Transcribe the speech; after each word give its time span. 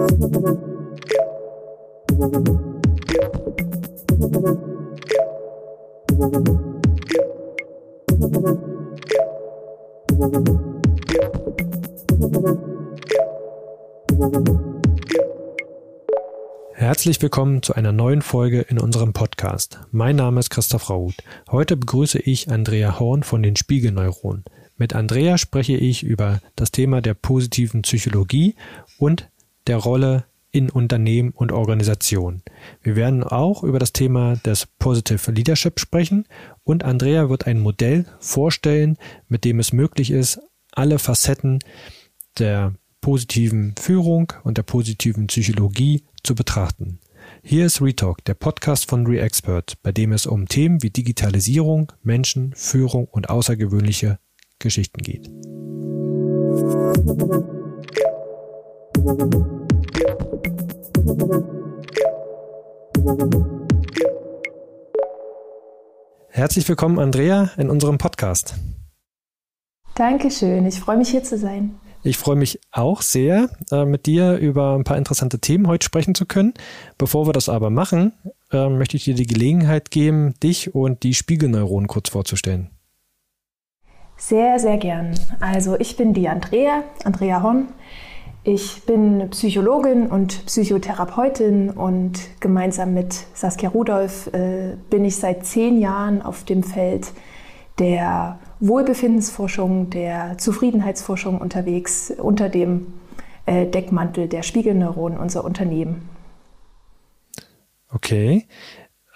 Herzlich 0.00 0.16
willkommen 17.20 17.62
zu 17.62 17.74
einer 17.74 17.92
neuen 17.92 18.22
Folge 18.22 18.62
in 18.62 18.78
unserem 18.78 19.12
Podcast. 19.12 19.80
Mein 19.90 20.16
Name 20.16 20.40
ist 20.40 20.48
Christoph 20.48 20.88
Raut. 20.88 21.12
Heute 21.50 21.76
begrüße 21.76 22.20
ich 22.20 22.50
Andrea 22.50 22.98
Horn 22.98 23.22
von 23.22 23.42
den 23.42 23.56
Spiegelneuronen. 23.56 24.44
Mit 24.78 24.94
Andrea 24.94 25.36
spreche 25.36 25.76
ich 25.76 26.02
über 26.02 26.40
das 26.56 26.70
Thema 26.70 27.02
der 27.02 27.12
positiven 27.12 27.82
Psychologie 27.82 28.54
und 28.96 29.28
der 29.70 29.76
Rolle 29.76 30.24
in 30.50 30.68
Unternehmen 30.68 31.30
und 31.30 31.52
Organisationen. 31.52 32.42
Wir 32.82 32.96
werden 32.96 33.22
auch 33.22 33.62
über 33.62 33.78
das 33.78 33.92
Thema 33.92 34.34
des 34.34 34.66
Positive 34.66 35.30
Leadership 35.30 35.78
sprechen 35.78 36.26
und 36.64 36.82
Andrea 36.82 37.30
wird 37.30 37.46
ein 37.46 37.60
Modell 37.60 38.04
vorstellen, 38.18 38.96
mit 39.28 39.44
dem 39.44 39.60
es 39.60 39.72
möglich 39.72 40.10
ist, 40.10 40.40
alle 40.72 40.98
Facetten 40.98 41.60
der 42.40 42.74
positiven 43.00 43.76
Führung 43.78 44.32
und 44.42 44.58
der 44.58 44.64
positiven 44.64 45.28
Psychologie 45.28 46.02
zu 46.24 46.34
betrachten. 46.34 46.98
Hier 47.44 47.66
ist 47.66 47.80
Retalk, 47.80 48.24
der 48.24 48.34
Podcast 48.34 48.90
von 48.90 49.06
ReExpert, 49.06 49.74
bei 49.84 49.92
dem 49.92 50.10
es 50.10 50.26
um 50.26 50.48
Themen 50.48 50.82
wie 50.82 50.90
Digitalisierung, 50.90 51.92
Menschen, 52.02 52.54
Führung 52.56 53.06
und 53.06 53.30
außergewöhnliche 53.30 54.18
Geschichten 54.58 55.00
geht. 55.00 55.30
Herzlich 66.30 66.68
willkommen, 66.68 66.98
Andrea, 66.98 67.50
in 67.58 67.68
unserem 67.68 67.98
Podcast. 67.98 68.54
Dankeschön, 69.94 70.64
ich 70.64 70.80
freue 70.80 70.96
mich 70.96 71.10
hier 71.10 71.22
zu 71.22 71.36
sein. 71.36 71.78
Ich 72.02 72.16
freue 72.16 72.36
mich 72.36 72.60
auch 72.70 73.02
sehr, 73.02 73.50
äh, 73.70 73.84
mit 73.84 74.06
dir 74.06 74.36
über 74.38 74.74
ein 74.74 74.84
paar 74.84 74.96
interessante 74.96 75.38
Themen 75.38 75.66
heute 75.66 75.84
sprechen 75.84 76.14
zu 76.14 76.24
können. 76.24 76.54
Bevor 76.96 77.26
wir 77.26 77.34
das 77.34 77.50
aber 77.50 77.68
machen, 77.68 78.14
äh, 78.50 78.70
möchte 78.70 78.96
ich 78.96 79.04
dir 79.04 79.14
die 79.14 79.26
Gelegenheit 79.26 79.90
geben, 79.90 80.32
dich 80.42 80.74
und 80.74 81.02
die 81.02 81.12
Spiegelneuronen 81.12 81.88
kurz 81.88 82.08
vorzustellen. 82.08 82.70
Sehr, 84.16 84.58
sehr 84.58 84.78
gern. 84.78 85.12
Also 85.40 85.78
ich 85.78 85.96
bin 85.96 86.14
die 86.14 86.28
Andrea, 86.28 86.84
Andrea 87.04 87.42
Horn. 87.42 87.68
Ich 88.42 88.84
bin 88.86 89.28
Psychologin 89.30 90.06
und 90.06 90.46
Psychotherapeutin 90.46 91.70
und 91.70 92.40
gemeinsam 92.40 92.94
mit 92.94 93.26
Saskia 93.34 93.68
Rudolph 93.68 94.28
äh, 94.28 94.76
bin 94.88 95.04
ich 95.04 95.16
seit 95.16 95.44
zehn 95.44 95.78
Jahren 95.78 96.22
auf 96.22 96.44
dem 96.44 96.62
Feld 96.62 97.12
der 97.78 98.38
Wohlbefindensforschung, 98.60 99.90
der 99.90 100.38
Zufriedenheitsforschung 100.38 101.38
unterwegs 101.38 102.10
unter 102.16 102.48
dem 102.48 102.86
äh, 103.44 103.66
Deckmantel 103.66 104.26
der 104.26 104.42
Spiegelneuronen 104.42 105.18
unser 105.18 105.44
Unternehmen. 105.44 106.08
Okay. 107.92 108.46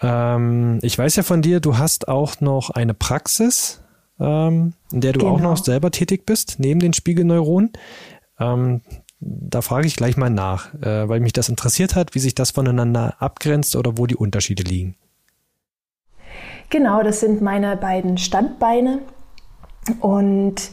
Ähm, 0.03 0.81
ich 0.83 0.99
weiß 0.99 1.17
ja 1.17 1.23
von 1.23 1.41
dir, 1.41 1.61
du 1.61 1.79
hast 1.79 2.09
auch 2.09 2.41
noch 2.43 2.71
eine 2.71 2.93
Praxis, 2.93 3.83
ähm, 4.21 4.75
in 4.93 5.01
der 5.01 5.13
du 5.13 5.21
genau. 5.21 5.33
auch 5.33 5.41
noch 5.41 5.57
selber 5.57 5.91
tätig 5.91 6.27
bist, 6.27 6.57
neben 6.59 6.81
den 6.81 6.93
Spiegelneuronen. 6.93 7.73
Ähm, 8.39 8.83
da 9.27 9.63
frage 9.63 9.87
ich 9.87 9.97
gleich 9.97 10.17
mal 10.17 10.31
nach, 10.31 10.75
äh, 10.75 11.09
weil 11.09 11.21
mich 11.21 11.33
das 11.33 11.49
interessiert 11.49 11.95
hat, 11.95 12.15
wie 12.15 12.19
sich 12.19 12.35
das 12.35 12.51
voneinander 12.51 13.17
abgrenzt 13.19 13.77
oder 13.77 13.97
wo 13.97 14.07
die 14.07 14.17
Unterschiede 14.17 14.63
liegen. 14.63 14.97
Genau, 16.71 17.03
das 17.03 17.21
sind 17.21 17.41
meine 17.41 17.77
beiden 17.77 18.19
Standbeine. 18.19 19.01
Und 20.01 20.71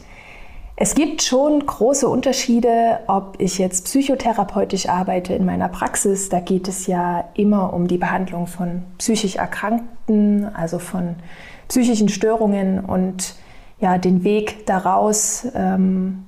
es 0.76 0.94
gibt 0.94 1.22
schon 1.22 1.64
große 1.64 2.08
Unterschiede, 2.08 3.00
ob 3.06 3.36
ich 3.38 3.58
jetzt 3.58 3.84
psychotherapeutisch 3.84 4.88
arbeite 4.88 5.34
in 5.34 5.44
meiner 5.44 5.68
Praxis. 5.68 6.28
Da 6.28 6.40
geht 6.40 6.66
es 6.66 6.86
ja 6.86 7.28
immer 7.34 7.72
um 7.72 7.88
die 7.88 7.98
Behandlung 7.98 8.46
von 8.46 8.82
psychisch 8.98 9.36
Erkrankten, 9.36 10.46
also 10.54 10.78
von 10.78 11.16
psychischen 11.68 12.08
Störungen 12.08 12.80
und 12.80 13.36
ja, 13.80 13.98
den 13.98 14.24
Weg 14.24 14.66
daraus 14.66 15.46
ähm, 15.54 16.24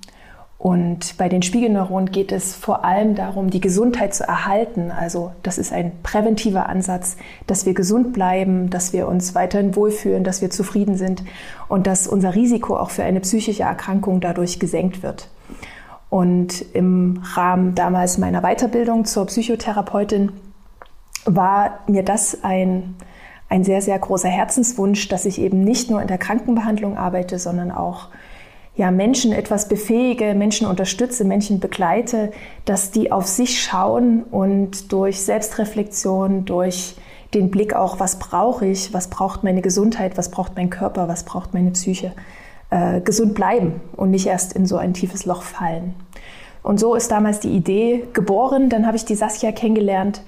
und 0.64 1.19
bei 1.19 1.28
den 1.28 1.42
Spiegelneuronen 1.42 2.10
geht 2.10 2.32
es 2.32 2.54
vor 2.54 2.86
allem 2.86 3.14
darum, 3.14 3.50
die 3.50 3.60
Gesundheit 3.60 4.14
zu 4.14 4.25
erhalten. 4.25 4.91
Also 4.91 5.32
das 5.42 5.58
ist 5.58 5.75
ein 5.75 5.92
präventiver 6.02 6.70
Ansatz, 6.70 7.19
dass 7.47 7.66
wir 7.66 7.75
gesund 7.75 8.14
bleiben, 8.14 8.70
dass 8.70 8.94
wir 8.94 9.06
uns 9.06 9.34
weiterhin 9.34 9.76
wohlfühlen, 9.76 10.25
dass 10.25 10.41
wir 10.41 10.48
zufrieden 10.48 10.97
sind 10.97 11.22
und 11.69 11.86
dass 11.86 12.06
unser 12.06 12.34
Risiko 12.34 12.78
auch 12.78 12.88
für 12.88 13.04
eine 13.04 13.20
psychische 13.20 13.64
Erkrankung 13.64 14.22
dadurch 14.22 14.58
gesenkt 14.58 15.02
wird. 15.02 15.28
Und 16.08 16.64
im 16.72 17.22
Rahmen 17.34 17.75
damals 17.75 18.16
meiner 18.16 18.41
Weiterbildung 18.41 19.04
zur 19.04 19.26
Psychotherapeutin 19.26 20.32
war 21.26 21.81
mir 21.88 22.04
das 22.04 22.42
ein, 22.42 22.94
ein 23.50 23.64
sehr, 23.64 23.82
sehr 23.82 23.98
großer 23.98 24.31
Herzenswunsch, 24.31 25.08
dass 25.08 25.26
ich 25.26 25.42
eben 25.42 25.60
nicht 25.60 25.91
nur 25.91 26.00
in 26.00 26.08
der 26.08 26.16
Krankenbehandlung 26.16 26.96
arbeite, 26.96 27.38
sondern 27.38 27.70
auch 27.70 28.08
ja, 28.77 28.91
Menschen 28.91 29.33
etwas 29.33 29.69
befähige, 29.69 30.35
Menschen 30.35 30.67
unterstütze, 30.67 31.25
Menschen 31.25 31.61
begleite, 31.61 32.33
dass 32.65 32.91
die 32.91 33.12
auf 33.12 33.27
sich 33.27 33.62
schauen 33.62 34.25
und 34.25 34.93
durch 34.93 35.23
Selbstreflexion, 35.23 36.45
durch 36.45 36.97
den 37.35 37.51
Blick 37.51 37.75
auch, 37.75 38.01
was 38.01 38.19
brauche 38.19 38.67
ich, 38.67 38.93
was 38.93 39.09
braucht 39.09 39.45
meine 39.45 39.62
Gesundheit, 39.62 40.19
was 40.19 40.31
braucht 40.31 40.57
mein 40.57 40.71
Körper, 40.71 41.09
was 41.09 41.25
braucht 41.25 41.55
meine 41.55 41.71
Psyche, 41.71 42.12
äh, 42.71 43.01
gesund 43.01 43.35
bleiben 43.35 43.81
und 43.97 44.11
nicht 44.11 44.27
erst 44.27 44.53
in 44.55 44.67
so 44.67 44.77
ein 44.77 44.93
tiefes 44.93 45.25
Loch 45.25 45.43
fallen. 45.43 45.95
Und 46.62 46.81
so 46.81 46.95
ist 46.95 47.11
damals 47.11 47.41
die 47.41 47.51
Idee 47.51 48.05
geboren. 48.12 48.71
Dann 48.71 48.87
habe 48.87 48.97
ich 48.97 49.05
die 49.05 49.15
Saskia 49.15 49.53
kennengelernt, 49.53 50.23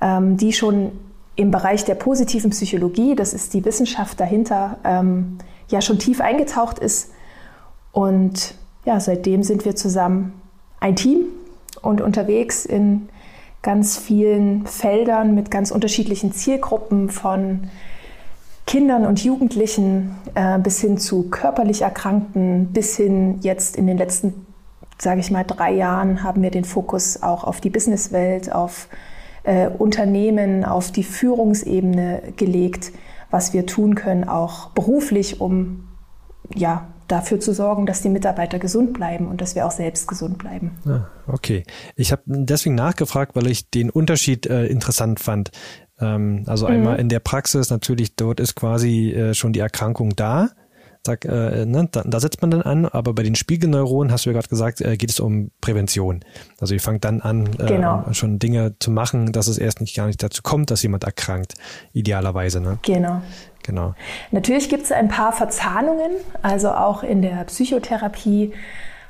ähm, 0.00 0.36
die 0.36 0.52
schon 0.52 0.92
im 1.34 1.50
Bereich 1.50 1.84
der 1.84 1.94
positiven 1.94 2.50
Psychologie, 2.50 3.14
das 3.16 3.32
ist 3.32 3.54
die 3.54 3.64
Wissenschaft 3.64 4.20
dahinter, 4.20 4.78
ähm, 4.84 5.38
ja 5.68 5.80
schon 5.80 5.98
tief 5.98 6.20
eingetaucht 6.20 6.78
ist 6.78 7.10
und 7.98 8.54
ja, 8.84 9.00
seitdem 9.00 9.42
sind 9.42 9.64
wir 9.64 9.74
zusammen 9.74 10.32
ein 10.78 10.94
Team 10.94 11.24
und 11.82 12.00
unterwegs 12.00 12.64
in 12.64 13.08
ganz 13.60 13.98
vielen 13.98 14.66
Feldern 14.68 15.34
mit 15.34 15.50
ganz 15.50 15.72
unterschiedlichen 15.72 16.30
Zielgruppen 16.30 17.10
von 17.10 17.70
Kindern 18.68 19.04
und 19.04 19.24
Jugendlichen 19.24 20.14
äh, 20.36 20.60
bis 20.60 20.80
hin 20.80 20.98
zu 20.98 21.24
körperlich 21.24 21.82
Erkrankten, 21.82 22.68
bis 22.72 22.96
hin 22.96 23.40
jetzt 23.40 23.74
in 23.74 23.88
den 23.88 23.98
letzten, 23.98 24.46
sage 24.96 25.18
ich 25.18 25.32
mal, 25.32 25.42
drei 25.42 25.72
Jahren 25.72 26.22
haben 26.22 26.40
wir 26.40 26.52
den 26.52 26.64
Fokus 26.64 27.20
auch 27.20 27.42
auf 27.42 27.60
die 27.60 27.70
Businesswelt, 27.70 28.52
auf 28.52 28.86
äh, 29.42 29.68
Unternehmen, 29.76 30.64
auf 30.64 30.92
die 30.92 31.02
Führungsebene 31.02 32.22
gelegt, 32.36 32.92
was 33.32 33.52
wir 33.54 33.66
tun 33.66 33.96
können, 33.96 34.22
auch 34.28 34.68
beruflich, 34.68 35.40
um 35.40 35.88
ja, 36.54 36.86
dafür 37.08 37.40
zu 37.40 37.52
sorgen, 37.52 37.86
dass 37.86 38.02
die 38.02 38.08
Mitarbeiter 38.10 38.58
gesund 38.58 38.92
bleiben 38.92 39.26
und 39.26 39.40
dass 39.40 39.54
wir 39.54 39.66
auch 39.66 39.70
selbst 39.70 40.06
gesund 40.06 40.38
bleiben. 40.38 40.78
Ah, 40.86 41.06
okay. 41.26 41.64
Ich 41.96 42.12
habe 42.12 42.22
deswegen 42.26 42.74
nachgefragt, 42.74 43.34
weil 43.34 43.46
ich 43.46 43.70
den 43.70 43.90
Unterschied 43.90 44.46
äh, 44.46 44.66
interessant 44.66 45.18
fand. 45.18 45.50
Ähm, 46.00 46.44
also 46.46 46.66
mhm. 46.66 46.74
einmal 46.74 47.00
in 47.00 47.08
der 47.08 47.20
Praxis 47.20 47.70
natürlich, 47.70 48.14
dort 48.14 48.40
ist 48.40 48.54
quasi 48.54 49.10
äh, 49.10 49.34
schon 49.34 49.52
die 49.52 49.60
Erkrankung 49.60 50.14
da. 50.14 50.50
Sag, 51.06 51.24
äh, 51.24 51.64
ne, 51.64 51.88
da, 51.90 52.02
da, 52.04 52.20
setzt 52.20 52.42
man 52.42 52.50
dann 52.50 52.62
an, 52.62 52.84
aber 52.84 53.14
bei 53.14 53.22
den 53.22 53.34
Spiegelneuronen, 53.34 54.12
hast 54.12 54.26
du 54.26 54.30
ja 54.30 54.34
gerade 54.34 54.48
gesagt, 54.48 54.80
äh, 54.80 54.96
geht 54.96 55.10
es 55.10 55.20
um 55.20 55.50
Prävention. 55.60 56.20
Also 56.60 56.74
ihr 56.74 56.80
fangt 56.80 57.04
dann 57.04 57.22
an, 57.22 57.46
äh, 57.58 57.66
genau. 57.66 58.04
schon 58.12 58.38
Dinge 58.38 58.74
zu 58.78 58.90
machen, 58.90 59.32
dass 59.32 59.46
es 59.46 59.58
erst 59.58 59.80
nicht 59.80 59.96
gar 59.96 60.06
nicht 60.06 60.22
dazu 60.22 60.42
kommt, 60.42 60.70
dass 60.70 60.82
jemand 60.82 61.04
erkrankt, 61.04 61.54
idealerweise. 61.92 62.60
Ne? 62.60 62.78
Genau. 62.82 63.22
Genau. 63.68 63.92
Natürlich 64.30 64.70
gibt 64.70 64.84
es 64.84 64.92
ein 64.92 65.08
paar 65.08 65.32
Verzahnungen. 65.32 66.10
Also 66.40 66.70
auch 66.70 67.02
in 67.02 67.20
der 67.20 67.44
Psychotherapie 67.44 68.54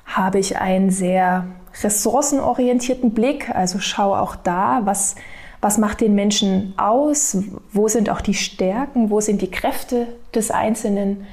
habe 0.04 0.40
ich 0.40 0.58
einen 0.58 0.90
sehr 0.90 1.46
ressourcenorientierten 1.84 3.12
Blick. 3.12 3.54
Also 3.54 3.78
schaue 3.78 4.18
auch 4.18 4.34
da, 4.34 4.80
was, 4.82 5.14
was 5.60 5.78
macht 5.78 6.00
den 6.00 6.16
Menschen 6.16 6.74
aus, 6.76 7.38
wo 7.72 7.86
sind 7.86 8.10
auch 8.10 8.20
die 8.20 8.34
Stärken, 8.34 9.10
wo 9.10 9.20
sind 9.20 9.42
die 9.42 9.50
Kräfte 9.50 10.08
des 10.34 10.50
Einzelnen. 10.50 11.24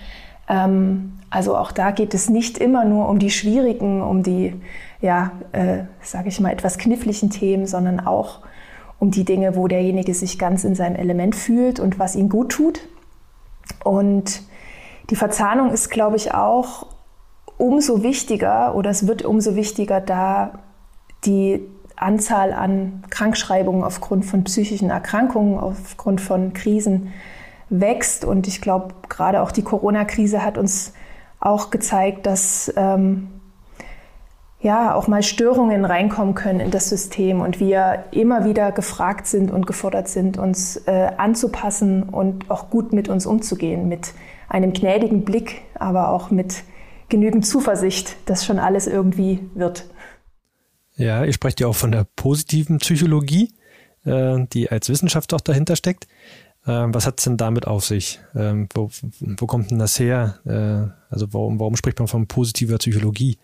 Ähm, 0.48 1.14
also 1.32 1.58
auch 1.58 1.72
da 1.72 1.90
geht 1.90 2.14
es 2.14 2.30
nicht 2.30 2.60
immer 2.60 2.86
nur 2.86 3.10
um 3.10 3.18
die 3.18 3.32
schwierigen, 3.32 4.04
um 4.04 4.22
die, 4.22 4.54
ja, 5.02 5.32
äh, 5.52 5.86
sage 6.04 6.30
ich 6.30 6.40
mal, 6.40 6.52
etwas 6.52 6.78
kniffligen 6.78 7.32
Themen, 7.32 7.66
sondern 7.66 8.06
auch 8.06 8.42
um 9.00 9.10
die 9.10 9.26
Dinge, 9.26 9.56
wo 9.56 9.68
derjenige 9.68 10.14
sich 10.14 10.38
ganz 10.38 10.64
in 10.64 10.76
seinem 10.76 10.96
Element 10.96 11.36
fühlt 11.36 11.80
und 11.80 11.98
was 11.98 12.16
ihm 12.16 12.30
gut 12.30 12.52
tut. 12.52 12.82
Und 13.84 14.42
die 15.10 15.16
Verzahnung 15.16 15.72
ist, 15.72 15.90
glaube 15.90 16.16
ich, 16.16 16.34
auch 16.34 16.88
umso 17.58 18.04
wichtiger 18.04 18.76
oder 18.76 18.90
es 18.90 19.08
wird 19.08 19.24
umso 19.24 19.56
wichtiger, 19.56 20.02
da 20.02 20.60
die 21.26 21.62
Anzahl 21.96 22.52
an 22.54 23.04
Krankschreibungen 23.10 23.84
aufgrund 23.84 24.26
von 24.26 24.44
psychischen 24.44 24.90
Erkrankungen, 24.90 25.60
aufgrund 25.60 26.20
von 26.20 26.54
Krisen 26.54 27.14
wächst. 27.70 28.26
Und 28.26 28.48
ich 28.48 28.62
glaube, 28.62 28.94
gerade 29.08 29.42
auch 29.42 29.52
die 29.52 29.64
Corona-Krise 29.64 30.44
hat 30.44 30.58
uns 30.58 30.94
auch 31.40 31.70
gezeigt, 31.70 32.26
dass 32.26 32.74
ähm, 32.76 33.35
ja 34.66 34.96
auch 34.96 35.08
mal 35.08 35.22
Störungen 35.22 35.86
reinkommen 35.86 36.34
können 36.34 36.60
in 36.60 36.72
das 36.72 36.90
System 36.90 37.40
und 37.40 37.60
wir 37.60 38.06
immer 38.10 38.46
wieder 38.46 38.72
gefragt 38.72 39.28
sind 39.28 39.52
und 39.52 39.68
gefordert 39.68 40.10
sind, 40.10 40.40
uns 40.40 40.78
äh, 40.88 41.12
anzupassen 41.18 42.04
und 42.04 42.50
auch 42.50 42.72
gut 42.72 42.92
mit 42.92 43.08
uns 43.08 43.28
umzugehen, 43.28 43.88
mit 43.88 44.14
einem 44.50 44.74
gnädigen 44.74 45.24
Blick, 45.24 45.62
aber 45.76 46.10
auch 46.10 46.32
mit 46.32 46.64
genügend 47.10 47.46
Zuversicht, 47.46 48.18
dass 48.26 48.44
schon 48.44 48.58
alles 48.58 48.88
irgendwie 48.88 49.40
wird. 49.54 49.86
Ja, 50.96 51.24
ihr 51.24 51.34
sprecht 51.34 51.60
ja 51.60 51.68
auch 51.68 51.76
von 51.76 51.92
der 51.92 52.08
positiven 52.16 52.80
Psychologie, 52.80 53.54
äh, 54.04 54.48
die 54.52 54.72
als 54.72 54.90
Wissenschaft 54.90 55.32
auch 55.36 55.42
dahinter 55.42 55.76
steckt. 55.76 56.08
Ähm, 56.66 56.92
was 56.92 57.06
hat 57.06 57.20
es 57.20 57.26
denn 57.26 57.38
damit 57.38 57.68
auf 57.68 57.86
sich? 57.86 58.20
Ähm, 58.36 58.68
wo, 58.74 58.90
wo 59.38 59.46
kommt 59.46 59.70
denn 59.70 59.78
das 59.78 60.00
her? 60.00 60.40
Äh, 60.44 61.14
also 61.14 61.32
warum, 61.34 61.60
warum 61.60 61.76
spricht 61.76 62.00
man 62.00 62.08
von 62.08 62.26
positiver 62.26 62.80
Psychologie? 62.80 63.38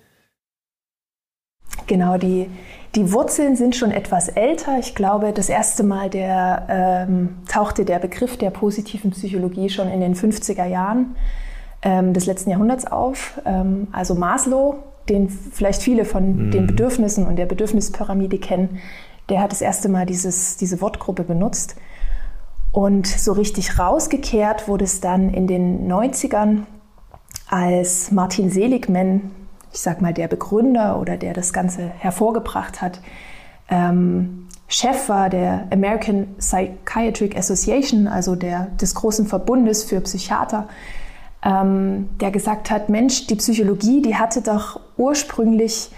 Genau, 1.88 2.18
die, 2.18 2.50
die 2.96 3.12
Wurzeln 3.12 3.56
sind 3.56 3.76
schon 3.76 3.92
etwas 3.92 4.28
älter. 4.28 4.78
Ich 4.80 4.96
glaube, 4.96 5.32
das 5.34 5.50
erste 5.50 5.84
Mal 5.84 6.10
der, 6.10 6.66
ähm, 6.70 7.38
tauchte 7.48 7.86
der 7.86 8.00
Begriff 8.00 8.38
der 8.38 8.50
positiven 8.50 9.12
Psychologie 9.12 9.70
schon 9.70 9.90
in 9.90 10.02
den 10.02 10.16
50er 10.16 10.66
Jahren 10.66 11.16
ähm, 11.82 12.14
des 12.14 12.26
letzten 12.26 12.50
Jahrhunderts 12.50 12.86
auf. 12.86 13.40
Ähm, 13.46 13.88
also 13.92 14.16
Maslow, 14.16 14.76
den 15.10 15.30
vielleicht 15.30 15.82
viele 15.82 16.06
von 16.06 16.48
mhm. 16.48 16.52
den 16.52 16.68
Bedürfnissen 16.68 17.26
und 17.26 17.38
der 17.38 17.46
Bedürfnispyramide 17.46 18.38
kennen, 18.38 18.80
der 19.30 19.42
hat 19.42 19.52
das 19.52 19.62
erste 19.62 19.88
Mal 19.88 20.06
dieses, 20.06 20.58
diese 20.58 20.82
Wortgruppe 20.82 21.24
benutzt. 21.24 21.76
Und 22.72 23.08
so 23.08 23.34
richtig 23.34 23.80
rausgekehrt 23.80 24.68
wurde 24.68 24.86
es 24.86 25.02
dann 25.02 25.34
in 25.34 25.48
den 25.48 25.92
90ern, 25.92 26.64
als 27.50 28.12
Martin 28.12 28.50
Seligman, 28.50 29.32
ich 29.74 29.80
sag 29.80 30.02
mal 30.02 30.14
der 30.14 30.28
Begründer 30.28 31.00
oder 31.00 31.18
der 31.18 31.34
das 31.34 31.54
Ganze 31.54 31.84
hervorgebracht 32.00 32.82
hat, 32.82 33.00
ähm, 33.70 34.48
Chef 34.68 35.10
war 35.10 35.30
der 35.30 35.68
American 35.72 36.36
Psychiatric 36.38 37.38
Association, 37.38 38.08
also 38.08 38.36
der, 38.36 38.68
des 38.80 38.96
großen 38.96 39.28
Verbundes 39.28 39.84
für 39.84 40.00
Psychiater, 40.00 40.70
ähm, 41.44 42.10
der 42.22 42.32
gesagt 42.32 42.72
hat, 42.72 42.88
Mensch, 42.88 43.28
die 43.28 43.36
Psychologie, 43.36 44.02
die 44.02 44.16
hatte 44.16 44.42
doch 44.42 44.80
ursprünglich 44.96 45.92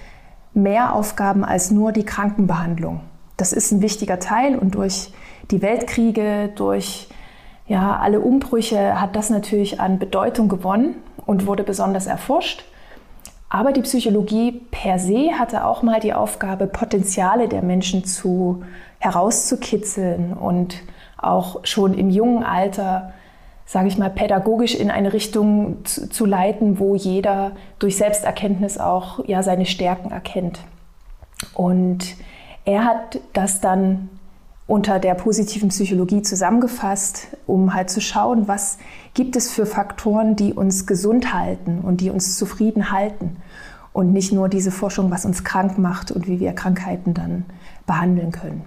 mehr 0.56 0.96
Aufgaben 0.96 1.44
als 1.44 1.70
nur 1.70 1.92
die 1.92 2.04
Krankenbehandlung. 2.04 3.02
Das 3.38 3.54
ist 3.54 3.72
ein 3.72 3.82
wichtiger 3.82 4.20
Teil 4.20 4.58
und 4.58 4.76
durch 4.76 5.14
die 5.52 5.62
Weltkriege, 5.62 6.50
durch 6.56 7.10
ja, 7.68 7.98
alle 7.98 8.20
Umbrüche 8.20 9.00
hat 9.00 9.16
das 9.16 9.30
natürlich 9.30 9.80
an 9.80 10.00
Bedeutung 10.00 10.50
gewonnen 10.50 10.96
und 11.26 11.46
wurde 11.46 11.64
besonders 11.64 12.08
erforscht. 12.08 12.64
Aber 13.54 13.72
die 13.72 13.84
Psychologie 13.84 14.64
per 14.72 14.98
se 14.98 15.34
hatte 15.38 15.66
auch 15.66 15.84
mal 15.84 16.00
die 16.00 16.16
Aufgabe, 16.16 16.66
Potenziale 16.66 17.48
der 17.48 17.62
Menschen 17.62 18.04
zu 18.04 18.64
herauszukitzeln 18.98 20.34
und 20.34 20.82
auch 21.18 21.64
schon 21.64 21.94
im 21.94 22.10
jungen 22.10 22.44
Alter, 22.44 23.14
sage 23.68 23.90
ich 23.90 24.00
mal, 24.00 24.10
pädagogisch 24.10 24.74
in 24.74 24.90
eine 24.90 25.14
Richtung 25.14 25.86
zu, 25.86 26.10
zu, 26.10 26.26
leiten, 26.26 26.80
wo 26.80 26.96
jeder 26.96 27.52
durch 27.78 27.96
Selbsterkenntnis 27.96 28.80
auch 28.80 29.24
ja 29.28 29.44
seine 29.44 29.68
Stärken 29.68 30.10
erkennt. 30.10 30.60
Und 31.54 32.16
er 32.66 32.86
hat 32.86 33.20
das 33.34 33.62
dann 33.62 34.10
unter 34.66 35.00
der 35.00 35.14
positiven 35.16 35.70
Psychologie 35.70 36.22
zusammengefasst, 36.22 37.28
um 37.46 37.74
halt 37.74 37.90
zu 37.90 38.02
schauen, 38.02 38.48
was 38.48 38.78
gibt 39.14 39.36
es 39.36 39.52
für 39.52 39.66
Faktoren, 39.66 40.36
die 40.36 40.54
uns 40.54 40.88
gesund 40.88 41.34
halten 41.34 41.80
und 41.80 42.02
die 42.02 42.10
uns 42.10 42.38
zufrieden 42.38 42.92
halten. 42.92 43.38
Und 43.92 44.12
nicht 44.12 44.32
nur 44.32 44.50
diese 44.50 44.72
Forschung, 44.72 45.12
was 45.12 45.26
uns 45.26 45.44
krank 45.44 45.78
macht 45.78 46.12
und 46.12 46.28
wie 46.28 46.40
wir 46.40 46.54
Krankheiten 46.54 47.14
dann 47.14 47.46
behandeln 47.86 48.32
können. 48.32 48.64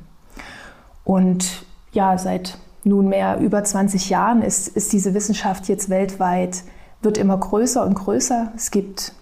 Und 1.02 1.64
ja, 1.92 2.16
seit 2.18 2.58
nunmehr 2.84 3.38
über 3.38 3.64
20 3.64 4.08
Jahren 4.10 4.42
ist, 4.42 4.68
ist 4.68 4.92
diese 4.92 5.14
Wissenschaft 5.14 5.66
jetzt 5.68 5.90
weltweit, 5.90 6.62
wird 7.02 7.18
immer 7.18 7.36
größer 7.36 7.84
und 7.84 7.94
größer. 7.94 8.52
Es 8.54 8.70
gibt 8.70 9.12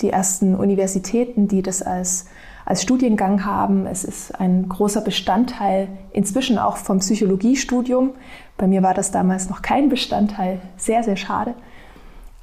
die 0.00 0.10
ersten 0.10 0.56
Universitäten, 0.56 1.46
die 1.46 1.62
das 1.62 1.82
als 1.82 2.26
als 2.64 2.82
Studiengang 2.82 3.44
haben. 3.44 3.86
Es 3.86 4.04
ist 4.04 4.38
ein 4.38 4.68
großer 4.68 5.00
Bestandteil 5.00 5.88
inzwischen 6.12 6.58
auch 6.58 6.76
vom 6.76 6.98
Psychologiestudium. 7.00 8.10
Bei 8.56 8.66
mir 8.66 8.82
war 8.82 8.94
das 8.94 9.10
damals 9.10 9.48
noch 9.48 9.62
kein 9.62 9.88
Bestandteil. 9.88 10.60
Sehr, 10.76 11.02
sehr 11.02 11.16
schade. 11.16 11.54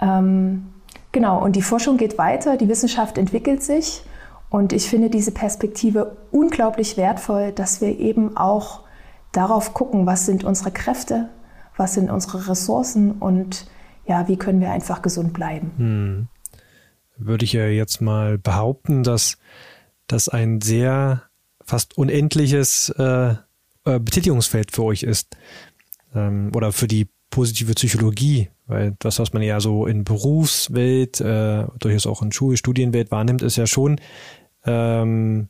Ähm, 0.01 0.67
genau, 1.11 1.43
und 1.43 1.55
die 1.55 1.61
Forschung 1.61 1.97
geht 1.97 2.17
weiter, 2.17 2.57
die 2.57 2.69
Wissenschaft 2.69 3.17
entwickelt 3.17 3.63
sich. 3.63 4.03
Und 4.49 4.73
ich 4.73 4.89
finde 4.89 5.09
diese 5.09 5.31
Perspektive 5.31 6.17
unglaublich 6.31 6.97
wertvoll, 6.97 7.51
dass 7.51 7.81
wir 7.81 7.99
eben 7.99 8.35
auch 8.35 8.81
darauf 9.31 9.73
gucken, 9.73 10.05
was 10.05 10.25
sind 10.25 10.43
unsere 10.43 10.71
Kräfte, 10.71 11.29
was 11.77 11.93
sind 11.93 12.09
unsere 12.09 12.49
Ressourcen 12.49 13.11
und 13.11 13.67
ja, 14.07 14.27
wie 14.27 14.37
können 14.37 14.59
wir 14.59 14.71
einfach 14.71 15.03
gesund 15.03 15.33
bleiben. 15.33 15.71
Hm. 15.77 16.27
Würde 17.17 17.45
ich 17.45 17.53
ja 17.53 17.67
jetzt 17.67 18.01
mal 18.01 18.37
behaupten, 18.37 19.03
dass 19.03 19.37
das 20.11 20.29
ein 20.29 20.61
sehr 20.61 21.23
fast 21.63 21.97
unendliches 21.97 22.89
äh, 22.97 23.35
äh, 23.85 23.99
Betätigungsfeld 23.99 24.71
für 24.71 24.83
euch 24.83 25.03
ist 25.03 25.37
ähm, 26.13 26.51
oder 26.55 26.71
für 26.71 26.87
die 26.87 27.07
positive 27.29 27.73
Psychologie, 27.73 28.49
weil 28.67 28.95
das, 28.99 29.19
was 29.19 29.33
man 29.33 29.43
ja 29.43 29.59
so 29.59 29.85
in 29.85 30.03
Berufswelt, 30.03 31.21
äh, 31.21 31.65
durchaus 31.79 32.07
auch 32.07 32.21
in 32.21 32.31
Schul 32.31 32.57
Studienwelt 32.57 33.11
wahrnimmt, 33.11 33.41
ist 33.41 33.55
ja 33.55 33.67
schon 33.67 34.01
ähm, 34.65 35.49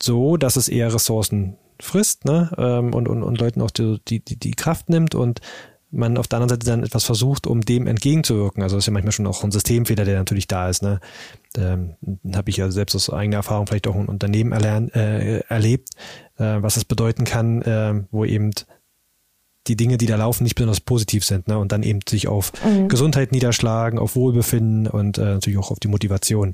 so, 0.00 0.36
dass 0.36 0.56
es 0.56 0.68
eher 0.68 0.92
Ressourcen 0.92 1.56
frisst 1.80 2.26
ne? 2.26 2.50
ähm, 2.58 2.94
und, 2.94 3.08
und, 3.08 3.22
und 3.22 3.40
Leuten 3.40 3.62
auch 3.62 3.70
die, 3.70 3.98
die, 4.06 4.20
die 4.20 4.50
Kraft 4.50 4.90
nimmt 4.90 5.14
und 5.14 5.40
man 5.90 6.16
auf 6.18 6.28
der 6.28 6.38
anderen 6.38 6.50
Seite 6.50 6.66
dann 6.66 6.84
etwas 6.84 7.04
versucht, 7.04 7.46
um 7.46 7.62
dem 7.62 7.86
entgegenzuwirken. 7.86 8.62
Also 8.62 8.76
das 8.76 8.84
ist 8.84 8.86
ja 8.86 8.92
manchmal 8.92 9.12
schon 9.12 9.26
auch 9.26 9.42
ein 9.42 9.50
Systemfehler, 9.50 10.04
der 10.04 10.18
natürlich 10.18 10.46
da 10.46 10.68
ist. 10.68 10.82
Ne? 10.82 11.00
Ähm, 11.56 11.94
habe 12.34 12.50
ich 12.50 12.56
ja 12.56 12.70
selbst 12.70 12.94
aus 12.94 13.10
eigener 13.10 13.38
Erfahrung 13.38 13.66
vielleicht 13.66 13.88
auch 13.88 13.96
ein 13.96 14.06
Unternehmen 14.06 14.52
erlernt, 14.52 14.94
äh, 14.94 15.40
erlebt, 15.40 15.90
äh, 16.38 16.62
was 16.62 16.74
das 16.74 16.84
bedeuten 16.84 17.24
kann, 17.24 17.62
äh, 17.62 18.02
wo 18.10 18.24
eben 18.24 18.52
die 19.66 19.76
Dinge, 19.76 19.98
die 19.98 20.06
da 20.06 20.16
laufen, 20.16 20.44
nicht 20.44 20.54
besonders 20.54 20.80
positiv 20.80 21.24
sind 21.24 21.48
ne? 21.48 21.58
und 21.58 21.72
dann 21.72 21.82
eben 21.82 22.00
sich 22.08 22.28
auf 22.28 22.52
mhm. 22.64 22.88
Gesundheit 22.88 23.32
niederschlagen, 23.32 23.98
auf 23.98 24.16
Wohlbefinden 24.16 24.86
und 24.86 25.18
äh, 25.18 25.22
natürlich 25.22 25.58
auch 25.58 25.70
auf 25.70 25.80
die 25.80 25.88
Motivation. 25.88 26.52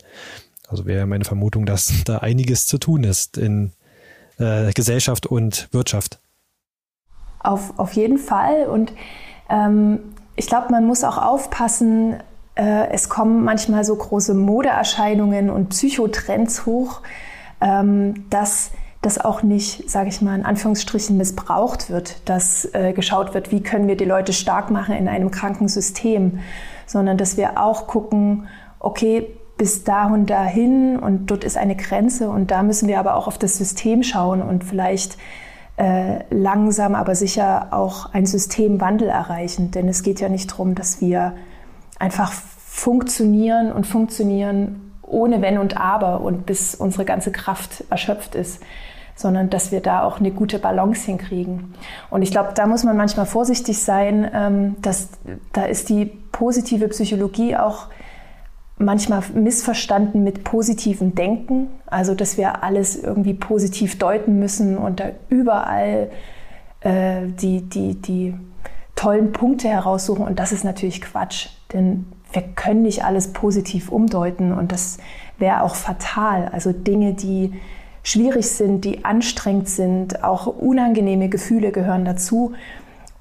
Also 0.69 0.87
wäre 0.87 1.07
meine 1.07 1.25
Vermutung, 1.25 1.67
dass 1.67 1.93
da 2.05 2.19
einiges 2.19 2.67
zu 2.67 2.79
tun 2.79 3.05
ist 3.05 3.39
in 3.39 3.73
äh, 4.39 4.73
Gesellschaft 4.73 5.27
und 5.27 5.69
Wirtschaft. 5.73 6.19
Auf, 7.41 7.79
auf 7.79 7.93
jeden 7.93 8.19
Fall. 8.19 8.67
Und 8.67 8.93
ähm, 9.49 10.01
ich 10.35 10.47
glaube, 10.47 10.67
man 10.71 10.85
muss 10.87 11.05
auch 11.05 11.19
aufpassen, 11.19 12.17
äh, 12.57 12.89
es 12.91 13.09
kommen 13.09 13.45
manchmal 13.45 13.85
so 13.85 13.95
große 13.95 14.35
Modeerscheinungen 14.35 15.51
und 15.51 15.71
Psychotrends 15.71 16.67
hoch, 16.67 17.03
ähm, 17.61 18.25
dass 18.31 18.71
das 19.03 19.19
auch 19.19 19.43
nicht, 19.43 19.89
sage 19.89 20.09
ich 20.09 20.21
mal, 20.21 20.35
in 20.35 20.45
Anführungsstrichen 20.45 21.17
missbraucht 21.17 21.91
wird, 21.91 22.29
dass 22.29 22.69
äh, 22.75 22.93
geschaut 22.93 23.35
wird, 23.35 23.53
wie 23.53 23.63
können 23.63 23.87
wir 23.87 23.97
die 23.97 24.05
Leute 24.05 24.33
stark 24.33 24.71
machen 24.71 24.95
in 24.97 25.07
einem 25.07 25.31
kranken 25.31 25.69
System, 25.69 26.41
sondern 26.87 27.17
dass 27.17 27.37
wir 27.37 27.63
auch 27.63 27.87
gucken, 27.87 28.49
okay, 28.81 29.29
bis 29.59 29.85
da 29.85 30.07
und 30.07 30.27
dahin 30.27 30.99
und 30.99 31.27
dort 31.31 31.45
ist 31.45 31.57
eine 31.57 31.77
Grenze 31.77 32.29
und 32.29 32.51
da 32.51 32.63
müssen 32.63 32.89
wir 32.89 32.99
aber 32.99 33.17
auch 33.17 33.27
auf 33.27 33.39
das 33.39 33.57
System 33.57 34.03
schauen 34.03 34.43
und 34.43 34.65
vielleicht 34.65 35.17
äh, 35.77 36.25
langsam 36.31 36.95
aber 36.95 37.15
sicher 37.15 37.69
auch 37.73 38.13
einen 38.13 38.27
Systemwandel 38.27 39.09
erreichen. 39.09 39.71
Denn 39.71 39.89
es 39.89 40.03
geht 40.03 40.21
ja 40.21 40.29
nicht 40.29 40.51
darum, 40.51 40.75
dass 40.75 41.01
wir 41.01 41.35
einfach 41.99 42.33
funktionieren 42.33 43.73
und 43.73 43.87
funktionieren 43.87 44.93
ohne 45.03 45.41
Wenn 45.41 45.59
und 45.59 45.77
Aber 45.77 46.21
und 46.21 46.47
bis 46.47 46.75
unsere 46.75 47.05
ganze 47.05 47.31
Kraft 47.31 47.85
erschöpft 47.91 48.35
ist, 48.35 48.61
sondern 49.15 49.51
dass 49.51 49.73
wir 49.73 49.81
da 49.81 50.03
auch 50.03 50.19
eine 50.19 50.31
gute 50.31 50.59
Balance 50.59 51.07
hinkriegen. 51.07 51.75
Und 52.11 52.23
ich 52.23 52.31
glaube, 52.31 52.51
da 52.55 52.67
muss 52.67 52.85
man 52.85 52.97
manchmal 52.97 53.27
vorsichtig 53.27 53.83
sein, 53.83 54.31
ähm, 54.33 54.77
dass 54.83 55.11
da 55.53 55.65
ist 55.65 55.89
die 55.89 56.07
positive 56.07 56.89
Psychologie 56.89 57.57
auch 57.57 57.87
manchmal 58.79 59.23
missverstanden 59.35 60.23
mit 60.23 60.45
positivem 60.45 61.15
Denken, 61.15 61.69
also 61.87 62.15
dass 62.15 62.37
wir 62.37 62.63
alles 62.63 62.97
irgendwie 62.97 63.35
positiv 63.35 63.99
deuten 63.99 64.39
müssen 64.39 64.77
und 64.77 65.01
da 65.01 65.11
überall 65.29 66.11
äh, 66.81 67.27
die, 67.27 67.63
die, 67.63 67.95
die 67.95 68.35
tollen 68.95 69.33
Punkte 69.33 69.69
heraussuchen. 69.69 70.27
Und 70.27 70.39
das 70.39 70.53
ist 70.53 70.65
natürlich 70.65 71.01
Quatsch, 71.01 71.49
denn 71.73 72.07
wir 72.33 72.43
können 72.43 72.83
nicht 72.83 73.05
alles 73.05 73.33
positiv 73.33 73.91
umdeuten 73.91 74.53
und 74.53 74.73
das 74.73 74.99
wäre 75.39 75.63
auch 75.63 75.75
fatal. 75.75 76.49
Also 76.53 76.73
Dinge, 76.73 77.15
die 77.15 77.55
schwierig 78.03 78.49
sind, 78.49 78.85
die 78.85 79.05
anstrengend 79.05 79.69
sind. 79.69 80.23
Auch 80.23 80.47
unangenehme 80.47 81.29
Gefühle 81.29 81.73
gehören 81.73 82.05
dazu. 82.05 82.53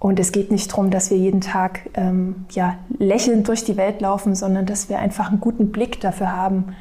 Und 0.06 0.20
es 0.20 0.32
geht 0.32 0.52
nicht 0.52 0.72
darum, 0.72 0.92
dass 0.92 1.10
wir 1.10 1.18
jeden 1.18 1.42
Tag 1.42 1.90
ähm, 1.96 2.46
ja, 2.52 2.78
lächelnd 3.00 3.48
durch 3.48 3.64
die 3.64 3.76
Welt 3.76 4.02
laufen, 4.02 4.36
sondern 4.36 4.68
dass 4.68 4.88
wir 4.88 5.00
einfach 5.00 5.30
einen 5.30 5.40
guten 5.40 5.72
Blick 5.72 6.00
dafür 6.00 6.32
haben, 6.32 6.76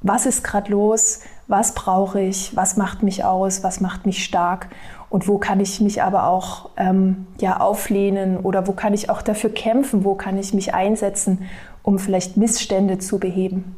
was 0.00 0.24
ist 0.24 0.42
gerade 0.42 0.70
los, 0.70 1.20
was 1.48 1.74
brauche 1.74 2.22
ich, 2.22 2.56
was 2.56 2.78
macht 2.78 3.02
mich 3.02 3.26
aus, 3.26 3.62
was 3.62 3.82
macht 3.82 4.06
mich 4.06 4.24
stark 4.24 4.70
und 5.10 5.28
wo 5.28 5.36
kann 5.36 5.60
ich 5.60 5.82
mich 5.82 6.02
aber 6.02 6.24
auch 6.24 6.70
ähm, 6.78 7.26
ja, 7.38 7.60
auflehnen 7.60 8.38
oder 8.38 8.66
wo 8.66 8.72
kann 8.72 8.94
ich 8.94 9.10
auch 9.10 9.20
dafür 9.20 9.50
kämpfen, 9.50 10.02
wo 10.02 10.14
kann 10.14 10.38
ich 10.38 10.54
mich 10.54 10.72
einsetzen, 10.72 11.42
um 11.82 11.98
vielleicht 11.98 12.38
Missstände 12.38 12.96
zu 12.96 13.18
beheben. 13.18 13.76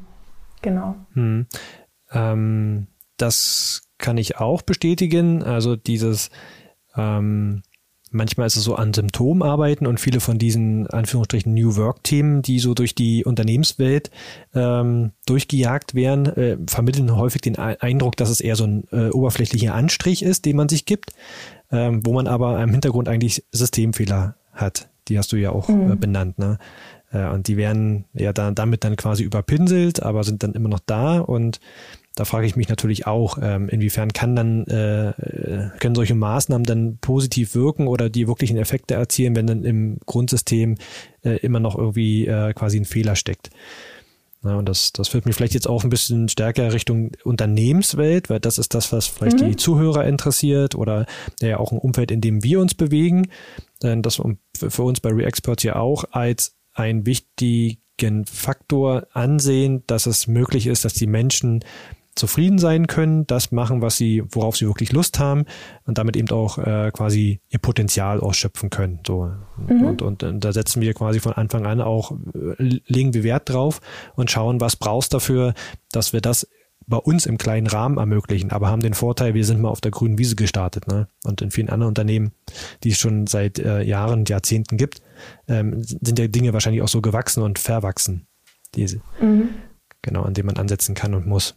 Genau. 0.62 0.94
Hm. 1.14 1.46
Ähm, 2.12 2.86
das 3.16 3.88
kann 3.98 4.18
ich 4.18 4.38
auch 4.38 4.62
bestätigen. 4.62 5.42
Also 5.42 5.74
dieses 5.74 6.30
ähm, 6.96 7.64
Manchmal 8.14 8.46
ist 8.46 8.56
es 8.56 8.62
so 8.62 8.76
an 8.76 8.94
Symptomen 8.94 9.42
arbeiten 9.42 9.86
und 9.86 9.98
viele 9.98 10.20
von 10.20 10.38
diesen 10.38 10.86
Anführungsstrichen 10.86 11.52
New 11.52 11.76
Work-Themen, 11.76 12.42
die 12.42 12.60
so 12.60 12.72
durch 12.72 12.94
die 12.94 13.24
Unternehmenswelt 13.24 14.10
ähm, 14.54 15.10
durchgejagt 15.26 15.96
werden, 15.96 16.26
äh, 16.26 16.56
vermitteln 16.68 17.16
häufig 17.16 17.40
den 17.40 17.56
Eindruck, 17.56 18.16
dass 18.16 18.30
es 18.30 18.40
eher 18.40 18.54
so 18.54 18.64
ein 18.64 18.84
äh, 18.92 19.08
oberflächlicher 19.08 19.74
Anstrich 19.74 20.22
ist, 20.22 20.44
den 20.44 20.56
man 20.56 20.68
sich 20.68 20.86
gibt, 20.86 21.10
ähm, 21.72 22.06
wo 22.06 22.12
man 22.12 22.28
aber 22.28 22.62
im 22.62 22.70
Hintergrund 22.70 23.08
eigentlich 23.08 23.44
Systemfehler 23.50 24.36
hat. 24.52 24.88
Die 25.08 25.18
hast 25.18 25.32
du 25.32 25.36
ja 25.36 25.50
auch 25.50 25.68
mhm. 25.68 25.92
äh, 25.92 25.96
benannt. 25.96 26.38
Ne? 26.38 26.58
Äh, 27.12 27.28
und 27.30 27.48
die 27.48 27.56
werden 27.56 28.04
ja 28.12 28.32
dann 28.32 28.54
damit 28.54 28.84
dann 28.84 28.94
quasi 28.94 29.24
überpinselt, 29.24 30.02
aber 30.02 30.22
sind 30.22 30.44
dann 30.44 30.52
immer 30.52 30.68
noch 30.68 30.80
da 30.86 31.18
und 31.18 31.58
da 32.14 32.24
frage 32.24 32.46
ich 32.46 32.54
mich 32.54 32.68
natürlich 32.68 33.06
auch, 33.06 33.38
ähm, 33.42 33.68
inwiefern 33.68 34.12
kann 34.12 34.36
dann, 34.36 34.66
äh, 34.66 35.12
können 35.80 35.94
solche 35.94 36.14
Maßnahmen 36.14 36.64
dann 36.64 36.98
positiv 36.98 37.54
wirken 37.54 37.88
oder 37.88 38.08
die 38.08 38.28
wirklichen 38.28 38.56
Effekte 38.56 38.94
erzielen, 38.94 39.34
wenn 39.34 39.46
dann 39.46 39.64
im 39.64 39.98
Grundsystem 40.06 40.76
äh, 41.24 41.36
immer 41.38 41.60
noch 41.60 41.76
irgendwie 41.76 42.26
äh, 42.26 42.52
quasi 42.52 42.78
ein 42.78 42.84
Fehler 42.84 43.16
steckt. 43.16 43.50
Ja, 44.44 44.56
und 44.56 44.68
das, 44.68 44.92
das 44.92 45.08
führt 45.08 45.24
mich 45.24 45.34
vielleicht 45.34 45.54
jetzt 45.54 45.68
auch 45.68 45.84
ein 45.84 45.90
bisschen 45.90 46.28
stärker 46.28 46.72
Richtung 46.72 47.12
Unternehmenswelt, 47.24 48.28
weil 48.28 48.40
das 48.40 48.58
ist 48.58 48.74
das, 48.74 48.92
was 48.92 49.06
vielleicht 49.06 49.40
mhm. 49.40 49.48
die 49.48 49.56
Zuhörer 49.56 50.04
interessiert 50.04 50.74
oder 50.74 51.06
ja 51.40 51.58
auch 51.58 51.72
ein 51.72 51.78
Umfeld, 51.78 52.10
in 52.10 52.20
dem 52.20 52.44
wir 52.44 52.60
uns 52.60 52.74
bewegen. 52.74 53.28
Denn 53.82 54.02
das 54.02 54.20
für 54.52 54.82
uns 54.82 55.00
bei 55.00 55.10
ReExperts 55.10 55.62
ja 55.62 55.76
auch 55.76 56.04
als 56.12 56.56
ein 56.74 57.06
wichtigen 57.06 58.26
Faktor 58.26 59.06
ansehen, 59.12 59.82
dass 59.86 60.06
es 60.06 60.26
möglich 60.26 60.66
ist, 60.66 60.84
dass 60.84 60.92
die 60.92 61.06
Menschen 61.06 61.64
zufrieden 62.14 62.58
sein 62.58 62.86
können, 62.86 63.26
das 63.26 63.50
machen, 63.50 63.82
was 63.82 63.96
sie, 63.96 64.22
worauf 64.30 64.56
sie 64.56 64.66
wirklich 64.66 64.92
Lust 64.92 65.18
haben 65.18 65.44
und 65.84 65.98
damit 65.98 66.16
eben 66.16 66.30
auch 66.30 66.58
äh, 66.58 66.90
quasi 66.92 67.40
ihr 67.48 67.58
Potenzial 67.58 68.20
ausschöpfen 68.20 68.70
können. 68.70 69.00
So 69.06 69.30
mhm. 69.68 69.82
und, 69.82 70.02
und, 70.02 70.22
und 70.22 70.44
da 70.44 70.52
setzen 70.52 70.80
wir 70.80 70.94
quasi 70.94 71.20
von 71.20 71.32
Anfang 71.32 71.66
an 71.66 71.80
auch 71.80 72.12
äh, 72.12 72.54
legen 72.86 73.14
wir 73.14 73.24
Wert 73.24 73.50
drauf 73.50 73.80
und 74.14 74.30
schauen, 74.30 74.60
was 74.60 74.76
brauchst 74.76 75.12
dafür, 75.12 75.54
dass 75.90 76.12
wir 76.12 76.20
das 76.20 76.46
bei 76.86 76.96
uns 76.96 77.26
im 77.26 77.38
kleinen 77.38 77.66
Rahmen 77.66 77.98
ermöglichen, 77.98 78.50
aber 78.50 78.68
haben 78.68 78.82
den 78.82 78.94
Vorteil, 78.94 79.34
wir 79.34 79.44
sind 79.44 79.60
mal 79.60 79.70
auf 79.70 79.80
der 79.80 79.90
grünen 79.90 80.18
Wiese 80.18 80.36
gestartet, 80.36 80.86
ne? 80.86 81.08
Und 81.24 81.40
in 81.40 81.50
vielen 81.50 81.70
anderen 81.70 81.88
Unternehmen, 81.88 82.32
die 82.82 82.90
es 82.90 82.98
schon 82.98 83.26
seit 83.26 83.58
äh, 83.58 83.82
Jahren 83.82 84.20
und 84.20 84.28
Jahrzehnten 84.28 84.76
gibt, 84.76 85.00
ähm, 85.48 85.82
sind 85.82 86.18
ja 86.18 86.26
Dinge 86.26 86.52
wahrscheinlich 86.52 86.82
auch 86.82 86.88
so 86.88 87.00
gewachsen 87.00 87.42
und 87.42 87.58
verwachsen. 87.58 88.26
Diese. 88.74 89.00
Mhm. 89.20 89.50
Genau, 90.02 90.22
an 90.22 90.34
dem 90.34 90.46
man 90.46 90.56
ansetzen 90.56 90.94
kann 90.94 91.14
und 91.14 91.26
muss. 91.26 91.56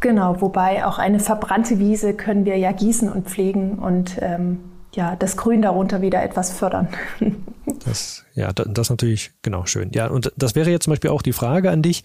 Genau, 0.00 0.40
wobei 0.40 0.86
auch 0.86 0.98
eine 0.98 1.18
verbrannte 1.18 1.78
Wiese 1.78 2.14
können 2.14 2.44
wir 2.44 2.56
ja 2.56 2.72
gießen 2.72 3.10
und 3.10 3.28
pflegen 3.28 3.78
und 3.78 4.16
ähm, 4.20 4.60
ja, 4.94 5.16
das 5.16 5.36
Grün 5.36 5.62
darunter 5.62 6.02
wieder 6.02 6.22
etwas 6.22 6.52
fördern. 6.52 6.88
Das, 7.84 8.24
ja, 8.34 8.50
das 8.52 8.88
natürlich 8.88 9.32
genau 9.42 9.66
schön. 9.66 9.90
Ja, 9.92 10.08
und 10.08 10.32
das 10.36 10.54
wäre 10.54 10.70
jetzt 10.70 10.84
zum 10.84 10.92
Beispiel 10.92 11.10
auch 11.10 11.20
die 11.20 11.34
Frage 11.34 11.70
an 11.70 11.82
dich. 11.82 12.02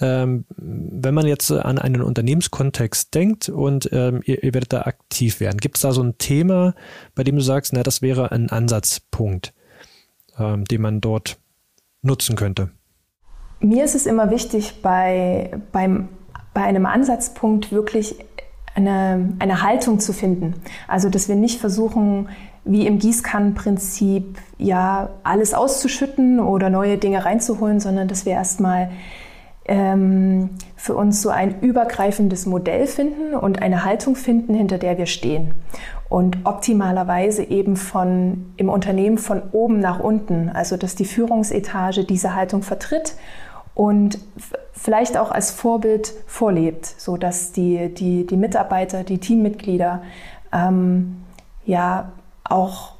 Ähm, 0.00 0.44
wenn 0.56 1.12
man 1.12 1.26
jetzt 1.26 1.50
an 1.50 1.78
einen 1.78 2.02
Unternehmenskontext 2.02 3.12
denkt 3.12 3.48
und 3.48 3.90
ähm, 3.92 4.22
ihr, 4.24 4.42
ihr, 4.42 4.54
werdet 4.54 4.72
da 4.72 4.82
aktiv 4.82 5.40
werden, 5.40 5.58
gibt 5.58 5.76
es 5.76 5.82
da 5.82 5.92
so 5.92 6.02
ein 6.02 6.18
Thema, 6.18 6.74
bei 7.16 7.24
dem 7.24 7.34
du 7.34 7.42
sagst, 7.42 7.72
na, 7.72 7.82
das 7.82 8.00
wäre 8.00 8.30
ein 8.30 8.48
Ansatzpunkt, 8.48 9.52
ähm, 10.38 10.64
den 10.64 10.80
man 10.80 11.00
dort 11.00 11.38
nutzen 12.00 12.36
könnte? 12.36 12.70
Mir 13.60 13.84
ist 13.84 13.96
es 13.96 14.06
immer 14.06 14.30
wichtig, 14.30 14.82
bei, 14.82 15.50
beim 15.72 16.08
bei 16.54 16.62
einem 16.62 16.86
Ansatzpunkt 16.86 17.72
wirklich 17.72 18.16
eine, 18.74 19.34
eine 19.38 19.62
Haltung 19.62 20.00
zu 20.00 20.12
finden. 20.12 20.54
Also, 20.88 21.08
dass 21.08 21.28
wir 21.28 21.36
nicht 21.36 21.60
versuchen, 21.60 22.28
wie 22.64 22.86
im 22.86 22.98
Gießkannenprinzip, 22.98 24.38
ja, 24.58 25.10
alles 25.24 25.52
auszuschütten 25.52 26.40
oder 26.40 26.70
neue 26.70 26.96
Dinge 26.96 27.24
reinzuholen, 27.24 27.80
sondern 27.80 28.08
dass 28.08 28.24
wir 28.24 28.32
erstmal 28.32 28.90
ähm, 29.64 30.50
für 30.76 30.94
uns 30.94 31.22
so 31.22 31.30
ein 31.30 31.60
übergreifendes 31.60 32.46
Modell 32.46 32.86
finden 32.86 33.34
und 33.34 33.62
eine 33.62 33.84
Haltung 33.84 34.16
finden, 34.16 34.54
hinter 34.54 34.78
der 34.78 34.98
wir 34.98 35.06
stehen. 35.06 35.54
Und 36.08 36.38
optimalerweise 36.44 37.42
eben 37.44 37.76
von, 37.76 38.52
im 38.56 38.68
Unternehmen 38.68 39.18
von 39.18 39.42
oben 39.52 39.80
nach 39.80 39.98
unten, 40.00 40.48
also 40.48 40.76
dass 40.76 40.94
die 40.94 41.04
Führungsetage 41.04 42.04
diese 42.04 42.34
Haltung 42.34 42.62
vertritt 42.62 43.14
und 43.74 44.18
vielleicht 44.72 45.16
auch 45.16 45.30
als 45.30 45.50
Vorbild 45.50 46.12
vorlebt, 46.26 46.86
so 46.86 47.16
dass 47.16 47.52
die, 47.52 47.92
die, 47.94 48.26
die 48.26 48.36
Mitarbeiter, 48.36 49.04
die 49.04 49.18
Teammitglieder 49.18 50.02
ähm, 50.52 51.22
ja 51.64 52.12
auch 52.44 52.94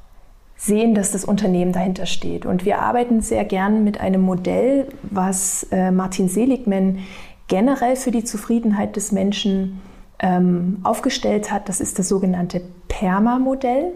sehen, 0.55 0.95
dass 0.95 1.11
das 1.11 1.25
Unternehmen 1.25 1.73
dahinter 1.73 2.05
steht. 2.05 2.45
Und 2.45 2.63
wir 2.65 2.79
arbeiten 2.79 3.21
sehr 3.21 3.43
gern 3.43 3.83
mit 3.83 3.99
einem 3.99 4.21
Modell, 4.21 4.87
was 5.03 5.67
äh, 5.71 5.91
Martin 5.91 6.29
Seligman 6.29 6.99
generell 7.47 7.97
für 7.97 8.11
die 8.11 8.23
Zufriedenheit 8.23 8.95
des 8.95 9.11
Menschen 9.11 9.81
ähm, 10.19 10.79
aufgestellt 10.83 11.51
hat. 11.51 11.67
Das 11.67 11.81
ist 11.81 11.99
das 11.99 12.07
sogenannte 12.07 12.61
PERMA-Modell. 12.87 13.91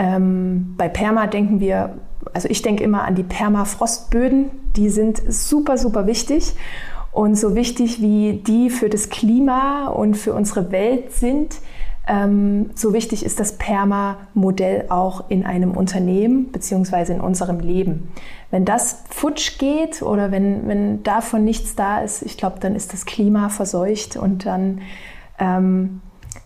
Ähm, 0.00 0.76
bei 0.78 0.88
Perma 0.88 1.26
denken 1.26 1.60
wir, 1.60 1.98
also 2.32 2.48
ich 2.48 2.62
denke 2.62 2.82
immer 2.82 3.04
an 3.04 3.14
die 3.16 3.22
Permafrostböden, 3.22 4.50
die 4.74 4.88
sind 4.88 5.20
super, 5.28 5.76
super 5.76 6.06
wichtig. 6.06 6.54
Und 7.12 7.34
so 7.34 7.54
wichtig 7.54 8.00
wie 8.00 8.40
die 8.46 8.70
für 8.70 8.88
das 8.88 9.10
Klima 9.10 9.88
und 9.88 10.16
für 10.16 10.32
unsere 10.32 10.72
Welt 10.72 11.12
sind, 11.12 11.56
ähm, 12.06 12.70
so 12.74 12.94
wichtig 12.94 13.24
ist 13.24 13.40
das 13.40 13.58
Perma-Modell 13.58 14.86
auch 14.88 15.28
in 15.28 15.44
einem 15.44 15.72
Unternehmen 15.72 16.46
bzw. 16.46 17.12
in 17.12 17.20
unserem 17.20 17.60
Leben. 17.60 18.08
Wenn 18.50 18.64
das 18.64 19.02
futsch 19.10 19.58
geht 19.58 20.00
oder 20.02 20.30
wenn, 20.30 20.66
wenn 20.66 21.02
davon 21.02 21.44
nichts 21.44 21.74
da 21.76 22.00
ist, 22.00 22.22
ich 22.22 22.38
glaube, 22.38 22.58
dann 22.58 22.74
ist 22.74 22.94
das 22.94 23.04
Klima 23.04 23.50
verseucht 23.50 24.16
und 24.16 24.46
dann 24.46 24.80
ähm, 25.38 26.00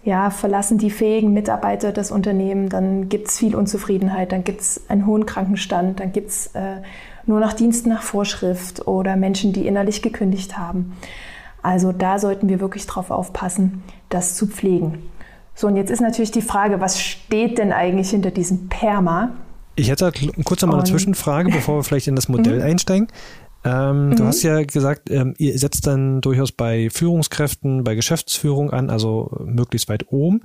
ja, 0.05 0.31
verlassen 0.31 0.79
die 0.79 0.91
fähigen 0.91 1.33
Mitarbeiter 1.33 1.91
das 1.91 2.11
Unternehmen, 2.11 2.69
dann 2.69 3.09
gibt 3.09 3.29
es 3.29 3.39
viel 3.39 3.57
Unzufriedenheit, 3.57 4.33
dann 4.33 4.45
gibt 4.45 4.61
es 4.61 4.89
einen 4.89 5.07
hohen 5.07 5.25
Krankenstand, 5.25 6.01
dann 6.01 6.13
gibt 6.13 6.31
es 6.31 6.49
äh, 6.49 6.77
nur 7.27 7.41
noch 7.41 7.55
Dienst 7.55 7.87
nach 7.87 8.03
Vorschrift 8.03 8.87
oder 8.87 9.17
Menschen, 9.17 9.55
die 9.55 9.67
innerlich 9.67 10.03
gekündigt 10.03 10.59
haben. 10.59 10.93
Also 11.63 11.93
da 11.93 12.19
sollten 12.19 12.51
wir 12.51 12.61
wirklich 12.61 12.87
drauf 12.87 13.11
aufpassen, 13.11 13.83
das 14.11 14.35
zu 14.37 14.47
pflegen. 14.47 14.99
So, 15.55 15.69
und 15.69 15.77
jetzt 15.77 15.91
ist 15.91 16.01
natürlich 16.01 16.33
die 16.33 16.43
Frage, 16.43 16.81
was 16.81 17.01
steht 17.01 17.57
denn 17.57 17.73
eigentlich 17.73 18.11
hinter 18.11 18.31
diesem 18.31 18.69
Perma? 18.69 19.31
Ich 19.77 19.89
hätte 19.89 20.13
kurz 20.45 20.63
noch 20.63 20.69
mal 20.69 20.75
eine 20.77 20.85
Zwischenfrage, 20.85 21.51
bevor 21.51 21.77
wir 21.77 21.83
vielleicht 21.83 22.09
in 22.09 22.17
das 22.17 22.29
Modell 22.29 22.59
mhm. 22.59 22.65
einsteigen. 22.65 23.09
Ähm, 23.65 24.11
mhm. 24.11 24.17
Du 24.17 24.25
hast 24.25 24.43
ja 24.43 24.63
gesagt, 24.63 25.11
ähm, 25.11 25.35
ihr 25.39 25.59
setzt 25.59 25.87
dann 25.87 26.21
durchaus 26.21 26.53
bei 26.53 26.91
Führungskräften, 26.91 27.83
bei 27.85 27.95
Geschäftsführung 27.95 28.71
an, 28.71 28.91
also 28.91 29.31
möglichst 29.45 29.89
weit 29.89 30.13
oben 30.13 30.43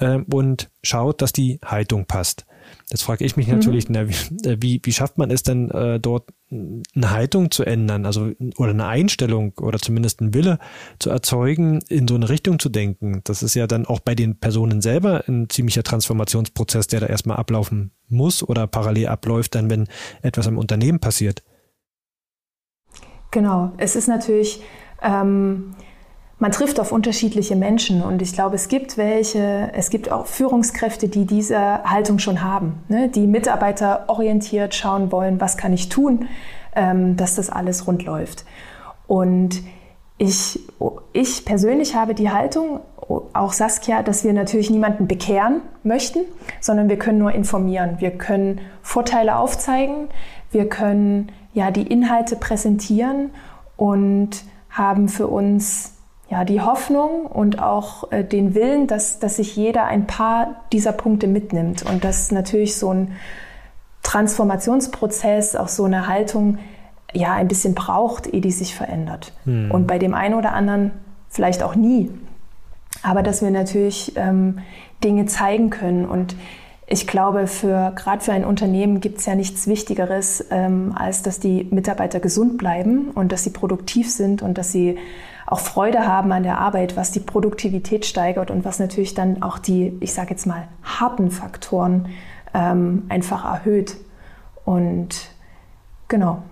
ähm, 0.00 0.24
und 0.32 0.70
schaut, 0.82 1.20
dass 1.20 1.32
die 1.32 1.60
Haltung 1.64 2.06
passt. 2.06 2.46
Jetzt 2.90 3.02
frage 3.02 3.24
ich 3.24 3.36
mich 3.36 3.46
mhm. 3.46 3.54
natürlich, 3.54 3.88
na, 3.88 4.02
äh, 4.02 4.56
wie, 4.60 4.80
wie 4.82 4.92
schafft 4.92 5.18
man 5.18 5.30
es 5.30 5.42
denn 5.42 5.70
äh, 5.70 6.00
dort 6.00 6.30
eine 6.50 7.10
Haltung 7.10 7.50
zu 7.50 7.64
ändern, 7.64 8.06
also 8.06 8.30
oder 8.56 8.70
eine 8.70 8.86
Einstellung 8.86 9.52
oder 9.60 9.78
zumindest 9.78 10.20
einen 10.20 10.34
Wille 10.34 10.58
zu 10.98 11.10
erzeugen, 11.10 11.80
in 11.88 12.06
so 12.06 12.14
eine 12.14 12.28
Richtung 12.28 12.58
zu 12.58 12.68
denken. 12.68 13.22
Das 13.24 13.42
ist 13.42 13.54
ja 13.54 13.66
dann 13.66 13.86
auch 13.86 14.00
bei 14.00 14.14
den 14.14 14.38
Personen 14.38 14.80
selber 14.80 15.24
ein 15.26 15.50
ziemlicher 15.50 15.82
Transformationsprozess, 15.82 16.86
der 16.86 17.00
da 17.00 17.06
erstmal 17.06 17.38
ablaufen 17.38 17.90
muss 18.08 18.42
oder 18.42 18.66
parallel 18.66 19.08
abläuft, 19.08 19.54
dann 19.54 19.68
wenn 19.68 19.88
etwas 20.22 20.46
im 20.46 20.58
Unternehmen 20.58 21.00
passiert. 21.00 21.42
Genau, 23.34 23.72
es 23.78 23.96
ist 23.96 24.06
natürlich, 24.06 24.62
ähm, 25.02 25.74
man 26.38 26.52
trifft 26.52 26.78
auf 26.78 26.92
unterschiedliche 26.92 27.56
Menschen 27.56 28.00
und 28.00 28.22
ich 28.22 28.32
glaube, 28.32 28.54
es 28.54 28.68
gibt 28.68 28.96
welche, 28.96 29.72
es 29.74 29.90
gibt 29.90 30.12
auch 30.12 30.26
Führungskräfte, 30.26 31.08
die 31.08 31.24
diese 31.24 31.82
Haltung 31.82 32.20
schon 32.20 32.42
haben, 32.44 32.74
ne? 32.88 33.08
die 33.08 33.26
Mitarbeiter 33.26 34.04
orientiert 34.06 34.76
schauen 34.76 35.10
wollen, 35.10 35.40
was 35.40 35.56
kann 35.56 35.72
ich 35.72 35.88
tun, 35.88 36.28
ähm, 36.76 37.16
dass 37.16 37.34
das 37.34 37.50
alles 37.50 37.88
rund 37.88 38.04
läuft. 38.04 38.44
Und 39.08 39.62
ich, 40.16 40.60
ich 41.12 41.44
persönlich 41.44 41.96
habe 41.96 42.14
die 42.14 42.30
Haltung, 42.30 42.82
auch 43.32 43.52
Saskia, 43.52 44.04
dass 44.04 44.22
wir 44.22 44.32
natürlich 44.32 44.70
niemanden 44.70 45.08
bekehren 45.08 45.60
möchten, 45.82 46.20
sondern 46.60 46.88
wir 46.88 47.00
können 47.00 47.18
nur 47.18 47.32
informieren. 47.32 47.96
Wir 47.98 48.12
können 48.12 48.60
Vorteile 48.80 49.36
aufzeigen, 49.38 50.06
wir 50.52 50.68
können 50.68 51.32
ja 51.54 51.70
die 51.70 51.86
Inhalte 51.86 52.36
präsentieren 52.36 53.30
und 53.76 54.44
haben 54.70 55.08
für 55.08 55.28
uns 55.28 55.94
ja 56.28 56.44
die 56.44 56.60
Hoffnung 56.60 57.26
und 57.26 57.62
auch 57.62 58.10
äh, 58.12 58.24
den 58.24 58.54
Willen, 58.54 58.86
dass, 58.86 59.18
dass 59.18 59.36
sich 59.36 59.56
jeder 59.56 59.84
ein 59.84 60.06
paar 60.06 60.64
dieser 60.72 60.92
Punkte 60.92 61.26
mitnimmt 61.26 61.82
und 61.84 62.04
dass 62.04 62.30
natürlich 62.32 62.76
so 62.76 62.92
ein 62.92 63.12
Transformationsprozess, 64.02 65.56
auch 65.56 65.68
so 65.68 65.84
eine 65.84 66.06
Haltung 66.08 66.58
ja 67.12 67.32
ein 67.34 67.48
bisschen 67.48 67.74
braucht, 67.74 68.26
ehe 68.26 68.40
die 68.40 68.50
sich 68.50 68.74
verändert. 68.74 69.32
Hm. 69.44 69.70
Und 69.70 69.86
bei 69.86 69.98
dem 69.98 70.14
einen 70.14 70.34
oder 70.34 70.52
anderen 70.52 70.90
vielleicht 71.28 71.62
auch 71.62 71.74
nie. 71.74 72.10
Aber 73.02 73.22
dass 73.22 73.42
wir 73.42 73.50
natürlich 73.50 74.12
ähm, 74.16 74.58
Dinge 75.02 75.26
zeigen 75.26 75.70
können. 75.70 76.06
Und 76.06 76.36
ich 76.86 77.06
glaube, 77.06 77.46
für 77.46 77.92
gerade 77.96 78.22
für 78.22 78.32
ein 78.32 78.44
Unternehmen 78.44 79.00
gibt 79.00 79.18
es 79.18 79.26
ja 79.26 79.34
nichts 79.34 79.66
Wichtigeres, 79.66 80.44
ähm, 80.50 80.94
als 80.96 81.22
dass 81.22 81.40
die 81.40 81.66
Mitarbeiter 81.70 82.20
gesund 82.20 82.58
bleiben 82.58 83.10
und 83.14 83.32
dass 83.32 83.44
sie 83.44 83.50
produktiv 83.50 84.10
sind 84.10 84.42
und 84.42 84.58
dass 84.58 84.70
sie 84.70 84.98
auch 85.46 85.60
Freude 85.60 86.06
haben 86.06 86.32
an 86.32 86.42
der 86.42 86.58
Arbeit, 86.58 86.96
was 86.96 87.10
die 87.10 87.20
Produktivität 87.20 88.04
steigert 88.06 88.50
und 88.50 88.64
was 88.64 88.78
natürlich 88.78 89.14
dann 89.14 89.42
auch 89.42 89.58
die, 89.58 89.96
ich 90.00 90.12
sage 90.12 90.30
jetzt 90.30 90.46
mal, 90.46 90.68
harten 90.82 91.30
Faktoren 91.30 92.08
ähm, 92.52 93.04
einfach 93.08 93.44
erhöht. 93.44 93.96
Und 94.64 95.30
genau, 96.08 96.42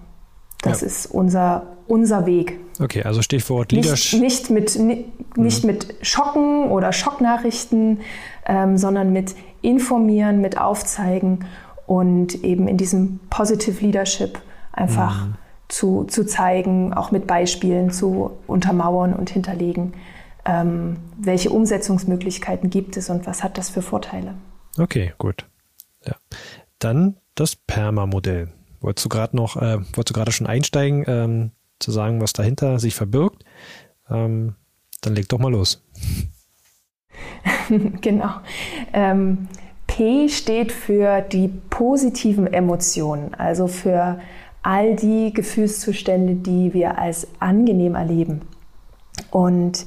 das 0.62 0.80
ja. 0.80 0.86
ist 0.86 1.06
unser, 1.06 1.62
unser 1.92 2.24
Weg. 2.24 2.58
Okay, 2.80 3.02
also 3.02 3.20
Stichwort 3.20 3.70
Leadership. 3.70 4.18
Nicht, 4.18 4.48
nicht, 4.48 4.78
mit, 4.78 5.36
nicht 5.36 5.62
mhm. 5.62 5.70
mit 5.70 5.94
Schocken 6.00 6.70
oder 6.70 6.90
Schocknachrichten, 6.90 8.00
ähm, 8.46 8.78
sondern 8.78 9.12
mit 9.12 9.34
Informieren, 9.60 10.40
mit 10.40 10.56
Aufzeigen 10.56 11.44
und 11.86 12.42
eben 12.44 12.66
in 12.66 12.78
diesem 12.78 13.20
Positive 13.28 13.84
Leadership 13.84 14.38
einfach 14.72 15.26
mhm. 15.26 15.34
zu, 15.68 16.04
zu 16.04 16.24
zeigen, 16.24 16.94
auch 16.94 17.10
mit 17.10 17.26
Beispielen 17.26 17.90
zu 17.90 18.30
untermauern 18.46 19.12
und 19.12 19.28
hinterlegen, 19.28 19.92
ähm, 20.46 20.96
welche 21.18 21.50
Umsetzungsmöglichkeiten 21.50 22.70
gibt 22.70 22.96
es 22.96 23.10
und 23.10 23.26
was 23.26 23.44
hat 23.44 23.58
das 23.58 23.68
für 23.68 23.82
Vorteile. 23.82 24.32
Okay, 24.78 25.12
gut. 25.18 25.46
Ja. 26.06 26.14
Dann 26.78 27.18
das 27.34 27.54
PERMA-Modell. 27.54 28.48
Wolltest 28.80 29.04
du 29.04 29.08
gerade 29.10 29.36
noch, 29.36 29.56
äh, 29.56 29.76
wolltest 29.94 30.08
du 30.08 30.14
gerade 30.14 30.32
schon 30.32 30.46
einsteigen, 30.46 31.04
ähm, 31.06 31.50
zu 31.82 31.90
sagen, 31.90 32.20
was 32.20 32.32
dahinter 32.32 32.78
sich 32.78 32.94
verbirgt? 32.94 33.44
Ähm, 34.10 34.54
dann 35.00 35.14
leg 35.14 35.28
doch 35.28 35.38
mal 35.38 35.50
los. 35.50 35.82
genau. 38.00 38.30
Ähm, 38.92 39.48
P 39.86 40.28
steht 40.28 40.72
für 40.72 41.20
die 41.20 41.48
positiven 41.48 42.46
Emotionen, 42.46 43.34
also 43.34 43.66
für 43.66 44.20
all 44.62 44.94
die 44.94 45.32
Gefühlszustände, 45.32 46.34
die 46.34 46.72
wir 46.72 46.98
als 46.98 47.26
angenehm 47.40 47.94
erleben. 47.94 48.42
Und 49.30 49.86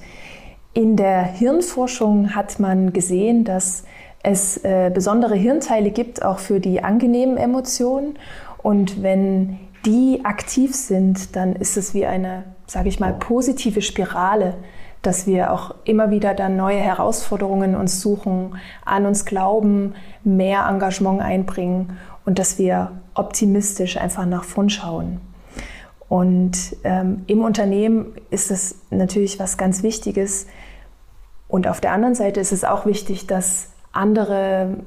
in 0.74 0.98
der 0.98 1.24
Hirnforschung 1.24 2.36
hat 2.36 2.60
man 2.60 2.92
gesehen, 2.92 3.46
dass 3.46 3.86
es 4.22 4.58
äh, 4.64 4.92
besondere 4.94 5.36
Hirnteile 5.36 5.92
gibt, 5.92 6.24
auch 6.24 6.40
für 6.40 6.60
die 6.60 6.84
angenehmen 6.84 7.38
Emotionen. 7.38 8.20
Und 8.58 9.02
wenn 9.02 9.60
die 9.86 10.22
aktiv 10.24 10.76
sind, 10.76 11.36
dann 11.36 11.56
ist 11.56 11.78
es 11.78 11.94
wie 11.94 12.06
eine, 12.06 12.44
sage 12.68 12.90
ich 12.90 13.00
mal, 13.00 13.14
positive 13.14 13.82
Spirale, 13.82 14.56
dass 15.02 15.28
wir 15.28 15.52
auch 15.52 15.76
immer 15.84 16.10
wieder 16.10 16.34
dann 16.34 16.58
neue 16.58 16.80
Herausforderungen 16.80 17.76
uns 17.76 18.02
suchen, 18.02 18.56
an 18.84 19.06
uns 19.06 19.26
glauben, 19.26 19.94
mehr 20.24 20.66
Engagement 20.68 21.22
einbringen 21.22 21.98
und 22.26 22.40
dass 22.40 22.58
wir 22.58 22.92
optimistisch 23.14 23.98
einfach 23.98 24.26
nach 24.26 24.44
vorn 24.44 24.70
schauen. 24.70 25.22
Und 26.10 26.76
ähm, 26.84 27.24
im 27.28 27.44
Unternehmen 27.44 28.14
ist 28.30 28.52
es 28.52 28.76
natürlich 28.90 29.40
was 29.40 29.58
ganz 29.58 29.84
Wichtiges. 29.84 30.48
Und 31.48 31.68
auf 31.68 31.82
der 31.82 31.92
anderen 31.92 32.16
Seite 32.16 32.40
ist 32.40 32.52
es 32.52 32.64
auch 32.64 32.86
wichtig, 32.86 33.28
dass 33.28 33.70
andere 33.96 34.78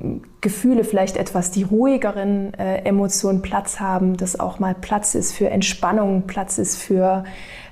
Gefühle, 0.40 0.84
vielleicht 0.84 1.16
etwas 1.16 1.50
die 1.50 1.62
ruhigeren 1.62 2.54
äh, 2.54 2.82
Emotionen 2.82 3.42
Platz 3.42 3.80
haben, 3.80 4.16
dass 4.16 4.38
auch 4.38 4.58
mal 4.58 4.74
Platz 4.74 5.14
ist 5.14 5.32
für 5.32 5.50
Entspannung, 5.50 6.26
Platz 6.26 6.58
ist 6.58 6.76
für 6.76 7.24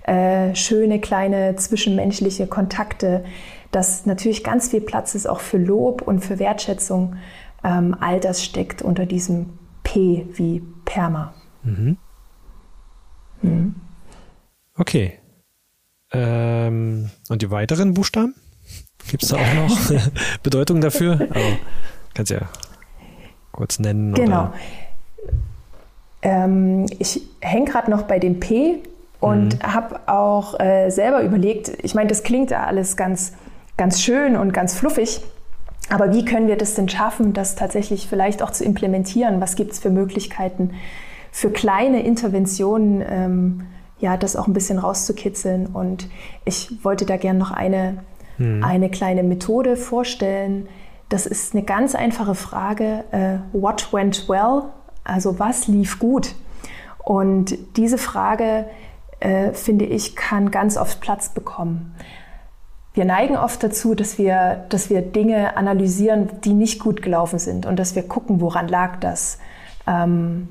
äh, 0.04 0.54
schöne 0.54 1.00
kleine 1.00 1.56
zwischenmenschliche 1.56 2.46
Kontakte, 2.46 3.24
dass 3.70 4.06
natürlich 4.06 4.44
ganz 4.44 4.68
viel 4.68 4.80
Platz 4.80 5.14
ist 5.14 5.28
auch 5.28 5.40
für 5.40 5.58
Lob 5.58 6.02
und 6.02 6.20
für 6.20 6.38
Wertschätzung. 6.38 7.16
Ähm, 7.62 7.96
all 8.00 8.20
das 8.20 8.44
steckt 8.44 8.82
unter 8.82 9.06
diesem 9.06 9.58
P 9.82 10.26
wie 10.32 10.62
Perma. 10.84 11.34
Mhm. 11.62 11.98
Mhm. 13.42 13.74
Okay. 14.76 15.18
Ähm, 16.12 17.10
und 17.28 17.42
die 17.42 17.50
weiteren 17.50 17.94
Buchstaben? 17.94 18.34
Gibt 19.08 19.22
es 19.22 19.28
da 19.30 19.36
auch 19.36 19.54
noch 19.54 19.78
Bedeutung 20.42 20.80
dafür? 20.80 21.28
Also, 21.30 21.46
kannst 22.14 22.32
ja 22.32 22.40
kurz 23.52 23.78
nennen. 23.78 24.14
Genau. 24.14 24.52
Ähm, 26.22 26.86
ich 26.98 27.22
hänge 27.40 27.66
gerade 27.66 27.90
noch 27.90 28.02
bei 28.02 28.18
dem 28.18 28.40
P 28.40 28.78
und 29.20 29.54
mhm. 29.54 29.62
habe 29.62 30.00
auch 30.06 30.58
äh, 30.58 30.90
selber 30.90 31.22
überlegt, 31.22 31.72
ich 31.82 31.94
meine, 31.94 32.08
das 32.08 32.22
klingt 32.22 32.50
ja 32.50 32.64
alles 32.64 32.96
ganz, 32.96 33.32
ganz 33.76 34.02
schön 34.02 34.36
und 34.36 34.52
ganz 34.52 34.74
fluffig. 34.74 35.22
Aber 35.88 36.12
wie 36.12 36.24
können 36.24 36.48
wir 36.48 36.56
das 36.56 36.74
denn 36.74 36.88
schaffen, 36.88 37.32
das 37.32 37.54
tatsächlich 37.54 38.08
vielleicht 38.08 38.42
auch 38.42 38.50
zu 38.50 38.64
implementieren? 38.64 39.40
Was 39.40 39.54
gibt 39.54 39.72
es 39.72 39.78
für 39.78 39.90
Möglichkeiten 39.90 40.72
für 41.30 41.50
kleine 41.50 42.02
Interventionen, 42.04 43.04
ähm, 43.08 43.66
ja, 44.00 44.16
das 44.16 44.34
auch 44.34 44.48
ein 44.48 44.52
bisschen 44.52 44.78
rauszukitzeln? 44.78 45.66
Und 45.66 46.08
ich 46.44 46.84
wollte 46.84 47.06
da 47.06 47.16
gerne 47.16 47.38
noch 47.38 47.52
eine 47.52 47.98
hm. 48.36 48.62
eine 48.62 48.90
kleine 48.90 49.22
Methode 49.22 49.76
vorstellen. 49.76 50.68
Das 51.08 51.26
ist 51.26 51.54
eine 51.54 51.64
ganz 51.64 51.94
einfache 51.94 52.34
Frage. 52.34 53.04
Äh, 53.12 53.38
what 53.52 53.92
went 53.92 54.28
well? 54.28 54.62
Also 55.04 55.38
was 55.38 55.68
lief 55.68 55.98
gut? 55.98 56.34
Und 57.04 57.56
diese 57.76 57.98
Frage, 57.98 58.66
äh, 59.20 59.52
finde 59.52 59.84
ich, 59.84 60.16
kann 60.16 60.50
ganz 60.50 60.76
oft 60.76 61.00
Platz 61.00 61.28
bekommen. 61.28 61.94
Wir 62.94 63.04
neigen 63.04 63.36
oft 63.36 63.62
dazu, 63.62 63.94
dass 63.94 64.18
wir, 64.18 64.64
dass 64.70 64.90
wir 64.90 65.02
Dinge 65.02 65.56
analysieren, 65.56 66.30
die 66.44 66.54
nicht 66.54 66.80
gut 66.80 67.02
gelaufen 67.02 67.38
sind 67.38 67.66
und 67.66 67.76
dass 67.78 67.94
wir 67.94 68.02
gucken, 68.02 68.40
woran 68.40 68.68
lag 68.68 68.96
das. 69.00 69.38
Ähm, 69.86 70.48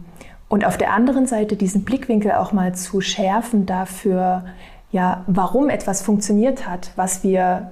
und 0.48 0.64
auf 0.64 0.78
der 0.78 0.94
anderen 0.94 1.26
Seite 1.26 1.56
diesen 1.56 1.84
Blickwinkel 1.84 2.32
auch 2.34 2.52
mal 2.54 2.76
zu 2.76 3.02
schärfen 3.02 3.66
dafür, 3.66 4.46
ja, 4.92 5.24
warum 5.28 5.70
etwas 5.70 6.02
funktioniert 6.02 6.68
hat, 6.68 6.92
was 6.96 7.24
wir 7.24 7.72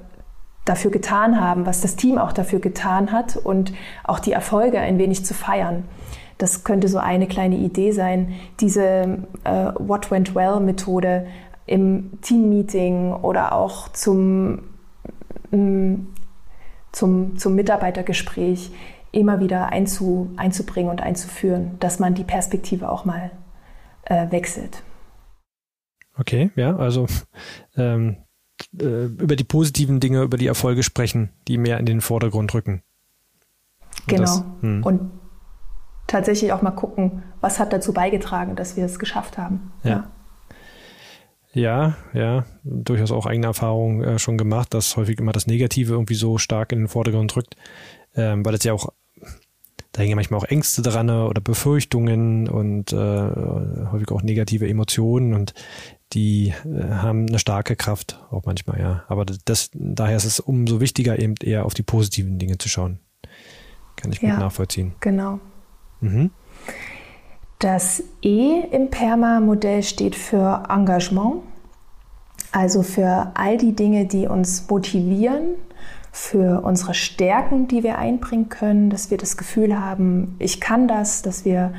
dafür 0.66 0.92
getan 0.92 1.40
haben, 1.40 1.66
was 1.66 1.82
das 1.82 1.96
Team 1.96 2.18
auch 2.18 2.32
dafür 2.32 2.60
getan 2.60 3.12
hat 3.12 3.36
und 3.36 3.74
auch 4.04 4.20
die 4.20 4.32
Erfolge 4.32 4.80
ein 4.80 4.98
wenig 4.98 5.26
zu 5.26 5.34
feiern. 5.34 5.84
Das 6.38 6.64
könnte 6.64 6.88
so 6.88 6.98
eine 6.98 7.28
kleine 7.28 7.58
Idee 7.58 7.92
sein, 7.92 8.34
diese 8.60 9.20
äh, 9.44 9.72
What 9.78 10.10
Went 10.10 10.36
Well 10.36 10.60
Methode 10.60 11.28
im 11.66 12.20
Teammeeting 12.22 13.14
oder 13.14 13.54
auch 13.54 13.90
zum, 13.90 14.64
mm, 15.52 15.96
zum, 16.92 17.38
zum 17.38 17.56
Mitarbeitergespräch 17.56 18.72
immer 19.12 19.40
wieder 19.40 19.68
einzu, 19.68 20.32
einzubringen 20.38 20.90
und 20.90 21.02
einzuführen, 21.02 21.78
dass 21.80 22.00
man 22.00 22.16
die 22.16 22.24
Perspektive 22.24 22.90
auch 22.90 23.06
mal 23.06 23.32
äh, 24.06 24.32
wechselt. 24.32 24.84
Okay, 26.18 26.52
ja, 26.56 26.76
also 26.76 27.08
ähm, 27.78 28.18
äh, 28.80 29.06
über 29.06 29.36
die 29.36 29.44
positiven 29.44 30.00
Dinge, 30.00 30.22
über 30.22 30.38
die 30.38 30.48
Erfolge 30.48 30.84
sprechen, 30.84 31.30
die 31.48 31.58
mehr 31.58 31.80
in 31.80 31.86
den 31.86 32.02
Vordergrund 32.02 32.54
rücken. 32.54 32.84
Und 34.02 34.08
genau. 34.08 34.24
Das, 34.24 34.44
hm. 34.62 34.84
Und 34.84 35.12
tatsächlich 36.08 36.52
auch 36.54 36.62
mal 36.62 36.72
gucken, 36.72 37.24
was 37.42 37.60
hat 37.60 37.74
dazu 37.74 37.94
beigetragen, 37.94 38.56
dass 38.56 38.76
wir 38.78 38.86
es 38.86 39.00
geschafft 39.00 39.38
haben. 39.38 39.72
Ja. 39.84 40.12
Ja, 41.56 41.98
ja, 42.14 42.46
durchaus 42.64 43.12
auch 43.12 43.28
eigene 43.28 43.46
Erfahrung 43.46 44.04
äh, 44.04 44.18
schon 44.18 44.40
gemacht, 44.40 44.74
dass 44.74 44.98
häufig 44.98 45.20
immer 45.20 45.34
das 45.34 45.46
Negative 45.46 45.94
irgendwie 45.94 46.16
so 46.16 46.40
stark 46.40 46.72
in 46.72 46.80
den 46.80 46.88
Vordergrund 46.88 47.36
rückt, 47.36 47.56
ähm, 48.16 48.44
weil 48.44 48.56
es 48.56 48.64
ja 48.64 48.74
auch, 48.74 48.90
da 49.94 50.02
hängen 50.02 50.16
manchmal 50.16 50.40
auch 50.40 50.46
Ängste 50.46 50.82
dran 50.82 51.10
oder 51.10 51.40
Befürchtungen 51.40 52.50
und 52.50 52.92
äh, 52.92 52.98
häufig 52.98 54.12
auch 54.12 54.24
negative 54.24 54.68
Emotionen 54.68 55.34
und 55.34 55.54
die 56.14 56.54
äh, 56.66 56.90
haben 56.90 57.28
eine 57.28 57.40
starke 57.40 57.76
Kraft, 57.76 58.20
auch 58.32 58.44
manchmal, 58.46 58.80
ja. 58.80 59.04
Aber 59.08 59.26
das, 59.26 59.70
daher 59.74 60.18
ist 60.18 60.26
es 60.26 60.40
umso 60.40 60.80
wichtiger, 60.80 61.20
eben 61.20 61.36
eher 61.42 61.66
auf 61.66 61.76
die 61.76 61.84
positiven 61.84 62.40
Dinge 62.40 62.58
zu 62.58 62.70
schauen. 62.70 63.00
Kann 63.96 64.12
ich 64.12 64.20
gut 64.20 64.30
ja, 64.30 64.40
nachvollziehen. 64.40 64.94
Genau. 65.00 65.40
Mhm. 66.02 66.32
Das 67.60 68.04
E 68.22 68.62
im 68.72 68.90
PERMA-Modell 68.90 69.84
steht 69.84 70.16
für 70.16 70.64
Engagement. 70.70 71.44
Also 72.52 72.84
für 72.84 73.32
all 73.36 73.58
die 73.58 73.74
Dinge, 73.74 74.06
die 74.06 74.28
uns 74.28 74.68
motivieren, 74.70 75.56
für 76.16 76.62
unsere 76.62 76.94
Stärken, 76.94 77.68
die 77.68 77.82
wir 77.82 77.98
einbringen 77.98 78.48
können, 78.48 78.92
dass 78.92 79.10
wir 79.10 79.18
das 79.18 79.36
Gefühl 79.36 79.80
haben, 79.80 80.36
ich 80.38 80.62
kann 80.62 80.88
das, 80.88 81.24
dass 81.24 81.44
wir 81.44 81.74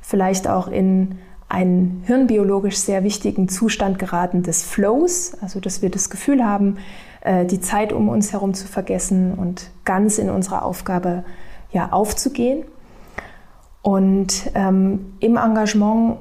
vielleicht 0.00 0.48
auch 0.48 0.68
in 0.68 1.18
einen 1.50 2.02
hirnbiologisch 2.06 2.78
sehr 2.78 3.04
wichtigen 3.04 3.46
Zustand 3.50 3.98
geraten 3.98 4.42
des 4.42 4.62
Flows, 4.62 5.34
also 5.42 5.60
dass 5.60 5.82
wir 5.82 5.90
das 5.90 6.08
Gefühl 6.08 6.42
haben, 6.42 6.78
äh, 7.20 7.44
die 7.44 7.60
Zeit 7.60 7.92
um 7.92 8.08
uns 8.08 8.32
herum 8.32 8.54
zu 8.54 8.66
vergessen 8.66 9.34
und 9.34 9.70
ganz 9.84 10.16
in 10.16 10.30
unserer 10.30 10.64
Aufgabe 10.64 11.22
ja, 11.70 11.92
aufzugehen. 11.92 12.64
Und 13.82 14.50
ähm, 14.54 15.12
im 15.20 15.36
Engagement 15.36 16.16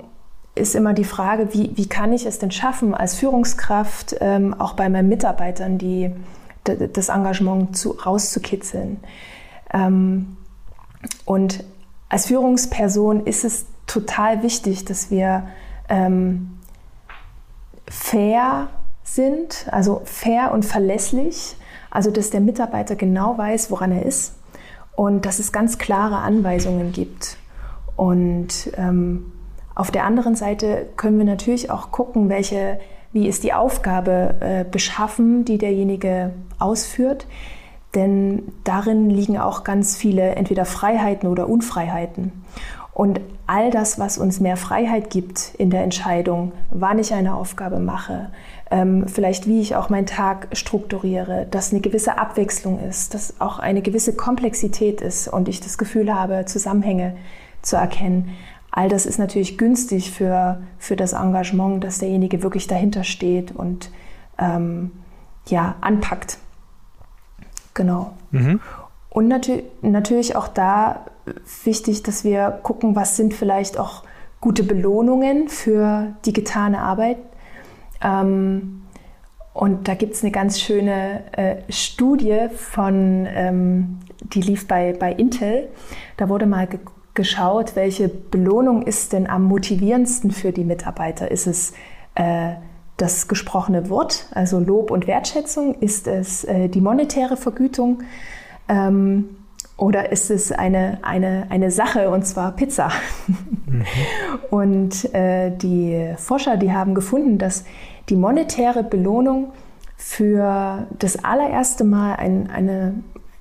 ist 0.54 0.76
immer 0.76 0.94
die 0.94 1.06
Frage, 1.06 1.54
wie, 1.54 1.72
wie 1.76 1.88
kann 1.88 2.12
ich 2.12 2.26
es 2.26 2.40
denn 2.40 2.52
schaffen, 2.52 2.94
als 2.94 3.16
Führungskraft 3.16 4.18
ähm, 4.20 4.54
auch 4.54 4.74
bei 4.74 4.90
meinen 4.90 5.08
Mitarbeitern 5.08 5.78
die, 5.78 6.12
das 6.64 7.10
Engagement 7.10 7.78
zu, 7.78 7.92
rauszukitzeln. 7.92 9.00
Ähm, 9.74 10.38
und 11.26 11.64
als 12.10 12.28
Führungsperson 12.28 13.26
ist 13.26 13.44
es 13.44 13.66
total 13.88 14.44
wichtig, 14.44 14.86
dass 14.86 15.12
wir 15.12 15.48
ähm, 15.90 16.60
fair 17.88 18.70
sind, 19.04 19.68
also 19.72 20.02
fair 20.06 20.52
und 20.54 20.64
verlässlich, 20.64 21.56
also 21.92 22.10
dass 22.10 22.30
der 22.30 22.40
Mitarbeiter 22.40 22.96
genau 22.96 23.38
weiß, 23.38 23.70
woran 23.70 23.92
er 23.92 24.06
ist 24.06 24.36
und 24.96 25.26
dass 25.26 25.40
es 25.40 25.52
ganz 25.52 25.78
klare 25.78 26.18
Anweisungen 26.18 26.92
gibt. 26.92 27.38
Und 27.96 28.72
ähm, 28.78 29.33
auf 29.76 29.92
der 29.92 30.06
anderen 30.06 30.36
Seite 30.36 30.88
können 30.98 31.18
wir 31.18 31.26
natürlich 31.26 31.72
auch 31.72 31.92
gucken, 31.92 32.30
welche, 32.30 32.80
wie 33.12 33.28
ist 33.28 33.44
die 33.44 33.54
Aufgabe 33.54 34.36
äh, 34.40 34.66
beschaffen, 34.70 35.46
die 35.46 35.58
derjenige 35.58 36.32
ausführt. 36.60 37.28
Denn 37.96 38.44
darin 38.64 39.10
liegen 39.10 39.38
auch 39.38 39.64
ganz 39.64 39.96
viele 39.96 40.36
entweder 40.36 40.66
Freiheiten 40.66 41.28
oder 41.30 41.48
Unfreiheiten. 41.48 42.32
Und 42.94 43.22
all 43.48 43.72
das, 43.72 43.98
was 43.98 44.20
uns 44.20 44.40
mehr 44.40 44.56
Freiheit 44.56 45.10
gibt 45.10 45.56
in 45.58 45.72
der 45.72 45.84
Entscheidung, 45.84 46.52
wann 46.70 47.00
ich 47.00 47.14
eine 47.14 47.36
Aufgabe 47.36 47.80
mache, 47.80 48.30
ähm, 48.70 49.08
vielleicht 49.08 49.48
wie 49.48 49.62
ich 49.62 49.76
auch 49.76 49.90
meinen 49.90 50.06
Tag 50.06 50.48
strukturiere, 50.54 51.48
dass 51.50 51.72
eine 51.72 51.82
gewisse 51.82 52.20
Abwechslung 52.20 52.80
ist, 52.80 53.16
dass 53.16 53.42
auch 53.42 53.58
eine 53.58 53.82
gewisse 53.82 54.16
Komplexität 54.16 55.02
ist 55.02 55.28
und 55.28 55.50
ich 55.50 55.60
das 55.60 55.80
Gefühl 55.80 56.14
habe, 56.14 56.46
Zusammenhänge 56.46 57.16
zu 57.64 57.78
erkennen. 57.78 58.30
All 58.76 58.90
das 58.90 59.06
ist 59.06 59.20
natürlich 59.20 59.60
günstig 59.60 60.12
für, 60.12 60.60
für 60.80 60.96
das 60.96 61.14
Engagement, 61.14 61.84
dass 61.84 62.00
derjenige 62.00 62.42
wirklich 62.42 62.66
dahinter 62.66 63.04
steht 63.04 63.56
und 63.56 63.92
ähm, 64.40 64.92
ja, 65.46 65.76
anpackt. 65.80 66.40
Genau. 67.76 68.14
Mhm. 68.32 68.60
Und 69.12 69.28
natür 69.28 69.62
natürlich 69.84 70.36
auch 70.36 70.48
da 70.48 71.06
wichtig, 71.64 72.02
dass 72.02 72.24
wir 72.24 72.50
gucken, 72.64 72.96
was 72.96 73.16
sind 73.16 73.36
vielleicht 73.36 73.78
auch 73.78 74.06
gute 74.42 74.64
Belohnungen 74.64 75.50
für 75.50 76.08
die 76.26 76.34
getane 76.34 76.80
Arbeit. 76.80 77.18
Ähm, 78.04 78.82
und 79.54 79.88
da 79.88 79.94
gibt 79.94 80.16
es 80.16 80.24
eine 80.24 80.32
ganz 80.32 80.60
schöne 80.60 81.22
äh, 81.34 81.58
Studie 81.72 82.48
von, 82.56 83.28
ähm, 83.30 84.00
die 84.22 84.42
lief 84.42 84.68
bei, 84.68 84.94
bei 85.00 85.14
Intel. 85.14 85.70
Da 86.18 86.28
wurde 86.28 86.48
mal 86.48 86.66
ge 86.66 86.80
geschaut, 87.14 87.76
welche 87.76 88.08
Belohnung 88.08 88.84
ist 88.84 89.14
denn 89.14 89.30
am 89.30 89.44
motivierendsten 89.44 90.32
für 90.32 90.52
die 90.52 90.64
Mitarbeiter? 90.64 91.30
Ist 91.30 91.48
es 91.48 91.74
äh, 92.16 92.54
das 92.98 93.28
gesprochene 93.28 93.90
Wort, 93.90 94.28
also 94.32 94.60
Lob 94.60 94.92
und 94.92 95.08
Wertschätzung? 95.08 95.76
Ist 95.76 96.08
es 96.08 96.44
äh, 96.44 96.70
die 96.70 96.82
monetäre 96.82 97.38
Vergütung? 97.38 98.04
Ähm, 98.68 99.30
oder 99.78 100.12
ist 100.12 100.30
es 100.30 100.52
eine, 100.52 101.00
eine, 101.02 101.48
eine 101.50 101.72
Sache, 101.72 102.10
und 102.10 102.26
zwar 102.26 102.52
Pizza? 102.56 102.92
Mhm. 103.66 103.84
Und 104.52 105.14
äh, 105.16 105.50
die 105.50 106.14
Forscher, 106.18 106.58
die 106.58 106.72
haben 106.72 106.94
gefunden, 106.94 107.40
dass 107.40 107.66
die 108.10 108.16
monetäre 108.16 108.84
Belohnung 108.84 109.52
für 109.98 110.86
das 111.00 111.24
allererste 111.24 111.84
Mal 111.84 112.16
ein, 112.16 112.50
eine 112.52 112.94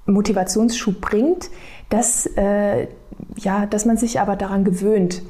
Motivationsschub 0.07 1.01
bringt, 1.01 1.51
dass, 1.91 2.27
äh, 2.27 2.87
ja, 3.37 3.67
dass 3.67 3.85
man 3.85 3.97
sich 3.97 4.21
aber 4.21 4.37
daran 4.37 4.65
gewöhnt 4.65 5.23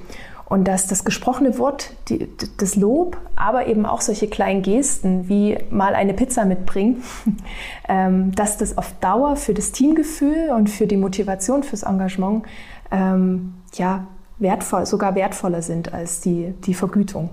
und 0.52 0.68
dass 0.68 0.86
das 0.86 1.04
gesprochene 1.04 1.58
Wort, 1.58 1.92
die, 2.08 2.28
das 2.58 2.76
Lob, 2.76 3.16
aber 3.36 3.68
eben 3.68 3.86
auch 3.86 4.02
solche 4.02 4.28
kleinen 4.28 4.60
Gesten 4.60 5.28
wie 5.28 5.56
mal 5.70 5.94
eine 5.94 6.12
Pizza 6.12 6.44
mitbringen, 6.44 7.02
ähm, 7.88 8.34
dass 8.34 8.58
das 8.58 8.76
auf 8.76 8.92
Dauer 9.00 9.36
für 9.36 9.54
das 9.54 9.72
Teamgefühl 9.72 10.50
und 10.54 10.68
für 10.68 10.86
die 10.86 10.98
Motivation 10.98 11.62
fürs 11.62 11.84
Engagement 11.84 12.44
ähm, 12.90 13.54
ja, 13.74 14.06
wertvoll, 14.38 14.84
sogar 14.84 15.14
wertvoller 15.14 15.62
sind 15.62 15.94
als 15.94 16.20
die, 16.20 16.52
die 16.66 16.74
Vergütung. 16.74 17.30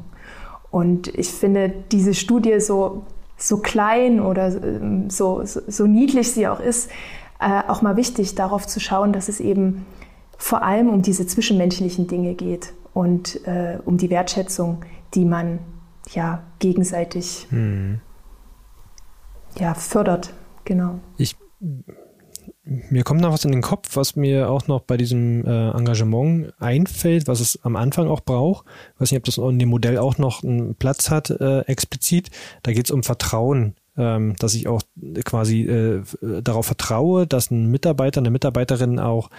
Und 0.71 1.07
ich 1.09 1.29
finde 1.29 1.73
diese 1.91 2.13
Studie 2.13 2.59
so, 2.61 3.03
so 3.37 3.57
klein 3.57 4.21
oder 4.21 4.47
ähm, 4.63 5.09
so, 5.09 5.43
so, 5.43 5.59
so 5.67 5.87
niedlich 5.87 6.31
sie 6.31 6.47
auch 6.47 6.61
ist, 6.61 6.89
äh, 7.41 7.63
auch 7.67 7.81
mal 7.81 7.97
wichtig, 7.97 8.35
darauf 8.35 8.65
zu 8.67 8.79
schauen, 8.79 9.11
dass 9.11 9.27
es 9.27 9.39
eben 9.39 9.85
vor 10.39 10.63
allem 10.63 10.89
um 10.89 11.01
diese 11.03 11.27
zwischenmenschlichen 11.27 12.07
Dinge 12.07 12.33
geht 12.33 12.73
und 12.93 13.45
äh, 13.45 13.77
um 13.85 13.97
die 13.97 14.09
Wertschätzung, 14.09 14.83
die 15.13 15.25
man 15.25 15.59
ja 16.13 16.43
gegenseitig 16.59 17.45
hm. 17.49 17.99
ja, 19.59 19.73
fördert. 19.73 20.33
Genau. 20.63 20.99
Ich, 21.17 21.35
mir 22.63 23.03
kommt 23.03 23.21
noch 23.21 23.33
was 23.33 23.43
in 23.43 23.51
den 23.51 23.61
Kopf, 23.61 23.95
was 23.97 24.15
mir 24.15 24.49
auch 24.49 24.67
noch 24.67 24.81
bei 24.81 24.95
diesem 24.95 25.45
äh, 25.45 25.71
Engagement 25.71 26.53
einfällt, 26.57 27.27
was 27.27 27.41
es 27.41 27.59
am 27.63 27.75
Anfang 27.75 28.07
auch 28.07 28.21
braucht. 28.21 28.65
Ich 28.95 29.01
weiß 29.01 29.11
nicht, 29.11 29.19
ob 29.19 29.25
das 29.25 29.37
in 29.37 29.59
dem 29.59 29.69
Modell 29.69 29.97
auch 29.97 30.17
noch 30.17 30.43
einen 30.43 30.73
Platz 30.75 31.11
hat, 31.11 31.29
äh, 31.31 31.61
explizit. 31.61 32.29
Da 32.63 32.71
geht 32.71 32.85
es 32.85 32.91
um 32.91 33.03
Vertrauen 33.03 33.75
ähm, 33.99 34.35
dass 34.39 34.55
ich 34.55 34.67
auch 34.67 34.81
quasi 35.25 35.63
äh, 35.63 36.01
darauf 36.41 36.65
vertraue, 36.65 37.27
dass 37.27 37.51
ein 37.51 37.69
Mitarbeiter, 37.69 38.21
eine 38.21 38.31
Mitarbeiterin 38.31 38.97
auch 38.97 39.29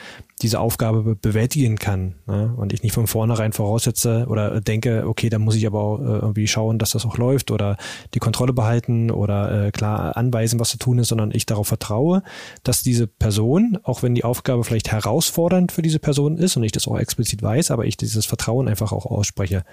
diese 0.43 0.61
Aufgabe 0.61 1.03
be 1.03 1.17
bewältigen 1.17 1.77
kann. 1.79 2.15
Ne? 2.27 2.53
Und 2.57 2.73
ich 2.73 2.83
nicht 2.83 2.93
von 2.93 3.07
vornherein 3.07 3.53
voraussetze 3.53 4.27
oder 4.29 4.61
denke, 4.61 5.05
okay, 5.07 5.31
da 5.31 5.39
muss 5.39 5.55
ich 5.55 5.67
aber 5.67 5.81
auch 5.81 6.01
äh, 6.01 6.03
irgendwie 6.03 6.47
schauen, 6.47 6.79
dass 6.79 6.91
das 6.91 7.07
auch 7.07 7.17
läuft 7.17 7.51
oder 7.51 7.77
die 8.15 8.19
Kontrolle 8.19 8.53
behalten 8.53 9.11
oder 9.11 9.67
äh, 9.67 9.71
klar 9.71 10.17
anweisen, 10.17 10.61
was 10.61 10.71
zu 10.71 10.79
tun 10.79 10.99
ist, 10.99 11.09
sondern 11.09 11.31
ich 11.33 11.47
darauf 11.47 11.69
vertraue, 11.69 12.23
dass 12.63 12.83
diese 12.83 13.07
Person, 13.07 13.79
auch 13.83 14.03
wenn 14.03 14.15
die 14.15 14.25
Aufgabe 14.25 14.65
vielleicht 14.65 14.93
herausfordernd 14.93 15.73
für 15.73 15.83
diese 15.83 15.99
Person 15.99 16.37
ist 16.37 16.57
und 16.57 16.65
ich 16.65 16.73
das 16.73 16.87
auch 16.87 16.99
explizit 16.99 17.43
weiß, 17.43 17.71
aber 17.71 17.87
ich 17.87 17.97
dieses 17.97 18.27
Vertrauen 18.27 18.69
einfach 18.69 18.93
auch 18.93 19.07
ausspreche. 19.07 19.65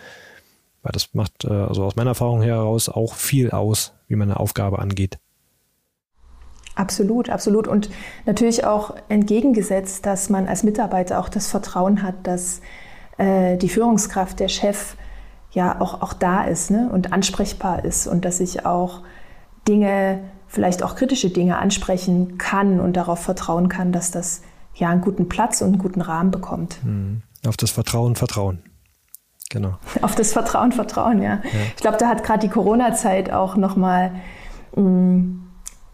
Weil 0.88 0.94
das 0.94 1.14
macht 1.14 1.44
äh, 1.44 1.50
also 1.50 1.84
aus 1.84 1.98
meiner 1.98 2.12
Erfahrung 2.12 2.42
heraus 2.42 2.88
auch 2.88 3.14
viel 3.14 3.52
aus, 3.52 3.92
wie 4.08 4.16
man 4.16 4.30
eine 4.30 4.40
Aufgabe 4.40 4.80
angeht. 4.80 5.20
Absolut, 6.76 7.30
absolut. 7.30 7.68
Und 7.68 7.90
natürlich 8.26 8.64
auch 8.64 8.96
entgegengesetzt, 9.10 10.06
dass 10.06 10.30
man 10.30 10.48
als 10.48 10.64
Mitarbeiter 10.64 11.20
auch 11.20 11.28
das 11.28 11.50
Vertrauen 11.50 12.04
hat, 12.04 12.16
dass 12.24 12.62
äh, 13.18 13.58
die 13.58 13.68
Führungskraft, 13.68 14.40
der 14.40 14.48
Chef, 14.48 14.96
ja 15.52 15.82
auch, 15.82 16.02
auch 16.02 16.14
da 16.14 16.46
ist 16.46 16.72
ne? 16.72 16.90
und 16.90 17.12
ansprechbar 17.12 17.84
ist 17.84 18.08
und 18.08 18.24
dass 18.24 18.40
ich 18.40 18.66
auch 18.66 19.02
Dinge, 19.68 20.22
vielleicht 20.48 20.84
auch 20.84 20.96
kritische 20.96 21.32
Dinge 21.32 21.58
ansprechen 21.58 22.38
kann 22.38 22.80
und 22.80 22.96
darauf 22.96 23.20
vertrauen 23.20 23.68
kann, 23.68 23.92
dass 23.92 24.10
das 24.10 24.42
ja 24.74 24.88
einen 24.88 25.02
guten 25.02 25.28
Platz 25.28 25.62
und 25.62 25.68
einen 25.68 25.80
guten 25.80 26.00
Rahmen 26.00 26.32
bekommt. 26.32 26.78
Mhm. 26.86 27.24
Auf 27.46 27.58
das 27.58 27.72
Vertrauen, 27.72 28.16
Vertrauen. 28.16 28.60
Genau. 29.50 29.78
Auf 30.02 30.16
das 30.16 30.34
Vertrauen, 30.34 30.72
Vertrauen, 30.72 31.22
ja. 31.22 31.36
ja. 31.36 31.42
Ich 31.76 31.82
glaube, 31.82 31.98
da 31.98 32.08
hat 32.08 32.24
gerade 32.24 32.40
die 32.40 32.50
Corona-Zeit 32.50 33.32
auch 33.32 33.56
nochmal 33.56 34.12
mm, 34.76 35.40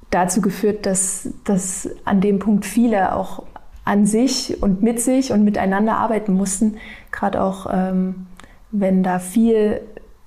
dazu 0.10 0.42
geführt, 0.42 0.86
dass, 0.86 1.30
dass 1.44 1.90
an 2.06 2.22
dem 2.22 2.40
Punkt 2.40 2.66
viele 2.66 3.16
auch 3.16 3.44
an 3.86 4.06
sich 4.06 4.62
und 4.62 4.82
mit 4.82 5.02
sich 5.02 5.32
und 5.32 5.44
miteinander 5.44 5.98
arbeiten 5.98 6.34
mussten. 6.34 6.78
Gerade 7.12 7.42
auch, 7.42 7.68
ähm, 7.72 8.28
wenn 8.72 9.04
da 9.04 9.20
viel 9.20 9.82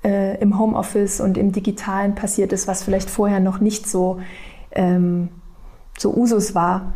äh, 0.05 0.39
im 0.41 0.59
Homeoffice 0.59 1.21
und 1.21 1.39
im 1.39 1.53
Digitalen 1.53 2.15
passiert 2.15 2.53
ist, 2.53 2.69
was 2.69 2.83
vielleicht 2.83 3.11
vorher 3.11 3.41
noch 3.41 3.61
nicht 3.61 3.89
so, 3.89 4.21
ähm, 4.73 5.31
so 5.99 6.15
Usus 6.15 6.55
war. 6.55 6.93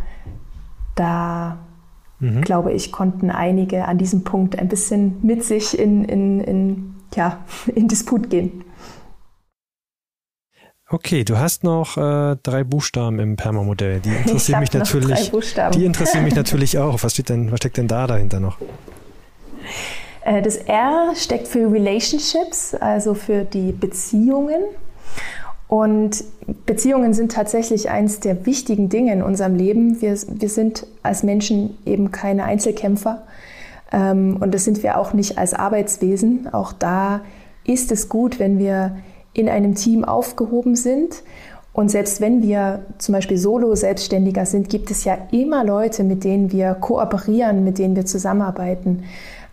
Da 0.94 1.58
mhm. 2.20 2.42
glaube 2.42 2.72
ich, 2.72 2.92
konnten 2.92 3.30
einige 3.30 3.86
an 3.86 3.98
diesem 3.98 4.24
Punkt 4.24 4.58
ein 4.58 4.68
bisschen 4.68 5.16
mit 5.22 5.44
sich 5.44 5.78
in, 5.78 6.04
in, 6.04 6.40
in, 6.40 6.94
ja, 7.14 7.44
in 7.74 7.88
Disput 7.88 8.30
gehen. 8.30 8.64
Okay, 10.92 11.22
du 11.22 11.38
hast 11.38 11.62
noch 11.62 11.96
äh, 11.96 12.36
drei 12.42 12.64
Buchstaben 12.64 13.20
im 13.20 13.36
Perma-Modell. 13.36 14.00
Die 14.00 14.08
interessieren 14.24 14.60
mich 14.60 14.72
natürlich. 14.72 15.30
Die 15.74 15.84
interessieren 15.84 16.24
mich 16.24 16.34
natürlich 16.36 16.78
auch. 16.78 17.02
Was 17.02 17.12
steht 17.12 17.28
denn, 17.28 17.52
was 17.52 17.58
steckt 17.58 17.76
denn 17.76 17.86
da 17.86 18.08
dahinter 18.08 18.40
noch? 18.40 18.58
Äh, 20.22 20.42
das 20.42 20.56
R 20.56 21.12
steckt 21.14 21.46
für 21.46 21.70
Relationships, 21.70 22.74
also 22.74 23.14
für 23.14 23.44
die 23.44 23.70
Beziehungen. 23.70 24.62
Und 25.70 26.24
Beziehungen 26.66 27.14
sind 27.14 27.30
tatsächlich 27.30 27.90
eines 27.90 28.18
der 28.18 28.44
wichtigen 28.44 28.88
Dinge 28.88 29.12
in 29.12 29.22
unserem 29.22 29.54
Leben. 29.54 30.02
Wir, 30.02 30.18
wir 30.28 30.48
sind 30.48 30.84
als 31.04 31.22
Menschen 31.22 31.78
eben 31.86 32.10
keine 32.10 32.42
Einzelkämpfer. 32.42 33.22
Ähm, 33.92 34.38
und 34.40 34.52
das 34.52 34.64
sind 34.64 34.82
wir 34.82 34.98
auch 34.98 35.12
nicht 35.12 35.38
als 35.38 35.54
Arbeitswesen. 35.54 36.52
Auch 36.52 36.72
da 36.72 37.20
ist 37.62 37.92
es 37.92 38.08
gut, 38.08 38.40
wenn 38.40 38.58
wir 38.58 38.96
in 39.32 39.48
einem 39.48 39.76
Team 39.76 40.04
aufgehoben 40.04 40.74
sind. 40.74 41.22
Und 41.72 41.88
selbst 41.88 42.20
wenn 42.20 42.42
wir 42.42 42.84
zum 42.98 43.12
Beispiel 43.12 43.38
Solo-Selbstständiger 43.38 44.46
sind, 44.46 44.70
gibt 44.70 44.90
es 44.90 45.04
ja 45.04 45.16
immer 45.30 45.62
Leute, 45.62 46.02
mit 46.02 46.24
denen 46.24 46.50
wir 46.50 46.74
kooperieren, 46.74 47.62
mit 47.62 47.78
denen 47.78 47.94
wir 47.94 48.06
zusammenarbeiten. 48.06 49.04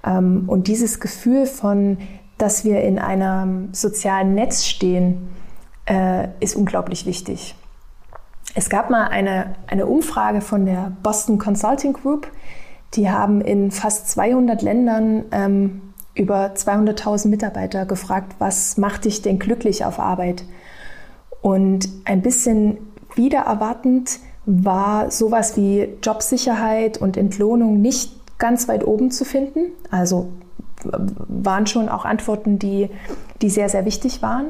Ähm, 0.03 0.45
und 0.47 0.67
dieses 0.67 0.99
Gefühl 0.99 1.45
von, 1.45 1.99
dass 2.39 2.65
wir 2.65 2.81
in 2.81 2.97
einem 2.97 3.69
sozialen 3.71 4.33
Netz 4.33 4.65
stehen, 4.65 5.29
äh, 5.87 6.27
ist 6.39 6.55
unglaublich 6.55 7.05
wichtig. 7.05 7.55
Es 8.55 8.69
gab 8.69 8.89
mal 8.89 9.07
eine, 9.07 9.55
eine 9.67 9.85
Umfrage 9.85 10.41
von 10.41 10.65
der 10.65 10.91
Boston 11.03 11.37
Consulting 11.37 11.93
Group. 11.93 12.27
Die 12.93 13.09
haben 13.09 13.41
in 13.41 13.71
fast 13.71 14.09
200 14.09 14.61
Ländern 14.61 15.25
ähm, 15.31 15.81
über 16.15 16.53
200.000 16.53 17.27
Mitarbeiter 17.27 17.85
gefragt, 17.85 18.35
was 18.39 18.77
macht 18.77 19.05
dich 19.05 19.21
denn 19.21 19.39
glücklich 19.39 19.85
auf 19.85 19.99
Arbeit? 19.99 20.43
Und 21.41 21.87
ein 22.05 22.21
bisschen 22.21 22.77
wieder 23.15 23.41
erwartend 23.41 24.19
war 24.45 25.11
sowas 25.11 25.57
wie 25.57 25.89
Jobsicherheit 26.01 26.97
und 26.97 27.17
Entlohnung 27.17 27.81
nicht 27.81 28.11
ganz 28.37 28.67
weit 28.67 28.85
oben 28.85 29.11
zu 29.11 29.25
finden. 29.25 29.71
Also 29.91 30.29
waren 30.83 31.67
schon 31.67 31.89
auch 31.89 32.05
Antworten, 32.05 32.59
die, 32.59 32.89
die 33.41 33.49
sehr, 33.49 33.69
sehr 33.69 33.85
wichtig 33.85 34.21
waren. 34.21 34.47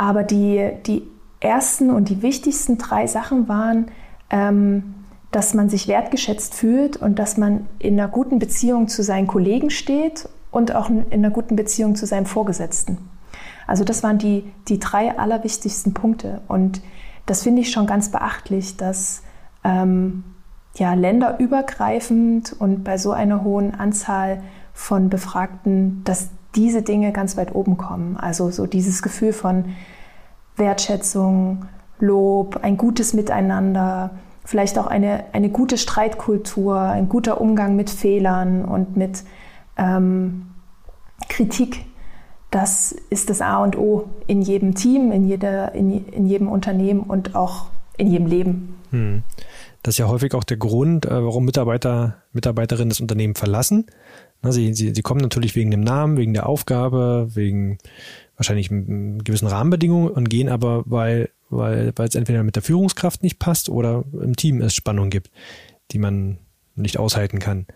Aber 0.00 0.22
die, 0.22 0.70
die 0.86 1.02
ersten 1.40 1.90
und 1.90 2.08
die 2.08 2.22
wichtigsten 2.22 2.78
drei 2.78 3.06
Sachen 3.06 3.48
waren, 3.48 3.88
ähm, 4.30 4.94
dass 5.30 5.52
man 5.52 5.68
sich 5.68 5.88
wertgeschätzt 5.88 6.54
fühlt 6.54 6.96
und 6.96 7.18
dass 7.18 7.36
man 7.36 7.66
in 7.78 8.00
einer 8.00 8.08
guten 8.08 8.38
Beziehung 8.38 8.88
zu 8.88 9.02
seinen 9.02 9.26
Kollegen 9.26 9.68
steht 9.68 10.26
und 10.50 10.74
auch 10.74 10.88
in 10.88 11.04
einer 11.12 11.28
guten 11.28 11.54
Beziehung 11.54 11.96
zu 11.96 12.06
seinem 12.06 12.24
Vorgesetzten. 12.24 12.96
Also 13.66 13.84
das 13.84 14.02
waren 14.02 14.16
die, 14.16 14.50
die 14.68 14.78
drei 14.78 15.18
allerwichtigsten 15.18 15.92
Punkte. 15.92 16.40
Und 16.48 16.80
das 17.26 17.42
finde 17.42 17.60
ich 17.60 17.70
schon 17.70 17.86
ganz 17.86 18.10
beachtlich, 18.10 18.78
dass 18.78 19.22
ähm, 19.64 20.24
ja, 20.76 20.94
länderübergreifend 20.94 22.56
und 22.58 22.84
bei 22.84 22.96
so 22.96 23.12
einer 23.12 23.44
hohen 23.44 23.74
Anzahl 23.74 24.42
von 24.72 25.10
Befragten, 25.10 26.00
dass 26.04 26.30
diese 26.54 26.82
Dinge 26.82 27.12
ganz 27.12 27.36
weit 27.36 27.54
oben 27.54 27.76
kommen. 27.76 28.16
Also 28.16 28.50
so 28.50 28.66
dieses 28.66 29.02
Gefühl 29.02 29.32
von 29.32 29.76
Wertschätzung, 30.56 31.66
Lob, 31.98 32.60
ein 32.62 32.76
gutes 32.76 33.12
Miteinander, 33.12 34.10
vielleicht 34.44 34.78
auch 34.78 34.86
eine, 34.86 35.24
eine 35.32 35.50
gute 35.50 35.78
Streitkultur, 35.78 36.78
ein 36.78 37.08
guter 37.08 37.40
Umgang 37.40 37.76
mit 37.76 37.90
Fehlern 37.90 38.64
und 38.64 38.96
mit 38.96 39.22
ähm, 39.76 40.46
Kritik. 41.28 41.84
Das 42.50 42.92
ist 43.10 43.30
das 43.30 43.40
A 43.40 43.62
und 43.62 43.76
O 43.78 44.08
in 44.26 44.42
jedem 44.42 44.74
Team, 44.74 45.12
in, 45.12 45.28
jeder, 45.28 45.72
in, 45.74 46.06
in 46.08 46.26
jedem 46.26 46.48
Unternehmen 46.48 47.00
und 47.00 47.36
auch 47.36 47.66
in 47.96 48.08
jedem 48.08 48.26
Leben. 48.26 48.76
Hm. 48.90 49.22
Das 49.82 49.94
ist 49.94 49.98
ja 49.98 50.08
häufig 50.08 50.34
auch 50.34 50.44
der 50.44 50.56
Grund, 50.56 51.06
äh, 51.06 51.24
warum 51.24 51.44
Mitarbeiter, 51.44 52.16
Mitarbeiterinnen 52.32 52.90
das 52.90 53.00
Unternehmen 53.00 53.34
verlassen. 53.34 53.86
Sie, 54.42 54.72
sie, 54.72 54.94
sie 54.94 55.02
kommen 55.02 55.20
natürlich 55.20 55.54
wegen 55.54 55.70
dem 55.70 55.82
Namen, 55.82 56.16
wegen 56.16 56.32
der 56.32 56.48
Aufgabe, 56.48 57.28
wegen 57.34 57.78
wahrscheinlich 58.36 58.68
gewissen 58.70 59.48
Rahmenbedingungen 59.48 60.08
und 60.08 60.30
gehen 60.30 60.48
aber, 60.48 60.82
weil, 60.86 61.28
weil, 61.50 61.92
weil 61.96 62.08
es 62.08 62.14
entweder 62.14 62.42
mit 62.42 62.56
der 62.56 62.62
Führungskraft 62.62 63.22
nicht 63.22 63.38
passt 63.38 63.68
oder 63.68 64.04
im 64.12 64.34
Team 64.36 64.62
es 64.62 64.74
Spannung 64.74 65.10
gibt, 65.10 65.30
die 65.90 65.98
man 65.98 66.38
nicht 66.74 66.98
aushalten 66.98 67.38
kann. 67.38 67.66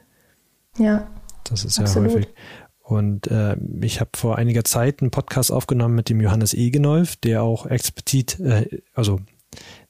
Ja. 0.79 1.07
Das 1.45 1.67
ist 1.67 1.79
absolut. 1.79 2.11
ja 2.11 2.17
häufig. 2.17 2.35
Und 2.81 3.27
äh, 3.29 3.57
ich 3.81 4.01
habe 4.01 4.11
vor 4.15 4.37
einiger 4.37 4.65
Zeit 4.65 5.01
einen 5.01 5.11
Podcast 5.11 5.53
aufgenommen 5.53 5.95
mit 5.95 6.09
dem 6.09 6.21
Johannes 6.21 6.55
Egenolf, 6.55 7.17
der 7.17 7.43
auch 7.43 7.67
explizit, 7.67 8.41
äh, 8.41 8.81
also 8.95 9.21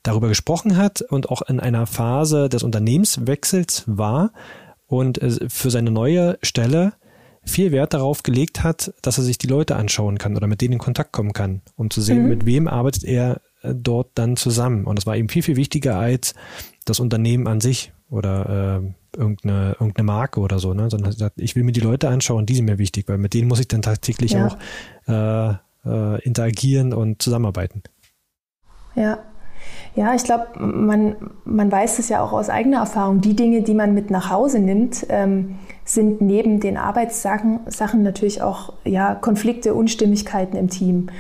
darüber 0.03 0.29
gesprochen 0.29 0.77
hat 0.77 1.03
und 1.03 1.29
auch 1.29 1.43
in 1.43 1.61
einer 1.61 1.87
Phase 1.87 2.49
des 2.49 2.63
Unternehmenswechsels 2.63 3.85
war 3.87 4.33
und 4.87 5.21
äh, 5.21 5.49
für 5.49 5.71
seine 5.71 5.91
neue 5.91 6.39
Stelle 6.43 6.95
viel 7.45 7.73
Wert 7.73 7.93
darauf 7.93 8.23
gelegt 8.23 8.63
hat, 8.63 8.95
dass 9.03 9.19
er 9.19 9.25
sich 9.25 9.39
die 9.39 9.47
Leute 9.47 9.77
anschauen 9.77 10.19
kann 10.19 10.37
oder 10.37 10.47
mit 10.47 10.61
denen 10.61 10.75
in 10.75 10.79
Kontakt 10.79 11.13
kommen 11.13 11.33
kann, 11.33 11.61
um 11.77 11.91
zu 11.91 12.01
sehen, 12.01 12.23
mhm. 12.23 12.29
mit 12.29 12.47
wem 12.47 12.69
arbeitet 12.69 13.05
er 13.05 13.43
äh, 13.63 13.75
dort 13.75 14.13
dann 14.15 14.37
zusammen. 14.37 14.85
Und 14.85 14.97
das 14.97 15.07
war 15.07 15.17
ihm 15.17 15.29
viel, 15.29 15.43
viel 15.43 15.57
wichtiger 15.57 15.99
als 15.99 16.35
das 16.85 17.01
Unternehmen 17.01 17.47
an 17.47 17.61
sich 17.61 17.93
oder 18.09 18.83
äh, 18.83 19.19
irgendeine, 19.19 19.73
irgendeine 19.73 20.07
Marke 20.07 20.41
oder 20.41 20.59
so, 20.59 20.75
ne? 20.75 20.91
sondern 20.91 21.13
er 21.13 21.17
sagt, 21.17 21.41
ich 21.41 21.55
will 21.57 21.65
mir 21.65 21.73
die 21.73 21.81
Leute 21.81 22.09
anschauen, 22.09 22.47
die 22.47 22.55
sind 22.55 22.65
mir 22.65 22.79
wichtig, 22.79 23.09
weil 23.09 23.19
mit 23.19 23.35
denen 23.35 23.49
muss 23.49 23.61
ich 23.61 23.69
dann 23.69 23.83
tagtäglich 23.83 24.33
ja. 24.33 24.47
auch 24.47 24.59
äh, 25.07 25.55
äh, 25.87 26.23
interagieren 26.23 26.93
und 26.93 27.23
zusammenarbeiten. 27.23 27.83
Ja, 28.95 29.19
ja, 29.97 30.13
ich 30.15 30.25
glaube, 30.25 30.49
man, 30.59 31.15
man 31.45 31.71
weiß 31.71 32.01
es 32.01 32.09
ja 32.09 32.21
auch 32.21 32.33
aus 32.33 32.51
eigener 32.51 32.79
Erfahrung. 32.79 33.21
Die 33.21 33.37
Dinge, 33.37 33.63
die 33.63 33.75
man 33.75 33.95
mit 33.95 34.11
nach 34.11 34.29
Hause 34.29 34.59
nimmt, 34.59 35.07
ähm, 35.09 35.57
sind 35.85 36.21
neben 36.21 36.59
den 36.59 36.77
Arbeitssachen 36.77 37.61
Sachen 37.67 38.03
natürlich 38.03 38.43
auch 38.43 38.73
ja, 38.85 39.15
Konflikte, 39.15 39.75
Unstimmigkeiten 39.75 40.57
im 40.57 40.69
Team. 40.69 41.11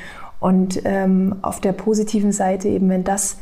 Und 0.40 0.82
ähm, 0.84 1.36
auf 1.42 1.60
der 1.60 1.72
positiven 1.72 2.32
Seite 2.32 2.68
eben, 2.68 2.88
wenn 2.88 3.04
das, 3.04 3.38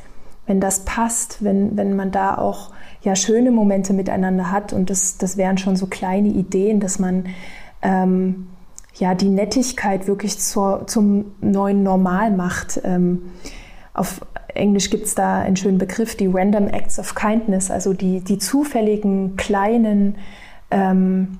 wenn 0.46 0.60
das 0.60 0.84
passt, 0.84 1.42
wenn, 1.42 1.76
wenn 1.78 1.96
man 1.96 2.10
da 2.10 2.36
auch 2.36 2.70
ja, 3.02 3.16
schöne 3.16 3.50
Momente 3.50 3.94
miteinander 3.94 4.52
hat 4.52 4.72
und 4.72 4.90
das, 4.90 5.16
das 5.16 5.38
wären 5.38 5.56
schon 5.56 5.76
so 5.76 5.86
kleine 5.86 6.28
Ideen, 6.28 6.78
dass 6.78 6.98
man 6.98 7.24
ähm, 7.80 8.48
ja, 8.96 9.14
die 9.14 9.30
Nettigkeit 9.30 10.06
wirklich 10.06 10.38
zur, 10.38 10.86
zum 10.86 11.32
neuen 11.40 11.82
Normal 11.82 12.30
macht. 12.30 12.80
Ähm, 12.84 13.30
auf 13.94 14.20
Englisch 14.54 14.90
gibt 14.90 15.06
es 15.06 15.14
da 15.14 15.40
einen 15.40 15.56
schönen 15.56 15.78
Begriff, 15.78 16.16
die 16.16 16.26
Random 16.26 16.68
Acts 16.68 16.98
of 16.98 17.14
Kindness, 17.14 17.70
also 17.70 17.92
die, 17.92 18.20
die 18.20 18.38
zufälligen, 18.38 19.36
kleinen, 19.36 20.16
ähm, 20.70 21.38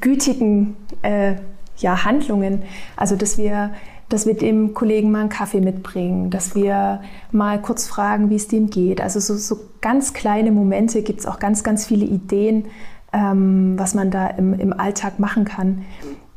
gütigen 0.00 0.76
äh, 1.02 1.36
ja, 1.78 2.04
Handlungen. 2.04 2.62
Also, 2.96 3.16
dass 3.16 3.38
wir, 3.38 3.72
dass 4.08 4.26
wir 4.26 4.34
dem 4.34 4.74
Kollegen 4.74 5.10
mal 5.10 5.20
einen 5.20 5.28
Kaffee 5.28 5.60
mitbringen, 5.60 6.30
dass 6.30 6.54
wir 6.54 7.00
mal 7.32 7.60
kurz 7.60 7.86
fragen, 7.86 8.30
wie 8.30 8.36
es 8.36 8.48
dem 8.48 8.70
geht. 8.70 9.00
Also, 9.00 9.20
so, 9.20 9.36
so 9.36 9.58
ganz 9.80 10.12
kleine 10.12 10.52
Momente 10.52 11.02
gibt 11.02 11.20
es 11.20 11.26
auch 11.26 11.38
ganz, 11.38 11.62
ganz 11.62 11.86
viele 11.86 12.04
Ideen, 12.04 12.66
ähm, 13.12 13.78
was 13.78 13.94
man 13.94 14.10
da 14.10 14.26
im, 14.28 14.54
im 14.54 14.72
Alltag 14.72 15.18
machen 15.18 15.44
kann, 15.44 15.84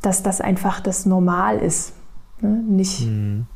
dass 0.01 0.23
das 0.23 0.41
einfach 0.41 0.79
das 0.79 1.05
Normal 1.05 1.57
ist. 1.57 1.93
Ne? 2.41 2.63
Nicht. 2.67 3.07
Mhm 3.07 3.47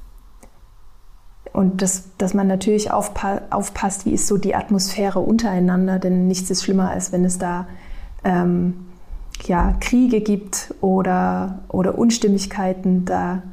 und 1.54 1.82
das, 1.82 2.10
dass 2.18 2.34
man 2.34 2.48
natürlich 2.48 2.92
aufpa 2.92 3.42
aufpasst, 3.50 4.06
wie 4.06 4.12
ist 4.12 4.28
so 4.28 4.38
die 4.38 4.56
Atmosphäre 4.56 5.20
untereinander, 5.20 6.00
denn 6.00 6.28
nichts 6.28 6.50
ist 6.50 6.64
schlimmer, 6.64 6.90
als 6.90 7.12
wenn 7.12 7.26
es 7.26 7.38
da 7.38 7.68
ähm, 8.24 8.86
ja, 9.48 9.76
Kriege 9.80 10.22
gibt 10.22 10.74
oder, 10.82 11.60
oder 11.68 11.98
Unstimmigkeiten. 11.98 13.06
Da, 13.06 13.44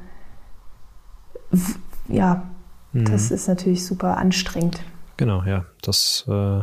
ja, 2.09 2.45
mhm. 2.93 3.05
das 3.07 3.31
ist 3.31 3.49
natürlich 3.49 3.85
super 3.85 4.17
anstrengend. 4.17 4.81
Genau, 5.17 5.43
ja. 5.43 5.65
Das 5.83 6.25
äh, 6.29 6.61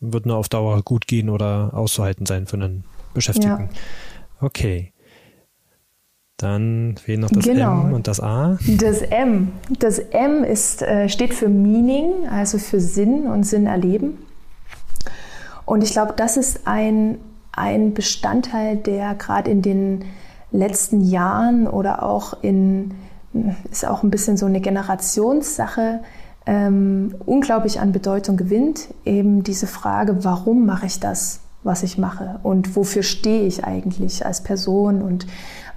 wird 0.00 0.26
nur 0.26 0.36
auf 0.36 0.48
Dauer 0.48 0.82
gut 0.82 1.06
gehen 1.06 1.30
oder 1.30 1.70
auszuhalten 1.72 2.26
sein 2.26 2.46
für 2.46 2.56
einen 2.56 2.84
Beschäftigten. 3.14 3.70
Ja. 3.70 4.46
Okay. 4.46 4.92
Dann 6.38 6.94
fehlen 6.96 7.22
noch 7.22 7.30
das 7.30 7.44
genau. 7.44 7.82
M 7.82 7.92
und 7.92 8.06
das 8.06 8.20
A. 8.20 8.58
Das 8.78 9.02
M. 9.02 9.50
Das 9.80 9.98
M 9.98 10.44
ist, 10.44 10.82
äh, 10.82 11.08
steht 11.08 11.34
für 11.34 11.48
Meaning, 11.48 12.28
also 12.30 12.58
für 12.58 12.80
Sinn 12.80 13.26
und 13.26 13.42
Sinn 13.42 13.66
erleben. 13.66 14.18
Und 15.66 15.82
ich 15.82 15.90
glaube, 15.90 16.14
das 16.16 16.36
ist 16.36 16.60
ein, 16.64 17.18
ein 17.50 17.92
Bestandteil, 17.92 18.76
der 18.76 19.16
gerade 19.16 19.50
in 19.50 19.62
den 19.62 20.04
letzten 20.52 21.00
Jahren 21.00 21.66
oder 21.66 22.04
auch 22.04 22.40
in, 22.40 22.92
ist 23.72 23.84
auch 23.84 24.04
ein 24.04 24.10
bisschen 24.10 24.36
so 24.36 24.46
eine 24.46 24.60
Generationssache, 24.60 26.00
ähm, 26.46 27.16
unglaublich 27.26 27.80
an 27.80 27.90
Bedeutung 27.90 28.36
gewinnt. 28.36 28.86
Eben 29.04 29.42
diese 29.42 29.66
Frage, 29.66 30.24
warum 30.24 30.66
mache 30.66 30.86
ich 30.86 31.00
das, 31.00 31.40
was 31.64 31.82
ich 31.82 31.98
mache 31.98 32.38
und 32.44 32.76
wofür 32.76 33.02
stehe 33.02 33.44
ich 33.44 33.64
eigentlich 33.64 34.24
als 34.24 34.44
Person 34.44 35.02
und 35.02 35.26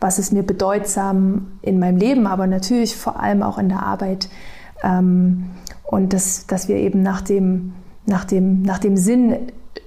was 0.01 0.19
ist 0.19 0.33
mir 0.33 0.43
bedeutsam 0.43 1.59
in 1.61 1.79
meinem 1.79 1.97
Leben, 1.97 2.27
aber 2.27 2.47
natürlich 2.47 2.97
vor 2.97 3.19
allem 3.19 3.43
auch 3.43 3.57
in 3.57 3.69
der 3.69 3.83
Arbeit. 3.83 4.29
Ähm, 4.83 5.51
und 5.85 6.11
dass, 6.13 6.47
dass 6.47 6.67
wir 6.67 6.77
eben 6.77 7.03
nach 7.03 7.21
dem, 7.21 7.73
nach, 8.05 8.25
dem, 8.25 8.63
nach 8.63 8.79
dem 8.79 8.97
Sinn 8.97 9.37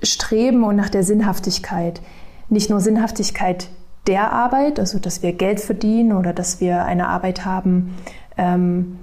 streben 0.02 0.64
und 0.64 0.76
nach 0.76 0.88
der 0.88 1.02
Sinnhaftigkeit. 1.02 2.00
Nicht 2.48 2.70
nur 2.70 2.80
Sinnhaftigkeit 2.80 3.68
der 4.06 4.32
Arbeit, 4.32 4.78
also 4.78 4.98
dass 4.98 5.22
wir 5.22 5.32
Geld 5.32 5.60
verdienen 5.60 6.12
oder 6.12 6.32
dass 6.32 6.60
wir 6.60 6.84
eine 6.84 7.08
Arbeit 7.08 7.44
haben, 7.44 7.94
ähm, 8.36 8.98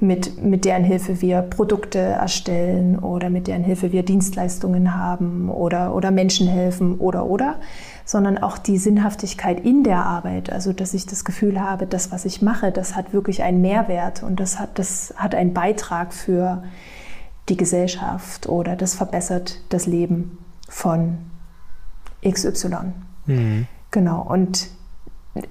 mit, 0.00 0.42
mit 0.42 0.64
deren 0.64 0.84
Hilfe 0.84 1.20
wir 1.22 1.40
Produkte 1.40 1.98
erstellen 1.98 2.98
oder 2.98 3.30
mit 3.30 3.46
deren 3.46 3.64
Hilfe 3.64 3.92
wir 3.92 4.02
Dienstleistungen 4.02 4.96
haben 4.96 5.48
oder, 5.48 5.94
oder 5.94 6.10
Menschen 6.10 6.46
helfen 6.46 6.98
oder 6.98 7.26
oder, 7.26 7.56
sondern 8.04 8.38
auch 8.38 8.58
die 8.58 8.78
Sinnhaftigkeit 8.78 9.64
in 9.64 9.82
der 9.82 10.04
Arbeit. 10.04 10.52
Also 10.52 10.72
dass 10.72 10.94
ich 10.94 11.06
das 11.06 11.24
Gefühl 11.24 11.60
habe, 11.60 11.86
das, 11.86 12.12
was 12.12 12.24
ich 12.24 12.42
mache, 12.42 12.70
das 12.70 12.94
hat 12.96 13.12
wirklich 13.12 13.42
einen 13.42 13.60
Mehrwert 13.60 14.22
und 14.22 14.40
das 14.40 14.58
hat, 14.58 14.78
das 14.78 15.14
hat 15.16 15.34
einen 15.34 15.54
Beitrag 15.54 16.12
für 16.12 16.62
die 17.48 17.56
Gesellschaft 17.56 18.48
oder 18.48 18.76
das 18.76 18.94
verbessert 18.94 19.60
das 19.68 19.86
Leben 19.86 20.38
von 20.68 21.18
XY. 22.26 22.92
Mhm. 23.26 23.66
Genau. 23.90 24.22
Und 24.22 24.68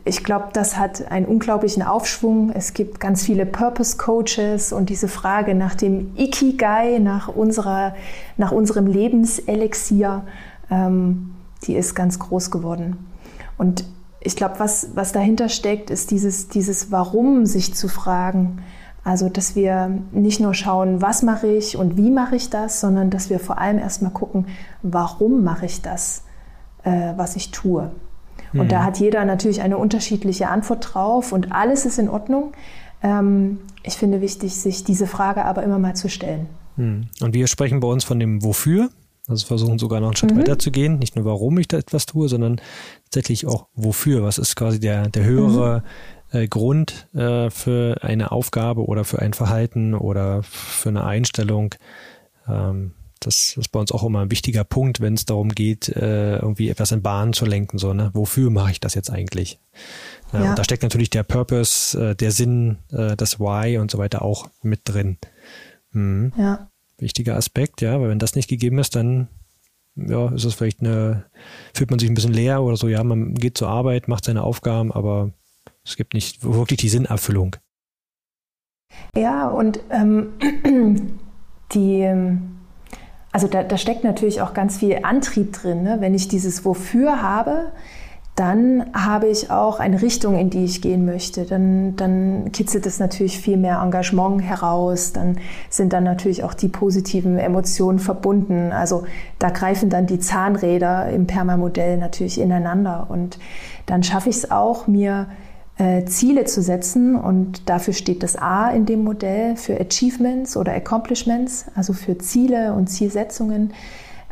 ich 0.05 0.23
glaube, 0.23 0.49
das 0.53 0.77
hat 0.77 1.11
einen 1.11 1.25
unglaublichen 1.25 1.83
Aufschwung. 1.83 2.51
Es 2.51 2.73
gibt 2.73 2.99
ganz 2.99 3.23
viele 3.23 3.45
Purpose 3.45 3.97
Coaches 3.97 4.71
und 4.71 4.89
diese 4.89 5.07
Frage 5.07 5.55
nach 5.55 5.75
dem 5.75 6.15
Ikigai, 6.15 6.99
nach, 6.99 7.27
unserer, 7.27 7.95
nach 8.37 8.51
unserem 8.51 8.87
Lebenselixier, 8.87 10.23
ähm, 10.71 11.33
die 11.63 11.75
ist 11.75 11.95
ganz 11.95 12.19
groß 12.19 12.51
geworden. 12.51 13.07
Und 13.57 13.85
ich 14.19 14.35
glaube, 14.35 14.55
was, 14.59 14.89
was 14.95 15.11
dahinter 15.11 15.49
steckt, 15.49 15.89
ist 15.89 16.11
dieses, 16.11 16.47
dieses 16.47 16.91
Warum 16.91 17.45
sich 17.45 17.73
zu 17.73 17.87
fragen. 17.87 18.61
Also, 19.03 19.27
dass 19.27 19.55
wir 19.55 19.91
nicht 20.11 20.39
nur 20.39 20.53
schauen, 20.53 21.01
was 21.01 21.23
mache 21.23 21.47
ich 21.47 21.75
und 21.75 21.97
wie 21.97 22.09
mache 22.09 22.37
ich 22.37 22.49
das, 22.49 22.79
sondern 22.79 23.09
dass 23.09 23.29
wir 23.29 23.39
vor 23.39 23.57
allem 23.57 23.77
erstmal 23.77 24.11
gucken, 24.11 24.47
warum 24.81 25.43
mache 25.43 25.65
ich 25.65 25.81
das, 25.81 26.23
äh, 26.83 27.13
was 27.17 27.35
ich 27.35 27.51
tue. 27.51 27.91
Und 28.53 28.65
mhm. 28.65 28.69
da 28.69 28.83
hat 28.83 28.99
jeder 28.99 29.25
natürlich 29.25 29.61
eine 29.61 29.77
unterschiedliche 29.77 30.47
Antwort 30.47 30.93
drauf 30.93 31.33
und 31.33 31.51
alles 31.51 31.85
ist 31.85 31.99
in 31.99 32.07
Ordnung. 32.07 32.53
Ähm, 33.01 33.59
ich 33.83 33.95
finde 33.95 34.21
wichtig, 34.21 34.55
sich 34.55 34.85
diese 34.85 35.07
Frage 35.07 35.43
aber 35.43 35.63
immer 35.63 35.79
mal 35.79 35.95
zu 35.95 36.07
stellen. 36.07 36.47
Mhm. 36.77 37.07
Und 37.21 37.33
wir 37.33 37.47
sprechen 37.47 37.81
bei 37.81 37.87
uns 37.87 38.05
von 38.05 38.19
dem 38.19 38.43
Wofür. 38.43 38.89
Also 39.27 39.45
versuchen 39.45 39.79
sogar 39.79 40.01
noch 40.01 40.07
einen 40.07 40.17
Schritt 40.17 40.33
mhm. 40.33 40.39
weiter 40.39 40.59
zu 40.59 40.69
gehen. 40.71 40.99
Nicht 40.99 41.15
nur, 41.15 41.25
warum 41.25 41.57
ich 41.57 41.67
da 41.67 41.77
etwas 41.77 42.05
tue, 42.05 42.27
sondern 42.27 42.59
tatsächlich 43.05 43.45
auch 43.45 43.67
wofür. 43.73 44.23
Was 44.23 44.37
ist 44.37 44.55
quasi 44.55 44.79
der, 44.79 45.07
der 45.09 45.23
höhere 45.23 45.83
mhm. 46.31 46.39
äh, 46.39 46.47
Grund 46.47 47.07
äh, 47.13 47.49
für 47.49 48.03
eine 48.03 48.31
Aufgabe 48.31 48.85
oder 48.85 49.05
für 49.05 49.19
ein 49.19 49.33
Verhalten 49.33 49.93
oder 49.93 50.43
für 50.43 50.89
eine 50.89 51.05
Einstellung? 51.05 51.75
Ähm, 52.49 52.93
das 53.25 53.55
ist 53.55 53.69
bei 53.69 53.79
uns 53.79 53.93
auch 53.93 54.03
immer 54.03 54.21
ein 54.21 54.31
wichtiger 54.31 54.65
Punkt, 54.65 54.99
wenn 54.99 55.13
es 55.13 55.25
darum 55.25 55.49
geht, 55.49 55.87
äh, 55.87 56.37
irgendwie 56.37 56.69
etwas 56.69 56.91
in 56.91 57.01
Bahnen 57.01 57.31
zu 57.31 57.45
lenken. 57.45 57.77
So, 57.77 57.93
ne? 57.93 58.11
Wofür 58.13 58.49
mache 58.49 58.71
ich 58.71 58.81
das 58.81 58.95
jetzt 58.95 59.09
eigentlich? 59.09 59.59
Ja. 60.33 60.49
Und 60.49 60.59
da 60.59 60.63
steckt 60.65 60.83
natürlich 60.83 61.09
der 61.09 61.23
Purpose, 61.23 62.09
äh, 62.11 62.15
der 62.15 62.31
Sinn, 62.31 62.79
äh, 62.91 63.15
das 63.15 63.39
Why 63.39 63.77
und 63.77 63.91
so 63.91 63.97
weiter 63.97 64.21
auch 64.21 64.49
mit 64.61 64.81
drin. 64.83 65.17
Mhm. 65.91 66.33
Ja. 66.37 66.69
Wichtiger 66.97 67.35
Aspekt, 67.35 67.81
ja, 67.81 67.99
weil 67.99 68.09
wenn 68.09 68.19
das 68.19 68.35
nicht 68.35 68.49
gegeben 68.49 68.79
ist, 68.79 68.95
dann 68.95 69.27
ja, 69.95 70.29
ist 70.33 70.45
es 70.45 70.55
vielleicht 70.55 70.81
eine, 70.81 71.25
fühlt 71.73 71.89
man 71.89 71.99
sich 71.99 72.09
ein 72.09 72.15
bisschen 72.15 72.33
leer 72.33 72.63
oder 72.63 72.77
so, 72.77 72.87
ja, 72.87 73.03
man 73.03 73.35
geht 73.35 73.57
zur 73.57 73.69
Arbeit, 73.69 74.07
macht 74.07 74.25
seine 74.25 74.43
Aufgaben, 74.43 74.91
aber 74.91 75.31
es 75.83 75.95
gibt 75.95 76.13
nicht 76.13 76.43
wirklich 76.43 76.79
die 76.79 76.89
Sinnerfüllung. 76.89 77.55
Ja, 79.15 79.47
und 79.47 79.79
ähm, 79.89 80.33
die, 81.73 82.01
ähm, 82.01 82.59
also 83.31 83.47
da, 83.47 83.63
da 83.63 83.77
steckt 83.77 84.03
natürlich 84.03 84.41
auch 84.41 84.53
ganz 84.53 84.77
viel 84.77 84.99
Antrieb 85.03 85.53
drin. 85.53 85.83
Ne? 85.83 85.97
Wenn 85.99 86.13
ich 86.13 86.27
dieses 86.27 86.63
Wofür 86.65 87.21
habe, 87.21 87.71
dann 88.35 88.85
habe 88.93 89.27
ich 89.27 89.51
auch 89.51 89.79
eine 89.79 90.01
Richtung, 90.01 90.35
in 90.37 90.49
die 90.49 90.65
ich 90.65 90.81
gehen 90.81 91.05
möchte. 91.05 91.45
Dann, 91.45 91.95
dann 91.95 92.51
kitzelt 92.51 92.87
es 92.87 92.99
natürlich 92.99 93.39
viel 93.39 93.57
mehr 93.57 93.79
Engagement 93.83 94.41
heraus. 94.41 95.13
Dann 95.13 95.37
sind 95.69 95.93
dann 95.93 96.03
natürlich 96.03 96.43
auch 96.43 96.55
die 96.55 96.67
positiven 96.67 97.37
Emotionen 97.37 97.99
verbunden. 97.99 98.71
Also 98.71 99.03
da 99.37 99.49
greifen 99.49 99.89
dann 99.89 100.07
die 100.07 100.17
Zahnräder 100.17 101.09
im 101.09 101.27
Permamodell 101.27 101.97
natürlich 101.97 102.39
ineinander. 102.39 103.05
Und 103.09 103.37
dann 103.85 104.01
schaffe 104.01 104.29
ich 104.29 104.37
es 104.37 104.51
auch, 104.51 104.87
mir 104.87 105.27
äh, 105.77 106.05
Ziele 106.05 106.45
zu 106.45 106.63
setzen 106.63 107.15
und 107.15 107.69
dafür 107.69 107.93
steht 107.93 108.23
das 108.23 108.35
A 108.35 108.69
in 108.71 108.85
dem 108.85 109.03
Modell 109.03 109.55
für 109.55 109.79
Achievements 109.79 110.57
oder 110.57 110.73
Accomplishments, 110.73 111.65
also 111.75 111.93
für 111.93 112.17
Ziele 112.17 112.73
und 112.73 112.87
Zielsetzungen, 112.87 113.73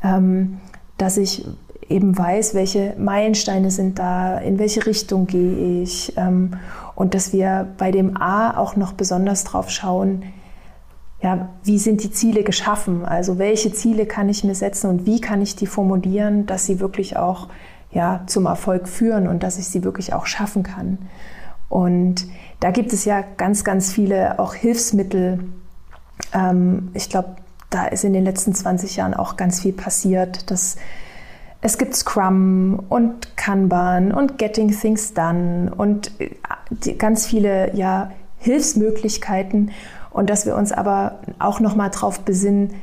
ähm, 0.03 0.59
dass 0.97 1.17
ich 1.17 1.45
eben 1.91 2.17
weiß, 2.17 2.53
welche 2.53 2.95
Meilensteine 2.97 3.71
sind 3.71 3.99
da, 3.99 4.37
in 4.37 4.59
welche 4.59 4.85
Richtung 4.85 5.27
gehe 5.27 5.81
ich 5.81 6.13
ähm, 6.17 6.51
und 6.95 7.13
dass 7.13 7.33
wir 7.33 7.67
bei 7.77 7.91
dem 7.91 8.17
A 8.17 8.57
auch 8.57 8.75
noch 8.75 8.93
besonders 8.93 9.43
drauf 9.43 9.69
schauen, 9.69 10.23
ja, 11.21 11.49
wie 11.63 11.77
sind 11.77 12.03
die 12.03 12.11
Ziele 12.11 12.43
geschaffen? 12.43 13.05
Also 13.05 13.37
welche 13.37 13.71
Ziele 13.71 14.07
kann 14.07 14.27
ich 14.27 14.43
mir 14.43 14.55
setzen 14.55 14.89
und 14.89 15.05
wie 15.05 15.21
kann 15.21 15.41
ich 15.41 15.55
die 15.55 15.67
formulieren, 15.67 16.47
dass 16.47 16.65
sie 16.65 16.79
wirklich 16.79 17.15
auch 17.15 17.47
ja, 17.91 18.23
zum 18.25 18.45
Erfolg 18.45 18.87
führen 18.87 19.27
und 19.27 19.43
dass 19.43 19.59
ich 19.59 19.67
sie 19.67 19.83
wirklich 19.83 20.13
auch 20.13 20.25
schaffen 20.25 20.63
kann. 20.63 20.97
Und 21.69 22.27
da 22.59 22.71
gibt 22.71 22.91
es 22.91 23.05
ja 23.05 23.23
ganz, 23.37 23.63
ganz 23.63 23.91
viele 23.91 24.39
auch 24.39 24.53
Hilfsmittel. 24.55 25.39
Ähm, 26.33 26.89
ich 26.93 27.09
glaube, 27.09 27.35
da 27.69 27.85
ist 27.85 28.03
in 28.03 28.13
den 28.13 28.25
letzten 28.25 28.53
20 28.53 28.97
Jahren 28.97 29.13
auch 29.13 29.37
ganz 29.37 29.61
viel 29.61 29.73
passiert. 29.73 30.51
Dass 30.51 30.75
es 31.61 31.77
gibt 31.77 31.95
Scrum 31.95 32.83
und 32.89 33.37
Kanban 33.37 34.11
und 34.11 34.37
Getting 34.37 34.71
Things 34.71 35.13
Done 35.13 35.71
und 35.75 36.11
äh, 36.19 36.93
ganz 36.93 37.27
viele 37.27 37.75
ja, 37.75 38.11
Hilfsmöglichkeiten 38.39 39.71
und 40.09 40.29
dass 40.29 40.45
wir 40.45 40.55
uns 40.55 40.71
aber 40.71 41.19
auch 41.39 41.59
noch 41.59 41.75
mal 41.75 41.89
darauf 41.89 42.21
besinnen, 42.21 42.73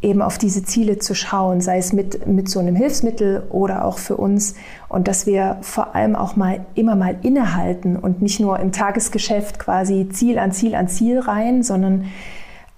eben 0.00 0.22
auf 0.22 0.38
diese 0.38 0.62
Ziele 0.62 0.98
zu 0.98 1.14
schauen, 1.14 1.60
sei 1.60 1.78
es 1.78 1.92
mit, 1.92 2.26
mit 2.28 2.48
so 2.48 2.60
einem 2.60 2.76
Hilfsmittel 2.76 3.42
oder 3.50 3.84
auch 3.84 3.98
für 3.98 4.16
uns. 4.16 4.54
Und 4.88 5.08
dass 5.08 5.26
wir 5.26 5.58
vor 5.62 5.96
allem 5.96 6.14
auch 6.14 6.36
mal 6.36 6.64
immer 6.74 6.94
mal 6.94 7.16
innehalten 7.22 7.96
und 7.96 8.22
nicht 8.22 8.38
nur 8.38 8.60
im 8.60 8.70
Tagesgeschäft 8.70 9.58
quasi 9.58 10.08
Ziel 10.10 10.38
an 10.38 10.52
Ziel 10.52 10.76
an 10.76 10.88
Ziel 10.88 11.18
rein, 11.18 11.64
sondern 11.64 12.04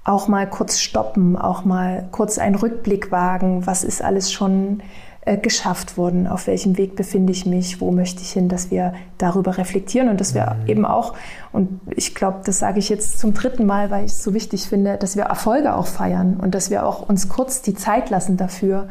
auch 0.02 0.28
mal 0.28 0.48
kurz 0.48 0.80
stoppen, 0.80 1.36
auch 1.36 1.66
mal 1.66 2.08
kurz 2.10 2.38
einen 2.38 2.54
Rückblick 2.54 3.12
wagen, 3.12 3.66
was 3.66 3.84
ist 3.84 4.02
alles 4.02 4.32
schon 4.32 4.82
äh, 5.22 5.36
geschafft 5.36 5.96
wurden, 5.98 6.26
auf 6.26 6.46
welchem 6.46 6.78
Weg 6.78 6.96
befinde 6.96 7.32
ich 7.32 7.44
mich, 7.44 7.80
wo 7.80 7.90
möchte 7.90 8.22
ich 8.22 8.32
hin, 8.32 8.48
dass 8.48 8.70
wir 8.70 8.94
darüber 9.18 9.58
reflektieren 9.58 10.08
und 10.08 10.18
dass 10.20 10.34
wir 10.34 10.56
mhm. 10.62 10.68
eben 10.68 10.86
auch, 10.86 11.14
und 11.52 11.80
ich 11.94 12.14
glaube, 12.14 12.40
das 12.44 12.58
sage 12.58 12.78
ich 12.78 12.88
jetzt 12.88 13.18
zum 13.18 13.34
dritten 13.34 13.66
Mal, 13.66 13.90
weil 13.90 14.06
ich 14.06 14.12
es 14.12 14.22
so 14.22 14.32
wichtig 14.32 14.62
finde, 14.62 14.96
dass 14.96 15.16
wir 15.16 15.24
Erfolge 15.24 15.74
auch 15.74 15.86
feiern 15.86 16.38
und 16.40 16.54
dass 16.54 16.70
wir 16.70 16.86
auch 16.86 17.08
uns 17.08 17.28
kurz 17.28 17.60
die 17.60 17.74
Zeit 17.74 18.08
lassen 18.08 18.36
dafür, 18.36 18.88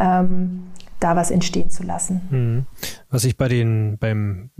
ähm, 0.00 0.64
da 0.98 1.14
was 1.14 1.30
entstehen 1.30 1.68
zu 1.68 1.82
lassen. 1.82 2.22
Mhm. 2.30 2.66
Was 3.10 3.24
ich 3.24 3.36
bei 3.36 3.48
den, 3.48 3.98
beim 3.98 4.50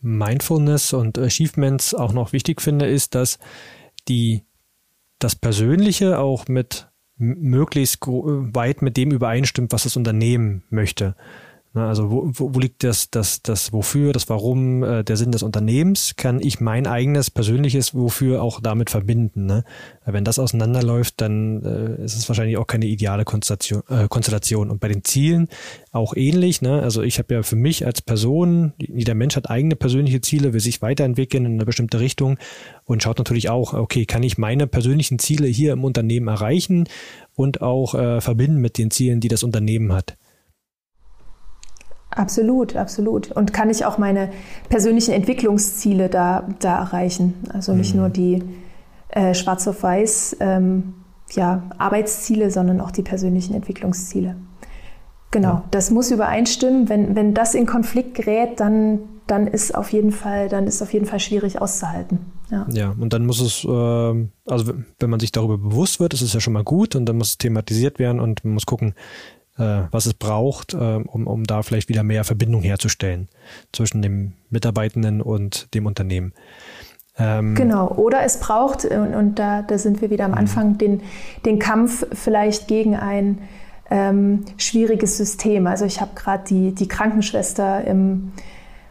Mindfulness 0.00 0.94
und 0.94 1.18
Achievements 1.18 1.94
auch 1.94 2.12
noch 2.12 2.32
wichtig 2.32 2.62
finde, 2.62 2.86
ist, 2.86 3.14
dass 3.14 3.38
die 4.08 4.42
das 5.18 5.36
Persönliche 5.36 6.18
auch 6.18 6.48
mit 6.48 6.88
möglichst 7.22 7.98
weit 8.06 8.82
mit 8.82 8.96
dem 8.96 9.12
übereinstimmt, 9.12 9.72
was 9.72 9.84
das 9.84 9.96
Unternehmen 9.96 10.62
möchte. 10.70 11.14
Ne, 11.74 11.86
also 11.86 12.10
wo, 12.10 12.30
wo, 12.34 12.54
wo 12.54 12.58
liegt 12.58 12.84
das, 12.84 13.10
das, 13.10 13.40
das 13.40 13.72
Wofür, 13.72 14.12
das 14.12 14.28
Warum, 14.28 14.82
äh, 14.82 15.02
der 15.04 15.16
Sinn 15.16 15.32
des 15.32 15.42
Unternehmens? 15.42 16.14
Kann 16.16 16.38
ich 16.40 16.60
mein 16.60 16.86
eigenes 16.86 17.30
persönliches 17.30 17.94
Wofür 17.94 18.42
auch 18.42 18.60
damit 18.60 18.90
verbinden? 18.90 19.46
Ne? 19.46 19.64
Wenn 20.04 20.22
das 20.22 20.38
auseinanderläuft, 20.38 21.20
dann 21.22 21.62
äh, 21.64 22.04
ist 22.04 22.14
es 22.14 22.28
wahrscheinlich 22.28 22.58
auch 22.58 22.66
keine 22.66 22.84
ideale 22.84 23.24
Konstellation. 23.24 23.82
Äh, 23.88 24.06
Konstellation. 24.08 24.68
Und 24.68 24.80
bei 24.80 24.88
den 24.88 25.02
Zielen 25.02 25.48
auch 25.92 26.14
ähnlich. 26.14 26.60
Ne? 26.60 26.82
Also 26.82 27.00
ich 27.00 27.18
habe 27.18 27.32
ja 27.32 27.42
für 27.42 27.56
mich 27.56 27.86
als 27.86 28.02
Person, 28.02 28.74
jeder 28.78 29.14
Mensch 29.14 29.34
hat 29.36 29.48
eigene 29.48 29.74
persönliche 29.74 30.20
Ziele, 30.20 30.52
will 30.52 30.60
sich 30.60 30.82
weiterentwickeln 30.82 31.46
in 31.46 31.52
eine 31.54 31.64
bestimmte 31.64 32.00
Richtung 32.00 32.38
und 32.84 33.02
schaut 33.02 33.16
natürlich 33.16 33.48
auch, 33.48 33.72
okay, 33.72 34.04
kann 34.04 34.22
ich 34.22 34.36
meine 34.36 34.66
persönlichen 34.66 35.18
Ziele 35.18 35.48
hier 35.48 35.72
im 35.72 35.84
Unternehmen 35.84 36.28
erreichen 36.28 36.86
und 37.34 37.62
auch 37.62 37.94
äh, 37.94 38.20
verbinden 38.20 38.60
mit 38.60 38.76
den 38.76 38.90
Zielen, 38.90 39.20
die 39.20 39.28
das 39.28 39.42
Unternehmen 39.42 39.94
hat? 39.94 40.18
Absolut, 42.14 42.76
absolut. 42.76 43.32
Und 43.32 43.52
kann 43.52 43.70
ich 43.70 43.84
auch 43.84 43.96
meine 43.96 44.30
persönlichen 44.68 45.12
Entwicklungsziele 45.12 46.08
da, 46.08 46.46
da 46.60 46.78
erreichen? 46.78 47.34
Also 47.52 47.72
nicht 47.72 47.94
mhm. 47.94 48.00
nur 48.00 48.10
die 48.10 48.42
äh, 49.08 49.34
schwarz 49.34 49.66
auf 49.66 49.82
weiß 49.82 50.36
ähm, 50.40 50.94
ja, 51.32 51.62
Arbeitsziele, 51.78 52.50
sondern 52.50 52.80
auch 52.80 52.90
die 52.90 53.02
persönlichen 53.02 53.54
Entwicklungsziele. 53.54 54.36
Genau, 55.30 55.48
ja. 55.48 55.64
das 55.70 55.90
muss 55.90 56.10
übereinstimmen. 56.10 56.90
Wenn, 56.90 57.16
wenn 57.16 57.32
das 57.32 57.54
in 57.54 57.64
Konflikt 57.64 58.14
gerät, 58.14 58.60
dann, 58.60 58.98
dann 59.26 59.46
ist 59.46 59.74
auf 59.74 59.90
jeden 59.90 60.12
Fall, 60.12 60.50
dann 60.50 60.66
ist 60.66 60.82
auf 60.82 60.92
jeden 60.92 61.06
Fall 61.06 61.20
schwierig 61.20 61.60
auszuhalten. 61.60 62.18
Ja, 62.50 62.66
ja 62.70 62.94
und 62.98 63.14
dann 63.14 63.24
muss 63.24 63.40
es, 63.40 63.64
äh, 63.64 63.68
also 63.68 64.74
wenn 64.98 65.10
man 65.10 65.20
sich 65.20 65.32
darüber 65.32 65.56
bewusst 65.56 66.00
wird, 66.00 66.12
ist 66.12 66.20
es 66.20 66.34
ja 66.34 66.40
schon 66.40 66.52
mal 66.52 66.64
gut 66.64 66.94
und 66.94 67.06
dann 67.06 67.16
muss 67.16 67.30
es 67.30 67.38
thematisiert 67.38 67.98
werden 67.98 68.20
und 68.20 68.44
man 68.44 68.54
muss 68.54 68.66
gucken, 68.66 68.94
äh, 69.58 69.82
was 69.90 70.06
es 70.06 70.14
braucht, 70.14 70.74
äh, 70.74 70.76
um, 70.76 71.26
um 71.26 71.44
da 71.44 71.62
vielleicht 71.62 71.88
wieder 71.88 72.02
mehr 72.02 72.24
Verbindung 72.24 72.62
herzustellen 72.62 73.28
zwischen 73.72 74.02
dem 74.02 74.32
Mitarbeitenden 74.50 75.20
und 75.20 75.72
dem 75.74 75.86
Unternehmen. 75.86 76.32
Ähm, 77.18 77.54
genau, 77.54 77.88
oder 77.88 78.22
es 78.22 78.40
braucht, 78.40 78.84
und, 78.86 79.14
und 79.14 79.38
da, 79.38 79.62
da, 79.62 79.76
sind 79.76 80.00
wir 80.00 80.10
wieder 80.10 80.24
am 80.24 80.30
mhm. 80.30 80.38
Anfang, 80.38 80.78
den, 80.78 81.02
den 81.44 81.58
Kampf 81.58 82.06
vielleicht 82.12 82.68
gegen 82.68 82.96
ein 82.96 83.38
ähm, 83.90 84.46
schwieriges 84.56 85.18
System. 85.18 85.66
Also 85.66 85.84
ich 85.84 86.00
habe 86.00 86.12
gerade 86.14 86.44
die, 86.48 86.74
die 86.74 86.88
Krankenschwester 86.88 87.84
im, 87.84 88.32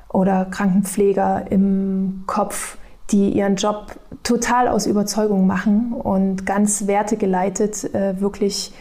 oder 0.10 0.46
Krankenpfleger 0.46 1.46
im 1.50 2.24
Kopf, 2.28 2.78
die 3.10 3.30
ihren 3.32 3.56
Job 3.56 3.96
total 4.22 4.68
aus 4.68 4.86
Überzeugung 4.86 5.48
machen 5.48 5.94
und 5.94 6.46
ganz 6.46 6.86
wertegeleitet 6.86 7.94
äh, 7.96 8.22
wirklich 8.22 8.72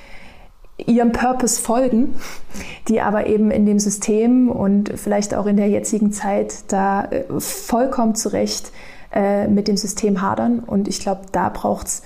ihrem 0.87 1.13
Purpose 1.13 1.61
folgen, 1.61 2.15
die 2.89 3.01
aber 3.01 3.27
eben 3.27 3.51
in 3.51 3.67
dem 3.67 3.79
System 3.79 4.49
und 4.49 4.93
vielleicht 4.97 5.35
auch 5.35 5.47
in 5.47 5.57
der 5.57 5.69
jetzigen 5.69 6.13
Zeit 6.13 6.73
da 6.73 7.05
äh, 7.05 7.25
vollkommen 7.39 8.15
zurecht 8.15 8.73
äh, 9.13 9.49
mit 9.49 9.69
dem 9.69 9.77
System 9.77 10.23
hadern. 10.23 10.61
Und 10.61 10.89
ich 10.89 11.01
glaube, 11.01 11.23
da 11.33 11.49
braucht 11.49 11.87
es 11.87 12.03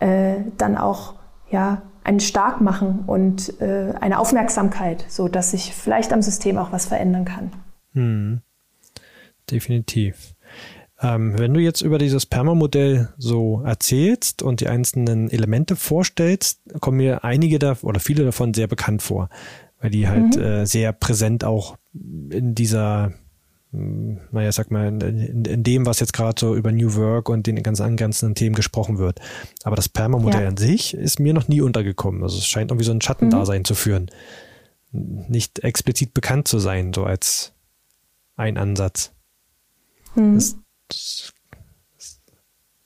äh, 0.00 0.36
dann 0.56 0.76
auch 0.76 1.14
ja, 1.50 1.82
ein 2.04 2.20
Starkmachen 2.20 3.00
und 3.06 3.60
äh, 3.60 3.94
eine 4.00 4.18
Aufmerksamkeit, 4.18 5.04
so 5.08 5.28
dass 5.28 5.52
sich 5.52 5.74
vielleicht 5.74 6.12
am 6.12 6.22
System 6.22 6.58
auch 6.58 6.72
was 6.72 6.86
verändern 6.86 7.24
kann. 7.24 7.52
Hm. 7.92 8.40
Definitiv. 9.50 10.33
Ähm, 11.04 11.38
wenn 11.38 11.52
du 11.52 11.60
jetzt 11.60 11.82
über 11.82 11.98
dieses 11.98 12.24
Perma-Modell 12.24 13.10
so 13.18 13.60
erzählst 13.62 14.42
und 14.42 14.60
die 14.60 14.68
einzelnen 14.68 15.30
Elemente 15.30 15.76
vorstellst, 15.76 16.60
kommen 16.80 16.96
mir 16.96 17.24
einige 17.24 17.58
da 17.58 17.76
oder 17.82 18.00
viele 18.00 18.24
davon 18.24 18.54
sehr 18.54 18.68
bekannt 18.68 19.02
vor, 19.02 19.28
weil 19.80 19.90
die 19.90 20.08
halt 20.08 20.36
mhm. 20.36 20.42
äh, 20.42 20.66
sehr 20.66 20.92
präsent 20.92 21.44
auch 21.44 21.76
in 21.92 22.54
dieser 22.54 23.12
hm, 23.72 24.20
naja, 24.30 24.50
sag 24.50 24.70
mal, 24.70 24.86
in, 24.86 25.44
in 25.44 25.62
dem, 25.62 25.84
was 25.84 26.00
jetzt 26.00 26.14
gerade 26.14 26.40
so 26.40 26.54
über 26.54 26.72
New 26.72 26.94
Work 26.94 27.28
und 27.28 27.46
den 27.46 27.62
ganz 27.62 27.82
angrenzenden 27.82 28.34
Themen 28.34 28.54
gesprochen 28.54 28.96
wird. 28.96 29.20
Aber 29.62 29.76
das 29.76 29.90
Perma-Modell 29.90 30.42
ja. 30.42 30.48
an 30.48 30.56
sich 30.56 30.94
ist 30.94 31.20
mir 31.20 31.34
noch 31.34 31.48
nie 31.48 31.60
untergekommen. 31.60 32.22
Also 32.22 32.38
es 32.38 32.46
scheint 32.46 32.70
irgendwie 32.70 32.86
so 32.86 32.92
ein 32.92 33.02
Schattendasein 33.02 33.60
mhm. 33.60 33.64
zu 33.66 33.74
führen. 33.74 34.10
Nicht 34.92 35.64
explizit 35.64 36.14
bekannt 36.14 36.48
zu 36.48 36.60
sein, 36.60 36.92
so 36.94 37.04
als 37.04 37.52
ein 38.36 38.56
Ansatz. 38.56 39.12
Mhm. 40.14 40.36
Das, 40.36 40.56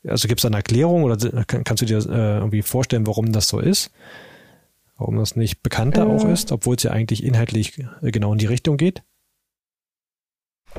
also 0.07 0.29
gibt 0.29 0.41
es 0.41 0.45
eine 0.45 0.57
Erklärung 0.57 1.05
oder 1.05 1.17
kannst 1.47 1.83
du 1.83 1.87
dir 1.87 1.99
äh, 1.99 2.39
irgendwie 2.39 2.63
vorstellen, 2.63 3.07
warum 3.07 3.33
das 3.33 3.49
so 3.49 3.59
ist? 3.59 3.91
Warum 4.97 5.17
das 5.17 5.37
nicht 5.37 5.63
bekannter 5.63 6.07
äh. 6.07 6.11
auch 6.11 6.25
ist, 6.29 6.53
obwohl 6.53 6.77
es 6.77 6.83
ja 6.83 6.91
eigentlich 6.91 7.23
inhaltlich 7.23 7.85
genau 8.03 8.33
in 8.33 8.39
die 8.39 8.47
Richtung 8.47 8.77
geht? 8.77 9.03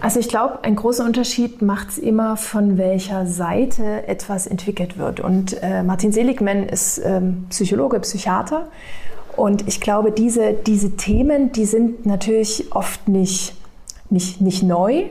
Also 0.01 0.19
ich 0.19 0.29
glaube, 0.29 0.63
ein 0.63 0.75
großer 0.75 1.03
Unterschied 1.03 1.61
macht 1.61 1.89
es 1.89 1.97
immer, 1.97 2.37
von 2.37 2.77
welcher 2.77 3.25
Seite 3.25 4.07
etwas 4.07 4.47
entwickelt 4.47 4.97
wird. 4.97 5.19
Und 5.19 5.61
äh, 5.61 5.83
Martin 5.83 6.11
Seligman 6.11 6.69
ist 6.69 6.99
ähm, 7.03 7.47
Psychologe, 7.49 7.99
Psychiater. 7.99 8.69
Und 9.35 9.67
ich 9.67 9.81
glaube, 9.81 10.11
diese, 10.11 10.53
diese 10.53 10.95
Themen, 10.95 11.51
die 11.51 11.65
sind 11.65 12.05
natürlich 12.05 12.71
oft 12.71 13.07
nicht, 13.07 13.55
nicht, 14.09 14.41
nicht 14.41 14.63
neu. 14.63 15.05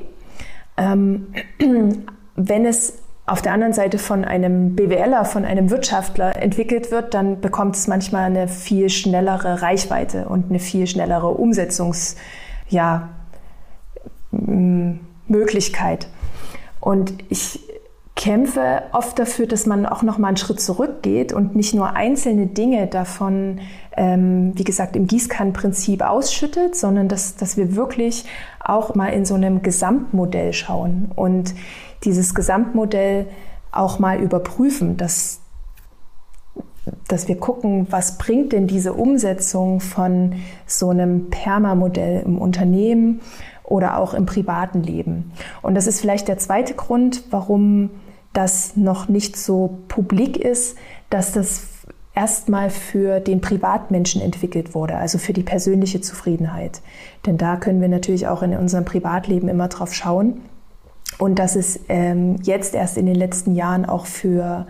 Ähm, 0.79 1.35
wenn 2.37 2.65
es 2.65 3.03
auf 3.27 3.43
der 3.43 3.53
anderen 3.53 3.75
Seite 3.75 3.99
von 3.99 4.25
einem 4.25 4.75
BWLer, 4.75 5.25
von 5.25 5.45
einem 5.45 5.71
Wirtschaftler 5.71 6.41
entwickelt 6.41 6.91
wird, 6.91 7.13
dann 7.13 7.41
bekommt 7.41 7.77
es 7.77 7.87
manchmal 7.87 8.25
eine 8.25 8.49
viel 8.49 8.89
schnellere 8.89 9.61
Reichweite 9.61 10.29
und 10.29 10.49
eine 10.49 10.59
viel 10.59 10.87
schnellere 10.87 11.29
Umsetzungs, 11.29 12.17
ja. 12.69 13.11
Und 16.81 17.13
ich 17.29 17.61
kämpfe 18.19 18.83
oft 18.91 19.17
dafür, 19.21 19.47
dass 19.47 19.65
man 19.65 19.87
auch 19.87 20.03
noch 20.03 20.19
mal 20.19 20.27
einen 20.29 20.37
Schritt 20.37 20.61
zurückgeht 20.61 21.33
und 21.33 21.55
nicht 21.55 21.73
nur 21.73 21.95
einzelne 21.95 22.49
Dinge 22.49 22.89
davon, 22.89 23.61
ähm, 23.97 24.53
wie 24.57 24.65
gesagt, 24.65 24.97
im 24.97 25.07
Gießkannenprinzip 25.07 26.03
ausschüttet, 26.03 26.75
sondern 26.75 27.07
dass, 27.07 27.37
dass 27.37 27.57
wir 27.57 27.77
wirklich 27.77 28.25
auch 28.59 28.97
mal 28.97 29.11
in 29.11 29.25
so 29.25 29.35
einem 29.35 29.63
Gesamtmodell 29.63 30.53
schauen 30.53 31.13
und 31.15 31.55
dieses 32.03 32.35
Gesamtmodell 32.35 33.27
auch 33.71 34.01
mal 34.01 34.19
überprüfen, 34.21 34.97
dass, 34.97 35.39
dass 37.07 37.29
wir 37.29 37.39
gucken, 37.39 37.87
was 37.91 38.19
bringt 38.19 38.53
denn 38.53 38.67
diese 38.67 38.95
Umsetzung 38.95 39.79
von 39.79 40.35
so 40.67 40.91
einem 40.91 41.31
Perma-Modell 41.31 42.25
im 42.27 42.39
Unternehmen 42.39 43.21
oder 43.63 43.99
auch 43.99 44.13
im 44.13 44.27
privaten 44.27 44.83
Leben. 44.83 45.31
Und 45.63 45.77
das 45.77 45.87
ist 45.87 46.01
vielleicht 46.01 46.27
der 46.27 46.39
zweite 46.39 46.75
Grund, 46.75 47.23
warum 47.31 47.91
das 48.33 48.77
noch 48.77 49.09
nicht 49.09 49.37
so 49.37 49.79
publik 49.89 50.37
ist, 50.37 50.77
dass 51.11 51.33
das 51.33 51.63
erstmal 52.15 52.69
für 52.71 53.21
den 53.21 53.41
Privatmenschen 53.41 54.21
entwickelt 54.21 54.75
wurde, 54.75 54.97
also 54.97 55.19
für 55.19 55.33
die 55.33 55.45
persönliche 55.45 56.01
Zufriedenheit. 56.01 56.81
Denn 57.27 57.39
da 57.39 57.57
können 57.57 57.81
wir 57.81 57.89
natürlich 57.89 58.27
auch 58.27 58.43
in 58.43 58.55
unserem 58.55 58.85
Privatleben 58.85 59.49
immer 59.49 59.69
drauf 59.69 59.95
schauen. 59.95 60.41
Und 61.19 61.39
dass 61.39 61.57
es 61.57 61.81
ähm, 61.89 62.37
jetzt 62.43 62.75
erst 62.75 62.97
in 62.97 63.07
den 63.07 63.15
letzten 63.15 63.55
Jahren 63.55 63.85
auch 63.87 64.07
für 64.07 64.67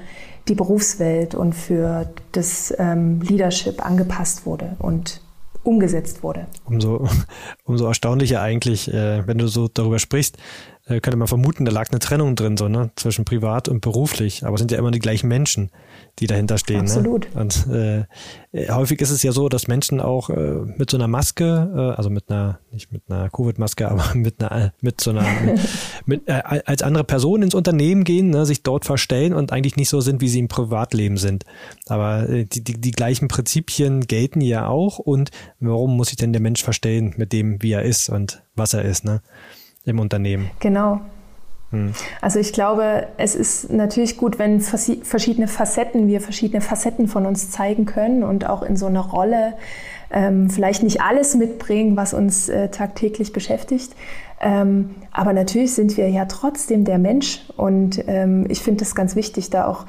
die 0.46 0.54
Berufswelt 0.54 1.34
und 1.34 1.54
für 1.54 2.10
das 2.32 2.72
ähm, 2.78 3.20
Leadership 3.22 3.84
angepasst 3.84 4.46
wurde 4.46 4.76
und 4.78 5.20
umgesetzt 5.62 6.22
wurde. 6.22 6.46
Umso, 6.64 7.06
umso 7.64 7.86
erstaunlicher 7.86 8.40
eigentlich, 8.40 8.92
äh, 8.92 9.26
wenn 9.26 9.38
du 9.38 9.48
so 9.48 9.68
darüber 9.68 9.98
sprichst, 9.98 10.38
äh, 10.88 11.00
könnte 11.00 11.16
man 11.16 11.28
vermuten, 11.28 11.64
da 11.64 11.72
lag 11.72 11.90
eine 11.90 11.98
Trennung 11.98 12.34
drin, 12.34 12.56
so, 12.56 12.68
ne? 12.68 12.90
zwischen 12.96 13.24
privat 13.24 13.68
und 13.68 13.80
beruflich. 13.80 14.44
Aber 14.44 14.54
es 14.54 14.60
sind 14.60 14.70
ja 14.70 14.78
immer 14.78 14.90
die 14.90 14.98
gleichen 14.98 15.28
Menschen, 15.28 15.70
die 16.18 16.26
dahinter 16.26 16.56
stehen. 16.56 16.84
Ne? 16.84 16.90
Absolut. 16.90 17.34
Ne? 17.34 17.40
Und 17.40 17.66
äh, 18.52 18.70
häufig 18.70 19.00
ist 19.00 19.10
es 19.10 19.22
ja 19.22 19.32
so, 19.32 19.48
dass 19.48 19.68
Menschen 19.68 20.00
auch 20.00 20.30
äh, 20.30 20.54
mit 20.76 20.90
so 20.90 20.96
einer 20.96 21.08
Maske, 21.08 21.70
äh, 21.74 21.96
also 21.96 22.08
mit 22.08 22.30
einer, 22.30 22.60
nicht 22.72 22.90
mit 22.90 23.02
einer 23.08 23.28
Covid-Maske, 23.28 23.90
aber 23.90 24.04
mit 24.14 24.42
einer, 24.42 24.72
mit 24.80 25.00
so 25.00 25.10
einer, 25.10 25.26
mit, 25.44 25.60
mit, 26.06 26.28
äh, 26.28 26.40
als 26.64 26.82
andere 26.82 27.04
Person 27.04 27.42
ins 27.42 27.54
Unternehmen 27.54 28.04
gehen, 28.04 28.30
ne? 28.30 28.46
sich 28.46 28.62
dort 28.62 28.86
verstellen 28.86 29.34
und 29.34 29.52
eigentlich 29.52 29.76
nicht 29.76 29.90
so 29.90 30.00
sind, 30.00 30.20
wie 30.22 30.28
sie 30.28 30.38
im 30.38 30.48
Privatleben 30.48 31.18
sind. 31.18 31.44
Aber 31.86 32.28
äh, 32.28 32.44
die, 32.46 32.64
die, 32.64 32.80
die 32.80 32.92
gleichen 32.92 33.28
Prinzipien 33.28 34.06
gelten 34.06 34.40
ja 34.40 34.68
auch. 34.68 34.98
Und 34.98 35.30
warum 35.60 35.96
muss 35.96 36.08
sich 36.08 36.16
denn 36.16 36.32
der 36.32 36.42
Mensch 36.42 36.62
verstellen 36.62 37.14
mit 37.18 37.32
dem, 37.32 37.62
wie 37.62 37.72
er 37.72 37.82
ist 37.82 38.08
und 38.08 38.42
was 38.54 38.72
er 38.72 38.82
ist? 38.82 39.04
Ne? 39.04 39.20
Im 39.88 39.98
Unternehmen. 39.98 40.50
Genau. 40.60 41.00
Hm. 41.70 41.92
Also 42.20 42.38
ich 42.38 42.52
glaube, 42.52 43.08
es 43.18 43.34
ist 43.34 43.70
natürlich 43.70 44.16
gut, 44.16 44.38
wenn 44.38 44.60
verschiedene 44.60 45.48
Facetten, 45.48 46.08
wir 46.08 46.20
verschiedene 46.20 46.60
Facetten 46.60 47.08
von 47.08 47.26
uns 47.26 47.50
zeigen 47.50 47.84
können 47.84 48.22
und 48.22 48.48
auch 48.48 48.62
in 48.62 48.76
so 48.76 48.86
einer 48.86 49.00
Rolle 49.00 49.54
ähm, 50.10 50.48
vielleicht 50.48 50.82
nicht 50.82 51.02
alles 51.02 51.34
mitbringen, 51.34 51.96
was 51.96 52.14
uns 52.14 52.48
äh, 52.48 52.68
tagtäglich 52.68 53.32
beschäftigt. 53.32 53.94
Ähm, 54.40 54.94
aber 55.12 55.32
natürlich 55.32 55.74
sind 55.74 55.96
wir 55.96 56.08
ja 56.08 56.24
trotzdem 56.24 56.84
der 56.84 56.98
Mensch 56.98 57.40
und 57.56 58.02
ähm, 58.06 58.46
ich 58.48 58.62
finde 58.62 58.84
es 58.84 58.94
ganz 58.94 59.16
wichtig, 59.16 59.50
da 59.50 59.66
auch 59.66 59.84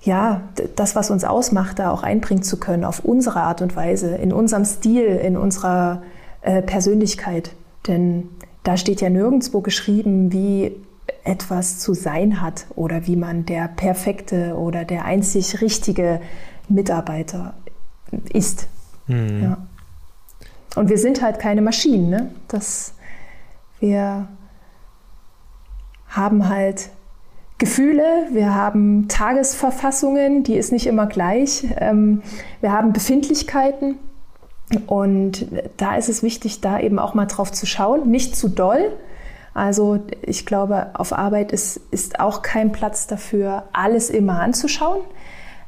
ja, 0.00 0.42
das, 0.74 0.96
was 0.96 1.10
uns 1.10 1.24
ausmacht, 1.24 1.78
da 1.78 1.90
auch 1.90 2.02
einbringen 2.02 2.42
zu 2.42 2.58
können 2.58 2.84
auf 2.84 3.04
unsere 3.04 3.40
Art 3.40 3.62
und 3.62 3.76
Weise, 3.76 4.16
in 4.16 4.32
unserem 4.32 4.64
Stil, 4.64 5.04
in 5.04 5.36
unserer 5.36 6.02
äh, 6.40 6.60
Persönlichkeit. 6.60 7.52
Denn 7.86 8.28
da 8.62 8.76
steht 8.76 9.00
ja 9.00 9.10
nirgendwo 9.10 9.60
geschrieben, 9.60 10.32
wie 10.32 10.76
etwas 11.24 11.78
zu 11.78 11.94
sein 11.94 12.40
hat 12.40 12.66
oder 12.74 13.06
wie 13.06 13.16
man 13.16 13.46
der 13.46 13.68
perfekte 13.68 14.56
oder 14.56 14.84
der 14.84 15.04
einzig 15.04 15.60
richtige 15.60 16.20
Mitarbeiter 16.68 17.54
ist. 18.32 18.68
Mhm. 19.06 19.42
Ja. 19.42 19.58
Und 20.74 20.88
wir 20.88 20.98
sind 20.98 21.22
halt 21.22 21.38
keine 21.38 21.62
Maschinen. 21.62 22.10
Ne? 22.10 22.30
Das, 22.48 22.94
wir 23.80 24.28
haben 26.08 26.48
halt 26.48 26.90
Gefühle, 27.58 28.28
wir 28.32 28.54
haben 28.54 29.06
Tagesverfassungen, 29.08 30.42
die 30.42 30.56
ist 30.56 30.72
nicht 30.72 30.86
immer 30.86 31.06
gleich. 31.06 31.66
Ähm, 31.78 32.22
wir 32.60 32.72
haben 32.72 32.92
Befindlichkeiten 32.92 33.98
und 34.86 35.46
da 35.76 35.96
ist 35.96 36.08
es 36.08 36.22
wichtig, 36.22 36.60
da 36.60 36.78
eben 36.80 36.98
auch 36.98 37.14
mal 37.14 37.26
drauf 37.26 37.52
zu 37.52 37.66
schauen, 37.66 38.10
nicht 38.10 38.36
zu 38.36 38.48
doll. 38.48 38.92
Also 39.54 40.00
ich 40.22 40.46
glaube, 40.46 40.90
auf 40.94 41.12
Arbeit 41.12 41.52
ist, 41.52 41.78
ist 41.90 42.20
auch 42.20 42.42
kein 42.42 42.72
Platz 42.72 43.06
dafür, 43.06 43.64
alles 43.72 44.10
immer 44.10 44.40
anzuschauen. 44.40 45.00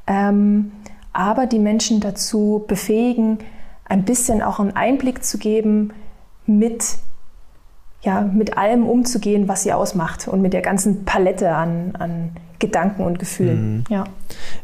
Ähm, 0.07 0.73
aber 1.13 1.47
die 1.47 1.59
Menschen 1.59 2.01
dazu 2.01 2.65
befähigen, 2.67 3.39
ein 3.85 4.05
bisschen 4.05 4.43
auch 4.43 4.59
einen 4.59 4.75
Einblick 4.75 5.25
zu 5.25 5.39
geben, 5.39 5.93
mit, 6.47 6.97
ja, 8.03 8.23
mit 8.23 8.57
allem 8.57 8.87
umzugehen, 8.87 9.49
was 9.49 9.63
sie 9.63 9.73
ausmacht 9.73 10.29
und 10.29 10.43
mit 10.43 10.53
der 10.53 10.63
ganzen 10.63 11.05
Palette 11.05 11.55
an, 11.55 11.95
an 11.99 12.37
Gedanken 12.67 13.03
und 13.03 13.19
Gefühlen. 13.19 13.77
Mhm. 13.77 13.85
Ja. 13.91 14.05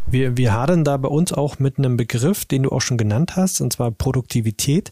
Wir, 0.06 0.36
wir 0.36 0.52
hadern 0.52 0.84
da 0.84 0.96
bei 0.96 1.08
uns 1.08 1.32
auch 1.32 1.58
mit 1.58 1.78
einem 1.78 1.96
Begriff, 1.96 2.44
den 2.44 2.62
du 2.62 2.70
auch 2.70 2.80
schon 2.80 2.96
genannt 2.96 3.36
hast, 3.36 3.60
und 3.60 3.72
zwar 3.72 3.90
Produktivität, 3.90 4.90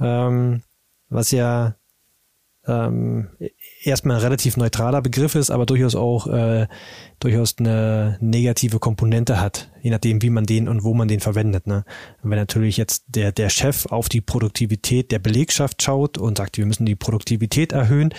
ähm, 0.00 0.62
was 1.08 1.30
ja 1.30 1.76
ähm, 2.66 3.28
erstmal 3.82 4.16
ein 4.16 4.22
relativ 4.22 4.56
neutraler 4.56 5.02
Begriff 5.02 5.34
ist, 5.34 5.50
aber 5.50 5.66
durchaus 5.66 5.94
auch 5.94 6.26
äh, 6.26 6.66
durchaus 7.20 7.56
eine 7.58 8.16
negative 8.20 8.78
Komponente 8.78 9.40
hat, 9.40 9.70
je 9.82 9.90
nachdem, 9.90 10.22
wie 10.22 10.30
man 10.30 10.44
den 10.44 10.68
und 10.68 10.82
wo 10.82 10.94
man 10.94 11.08
den 11.08 11.20
verwendet. 11.20 11.66
Ne? 11.66 11.84
wenn 12.22 12.38
natürlich 12.38 12.76
jetzt 12.76 13.04
der, 13.08 13.32
der 13.32 13.50
Chef 13.50 13.86
auf 13.86 14.08
die 14.08 14.22
Produktivität 14.22 15.12
der 15.12 15.18
Belegschaft 15.18 15.82
schaut 15.82 16.18
und 16.18 16.38
sagt, 16.38 16.58
wir 16.58 16.66
müssen 16.66 16.86
die 16.86 16.96
Produktivität 16.96 17.72
erhöhen, 17.72 18.14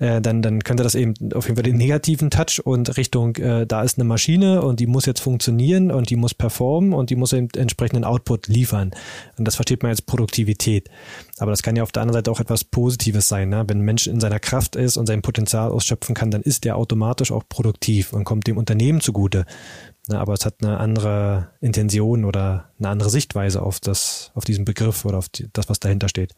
äh, 0.00 0.20
dann, 0.20 0.40
dann 0.40 0.64
könnte 0.64 0.82
das 0.82 0.94
eben 0.94 1.14
auf 1.34 1.44
jeden 1.44 1.56
Fall 1.56 1.62
den 1.62 1.76
negativen 1.76 2.30
Touch 2.30 2.60
und 2.64 2.96
Richtung, 2.96 3.36
äh, 3.36 3.66
da 3.66 3.82
ist 3.82 3.98
eine 3.98 4.08
Maschine 4.08 4.62
und 4.62 4.80
die 4.80 4.86
muss 4.86 5.04
jetzt 5.04 5.20
funktionieren 5.20 5.90
und 5.90 6.08
die 6.08 6.16
muss 6.16 6.32
performen 6.34 6.94
und 6.94 7.10
die 7.10 7.16
muss 7.16 7.34
eben 7.34 7.48
entsprechenden 7.54 8.04
Output 8.04 8.48
liefern. 8.48 8.92
Und 9.36 9.46
das 9.46 9.56
versteht 9.56 9.82
man 9.82 9.90
als 9.90 10.00
Produktivität. 10.00 10.88
Aber 11.38 11.50
das 11.50 11.62
kann 11.62 11.76
ja 11.76 11.82
auf 11.82 11.92
der 11.92 12.02
anderen 12.02 12.18
Seite 12.18 12.30
auch 12.30 12.40
etwas 12.40 12.64
Positives 12.64 13.28
sein. 13.28 13.50
Ne? 13.50 13.64
Wenn 13.68 13.80
ein 13.80 13.84
Mensch 13.84 14.06
in 14.06 14.20
seiner 14.20 14.40
Kraft 14.40 14.74
ist 14.74 14.96
und 14.96 15.06
sein 15.06 15.20
Potenzial 15.20 15.70
ausschöpfen 15.70 16.14
kann, 16.14 16.30
dann 16.30 16.42
ist 16.42 16.64
der 16.64 16.76
automatisch 16.76 17.30
auch 17.30 17.44
produktiv 17.46 18.14
und 18.14 18.24
kommt 18.24 18.46
dem 18.46 18.56
Unternehmen 18.56 19.02
zugute. 19.02 19.44
Ne? 20.08 20.18
Aber 20.18 20.32
es 20.32 20.46
hat 20.46 20.62
eine 20.62 20.78
andere 20.78 21.50
Intention 21.60 22.24
oder 22.24 22.70
eine 22.78 22.88
andere 22.88 23.10
Sichtweise 23.10 23.60
auf 23.60 23.80
das, 23.80 24.32
auf 24.34 24.46
diesen 24.46 24.64
Begriff 24.64 25.04
oder 25.04 25.18
auf 25.18 25.28
die, 25.28 25.48
das, 25.52 25.68
was 25.68 25.78
dahinter 25.78 26.08
steht. 26.08 26.34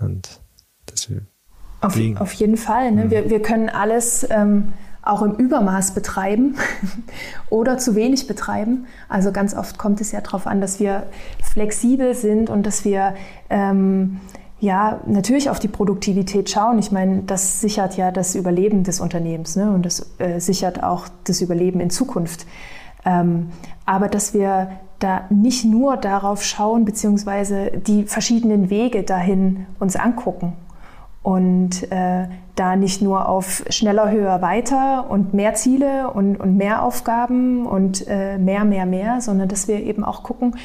Und 0.00 0.40
deswegen. 0.90 1.29
Auf, 1.80 1.98
auf 2.18 2.32
jeden 2.34 2.56
Fall. 2.56 2.92
Ne? 2.92 3.06
Mhm. 3.06 3.10
Wir, 3.10 3.30
wir 3.30 3.42
können 3.42 3.68
alles 3.68 4.26
ähm, 4.30 4.72
auch 5.02 5.22
im 5.22 5.32
Übermaß 5.32 5.92
betreiben 5.92 6.56
oder 7.50 7.78
zu 7.78 7.94
wenig 7.94 8.26
betreiben. 8.26 8.86
Also 9.08 9.32
ganz 9.32 9.54
oft 9.54 9.78
kommt 9.78 10.00
es 10.00 10.12
ja 10.12 10.20
darauf 10.20 10.46
an, 10.46 10.60
dass 10.60 10.78
wir 10.78 11.04
flexibel 11.42 12.14
sind 12.14 12.50
und 12.50 12.66
dass 12.66 12.84
wir 12.84 13.14
ähm, 13.48 14.20
ja 14.60 15.00
natürlich 15.06 15.48
auf 15.48 15.58
die 15.58 15.68
Produktivität 15.68 16.50
schauen. 16.50 16.78
Ich 16.78 16.92
meine, 16.92 17.22
das 17.22 17.62
sichert 17.62 17.96
ja 17.96 18.10
das 18.10 18.34
Überleben 18.34 18.84
des 18.84 19.00
Unternehmens 19.00 19.56
ne? 19.56 19.70
und 19.70 19.86
das 19.86 20.10
äh, 20.18 20.38
sichert 20.38 20.82
auch 20.82 21.08
das 21.24 21.40
Überleben 21.40 21.80
in 21.80 21.88
Zukunft. 21.88 22.46
Ähm, 23.06 23.48
aber 23.86 24.08
dass 24.08 24.34
wir 24.34 24.72
da 24.98 25.22
nicht 25.30 25.64
nur 25.64 25.96
darauf 25.96 26.44
schauen, 26.44 26.84
beziehungsweise 26.84 27.70
die 27.86 28.04
verschiedenen 28.04 28.68
Wege 28.68 29.02
dahin 29.02 29.64
uns 29.78 29.96
angucken 29.96 30.52
und 31.22 31.90
äh, 31.92 32.28
da 32.56 32.76
nicht 32.76 33.02
nur 33.02 33.28
auf 33.28 33.64
schneller, 33.68 34.10
höher, 34.10 34.40
weiter 34.42 35.10
und 35.10 35.34
mehr 35.34 35.54
Ziele 35.54 36.10
und, 36.10 36.36
und 36.36 36.56
mehr 36.56 36.82
Aufgaben 36.82 37.66
und 37.66 38.06
äh, 38.08 38.38
mehr, 38.38 38.64
mehr, 38.64 38.86
mehr, 38.86 39.20
sondern 39.20 39.48
dass 39.48 39.68
wir 39.68 39.82
eben 39.82 40.04
auch 40.04 40.22
gucken, 40.22 40.56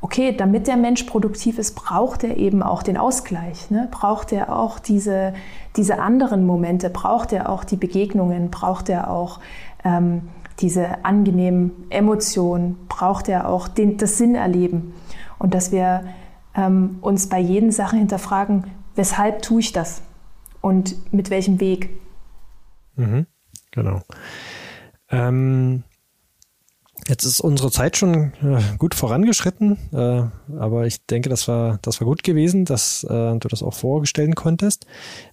okay, 0.00 0.34
damit 0.36 0.66
der 0.66 0.76
Mensch 0.76 1.02
produktiv 1.04 1.58
ist, 1.58 1.74
braucht 1.74 2.24
er 2.24 2.36
eben 2.36 2.62
auch 2.62 2.82
den 2.82 2.96
Ausgleich, 2.96 3.70
ne? 3.70 3.88
braucht 3.90 4.32
er 4.32 4.54
auch 4.54 4.78
diese, 4.78 5.34
diese 5.76 5.98
anderen 5.98 6.46
Momente, 6.46 6.88
braucht 6.88 7.32
er 7.32 7.48
auch 7.48 7.64
die 7.64 7.76
Begegnungen, 7.76 8.50
braucht 8.50 8.88
er 8.88 9.10
auch 9.10 9.40
ähm, 9.84 10.28
diese 10.60 11.04
angenehmen 11.04 11.72
Emotionen, 11.90 12.78
braucht 12.88 13.28
er 13.28 13.48
auch 13.48 13.68
den, 13.68 13.96
das 13.96 14.18
Sinnerleben 14.18 14.94
und 15.38 15.54
dass 15.54 15.72
wir 15.72 16.04
ähm, 16.54 16.98
uns 17.00 17.28
bei 17.28 17.38
jeden 17.38 17.72
Sache 17.72 17.96
hinterfragen, 17.96 18.64
weshalb 18.98 19.42
tue 19.42 19.60
ich 19.60 19.72
das 19.72 20.02
und 20.60 21.12
mit 21.12 21.30
welchem 21.30 21.60
Weg. 21.60 21.90
Mhm, 22.96 23.26
genau. 23.70 24.02
Ähm, 25.08 25.84
jetzt 27.06 27.24
ist 27.24 27.40
unsere 27.40 27.70
Zeit 27.70 27.96
schon 27.96 28.32
äh, 28.42 28.60
gut 28.76 28.96
vorangeschritten, 28.96 29.78
äh, 29.92 30.24
aber 30.58 30.86
ich 30.86 31.06
denke, 31.06 31.28
das 31.28 31.46
war, 31.46 31.78
das 31.82 32.00
war 32.00 32.06
gut 32.06 32.24
gewesen, 32.24 32.64
dass 32.64 33.04
äh, 33.04 33.36
du 33.36 33.48
das 33.48 33.62
auch 33.62 33.72
vorstellen 33.72 34.34
konntest. 34.34 34.84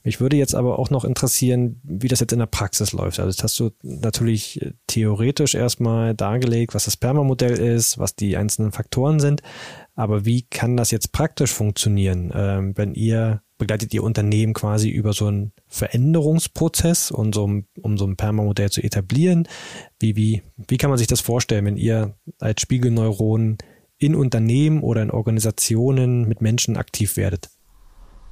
Mich 0.04 0.22
würde 0.22 0.38
jetzt 0.38 0.54
aber 0.54 0.78
auch 0.78 0.92
noch 0.92 1.04
interessieren, 1.04 1.82
wie 1.84 2.08
das 2.08 2.20
jetzt 2.20 2.34
in 2.34 2.40
der 2.40 2.46
Praxis 2.46 2.94
läuft. 2.94 3.20
Also, 3.20 3.36
das 3.36 3.44
hast 3.44 3.60
du 3.60 3.72
natürlich 3.82 4.74
theoretisch 4.86 5.56
erstmal 5.56 6.14
dargelegt, 6.14 6.76
was 6.76 6.86
das 6.86 6.98
Perma-Modell 6.98 7.58
ist, 7.58 7.98
was 7.98 8.16
die 8.16 8.38
einzelnen 8.38 8.72
Faktoren 8.72 9.20
sind. 9.20 9.42
Aber 9.96 10.26
wie 10.26 10.44
kann 10.44 10.76
das 10.78 10.92
jetzt 10.92 11.12
praktisch 11.14 11.54
funktionieren, 11.54 12.32
ähm, 12.36 12.78
wenn 12.78 12.94
ihr 12.94 13.42
begleitet 13.58 13.94
ihr 13.94 14.04
Unternehmen 14.04 14.54
quasi 14.54 14.90
über 14.90 15.14
so 15.14 15.28
einen 15.28 15.54
Veränderungsprozess 15.68 17.12
und 17.12 17.34
so, 17.34 17.50
um 17.82 17.98
so 17.98 18.06
ein 18.06 18.18
Permamodell 18.18 18.70
zu 18.70 18.84
etablieren? 18.84 19.48
Wie, 20.00 20.16
wie, 20.18 20.44
wie 20.68 20.78
kann 20.78 20.90
man 20.90 21.00
sich 21.00 21.08
das 21.08 21.22
vorstellen, 21.22 21.66
wenn 21.66 21.78
ihr 21.78 22.18
als 22.40 22.62
Spiegelneuron 22.62 23.58
in 23.98 24.16
Unternehmen 24.16 24.84
oder 24.84 25.02
in 25.02 25.12
Organisationen 25.12 26.28
mit 26.28 26.42
Menschen 26.42 26.76
aktiv 26.76 27.16
werdet? 27.16 27.50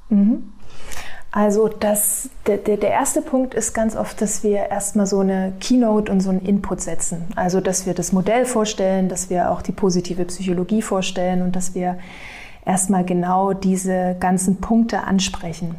Mhm. 0.09 0.53
Also 1.31 1.67
das, 1.67 2.29
der, 2.45 2.57
der 2.59 2.91
erste 2.91 3.23
Punkt 3.23 3.55
ist 3.55 3.73
ganz 3.73 3.95
oft, 3.95 4.21
dass 4.21 4.43
wir 4.43 4.69
erstmal 4.69 5.07
so 5.07 5.21
eine 5.21 5.53
Keynote 5.59 6.11
und 6.11 6.19
so 6.19 6.29
einen 6.29 6.41
Input 6.41 6.79
setzen. 6.79 7.23
Also 7.35 7.59
dass 7.59 7.87
wir 7.87 7.95
das 7.95 8.11
Modell 8.11 8.45
vorstellen, 8.45 9.09
dass 9.09 9.31
wir 9.31 9.49
auch 9.49 9.63
die 9.63 9.71
positive 9.71 10.25
Psychologie 10.25 10.83
vorstellen 10.83 11.41
und 11.41 11.55
dass 11.55 11.73
wir 11.73 11.97
erstmal 12.65 13.03
genau 13.03 13.53
diese 13.53 14.15
ganzen 14.19 14.57
Punkte 14.57 15.05
ansprechen. 15.05 15.75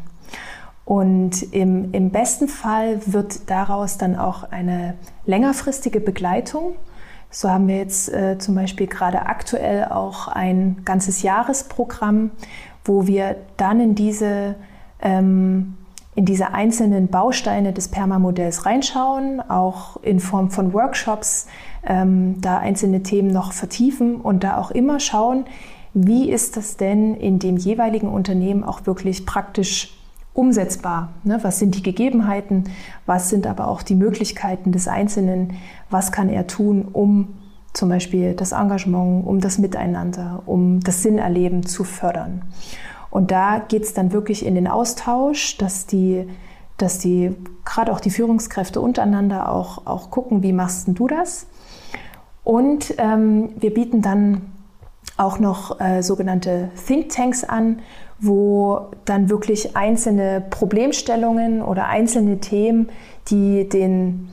Und 0.85 1.55
im, 1.55 1.93
im 1.93 2.11
besten 2.11 2.49
Fall 2.49 3.01
wird 3.07 3.49
daraus 3.49 3.97
dann 3.97 4.16
auch 4.16 4.51
eine 4.51 4.95
längerfristige 5.25 6.01
Begleitung. 6.01 6.75
So 7.31 7.49
haben 7.49 7.68
wir 7.68 7.79
jetzt 7.79 8.12
äh, 8.12 8.39
zum 8.39 8.55
Beispiel 8.57 8.87
gerade 8.87 9.27
aktuell 9.27 9.85
auch 9.85 10.29
ein 10.29 10.83
ganzes 10.85 11.22
Jahresprogramm, 11.22 12.33
wo 12.85 13.07
wir 13.07 13.37
dann 13.57 13.80
in 13.80 13.95
diese, 13.95 14.55
ähm, 15.01 15.74
in 16.14 16.24
diese 16.24 16.53
einzelnen 16.53 17.09
Bausteine 17.09 17.72
des 17.72 17.89
Perma-Modells 17.89 18.66
reinschauen, 18.66 19.41
auch 19.41 19.97
in 20.03 20.20
Form 20.20 20.51
von 20.51 20.72
Workshops, 20.72 21.49
ähm, 21.87 22.41
da 22.41 22.59
einzelne 22.59 23.03
Themen 23.03 23.28
noch 23.28 23.53
vertiefen 23.53 24.16
und 24.16 24.45
da 24.45 24.59
auch 24.59 24.70
immer 24.70 25.01
schauen, 25.01 25.45
wie 25.95 26.30
ist 26.30 26.57
das 26.57 26.76
denn 26.76 27.14
in 27.14 27.39
dem 27.39 27.57
jeweiligen 27.57 28.09
Unternehmen 28.09 28.64
auch 28.64 28.87
wirklich 28.87 29.26
praktisch 29.26 29.97
umsetzbar? 30.35 31.12
Ne? 31.22 31.39
Was 31.43 31.61
sind 31.61 31.76
die 31.76 31.82
Gegebenheiten? 31.82 32.64
Was 33.07 33.30
sind 33.30 33.47
aber 33.47 33.68
auch 33.68 33.82
die 33.82 33.95
Möglichkeiten 33.95 34.72
des 34.72 34.89
Einzelnen? 34.89 35.55
Was 35.91 36.11
kann 36.11 36.28
er 36.28 36.49
tun, 36.49 36.89
um 36.93 37.28
zum 37.75 37.89
Beispiel 37.91 38.35
das 38.35 38.53
Engagement, 38.53 39.27
um 39.27 39.41
das 39.41 39.59
Miteinander, 39.59 40.43
um 40.47 40.81
das 40.81 41.03
Sinnerleben 41.03 41.66
zu 41.66 41.85
fördern? 41.85 42.43
Und 43.11 43.31
da 43.31 43.61
geht 43.61 43.85
es 43.85 43.95
dann 43.95 44.12
wirklich 44.12 44.45
in 44.45 44.55
den 44.55 44.66
Austausch, 44.66 45.57
dass 45.59 45.87
die, 45.87 46.27
dass 46.79 46.99
die 46.99 47.35
gerade 47.64 47.93
auch 47.93 48.01
die 48.01 48.11
Führungskräfte 48.11 48.81
untereinander 48.81 49.53
auch, 49.53 49.87
auch 49.87 50.11
gucken, 50.11 50.43
wie 50.43 50.53
machst 50.53 50.89
du 50.89 51.07
das? 51.07 51.47
Und 52.43 52.95
ähm, 52.99 53.51
wir 53.57 53.72
bieten 53.72 54.03
dann 54.03 54.53
auch 55.16 55.39
noch 55.39 55.81
äh, 55.81 56.03
sogenannte 56.03 56.70
Thinktanks 56.87 57.45
an, 57.45 57.81
wo 58.18 58.89
dann 59.05 59.29
wirklich 59.29 59.77
einzelne 59.77 60.43
Problemstellungen 60.51 61.62
oder 61.62 61.87
einzelne 61.87 62.39
Themen, 62.39 62.89
die 63.29 63.68
den, 63.68 64.29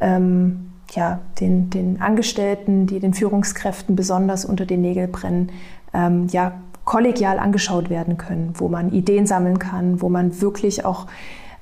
ähm, 0.00 0.65
ja, 0.92 1.20
den, 1.40 1.70
den 1.70 2.00
Angestellten, 2.00 2.86
die 2.86 3.00
den 3.00 3.14
Führungskräften 3.14 3.96
besonders 3.96 4.44
unter 4.44 4.66
den 4.66 4.82
Nägeln 4.82 5.10
brennen, 5.10 5.50
ähm, 5.92 6.28
ja, 6.28 6.54
kollegial 6.84 7.38
angeschaut 7.38 7.90
werden 7.90 8.16
können, 8.16 8.54
wo 8.54 8.68
man 8.68 8.92
Ideen 8.92 9.26
sammeln 9.26 9.58
kann, 9.58 10.00
wo 10.00 10.08
man 10.08 10.40
wirklich 10.40 10.84
auch, 10.84 11.06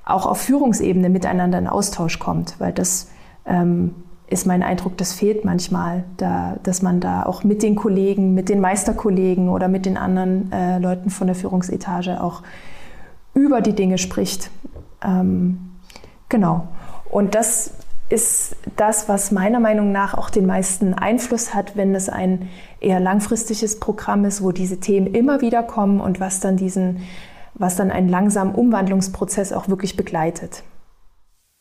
auch 0.04 0.26
auf 0.26 0.38
Führungsebene 0.42 1.08
miteinander 1.08 1.58
in 1.58 1.66
Austausch 1.66 2.18
kommt, 2.18 2.56
weil 2.58 2.72
das 2.72 3.08
ähm, 3.46 3.94
ist 4.26 4.46
mein 4.46 4.62
Eindruck, 4.62 4.98
das 4.98 5.12
fehlt 5.12 5.44
manchmal, 5.44 6.04
da, 6.18 6.56
dass 6.62 6.82
man 6.82 7.00
da 7.00 7.24
auch 7.24 7.42
mit 7.42 7.62
den 7.62 7.74
Kollegen, 7.74 8.34
mit 8.34 8.48
den 8.48 8.60
Meisterkollegen 8.60 9.48
oder 9.48 9.68
mit 9.68 9.86
den 9.86 9.96
anderen 9.96 10.52
äh, 10.52 10.78
Leuten 10.78 11.08
von 11.08 11.26
der 11.26 11.36
Führungsetage 11.36 12.22
auch 12.22 12.42
über 13.32 13.60
die 13.60 13.74
Dinge 13.74 13.96
spricht. 13.96 14.50
Ähm, 15.02 15.70
genau. 16.28 16.68
Und 17.10 17.34
das 17.34 17.72
ist 18.08 18.56
das, 18.76 19.08
was 19.08 19.30
meiner 19.30 19.60
Meinung 19.60 19.90
nach 19.90 20.14
auch 20.14 20.30
den 20.30 20.46
meisten 20.46 20.94
Einfluss 20.94 21.54
hat, 21.54 21.76
wenn 21.76 21.94
es 21.94 22.08
ein 22.08 22.48
eher 22.80 23.00
langfristiges 23.00 23.80
Programm 23.80 24.24
ist, 24.24 24.42
wo 24.42 24.52
diese 24.52 24.78
Themen 24.78 25.06
immer 25.06 25.40
wieder 25.40 25.62
kommen 25.62 26.00
und 26.00 26.20
was 26.20 26.40
dann 26.40 26.56
diesen, 26.56 27.00
was 27.54 27.76
dann 27.76 27.90
einen 27.90 28.08
langsamen 28.08 28.54
Umwandlungsprozess 28.54 29.52
auch 29.52 29.68
wirklich 29.68 29.96
begleitet. 29.96 30.62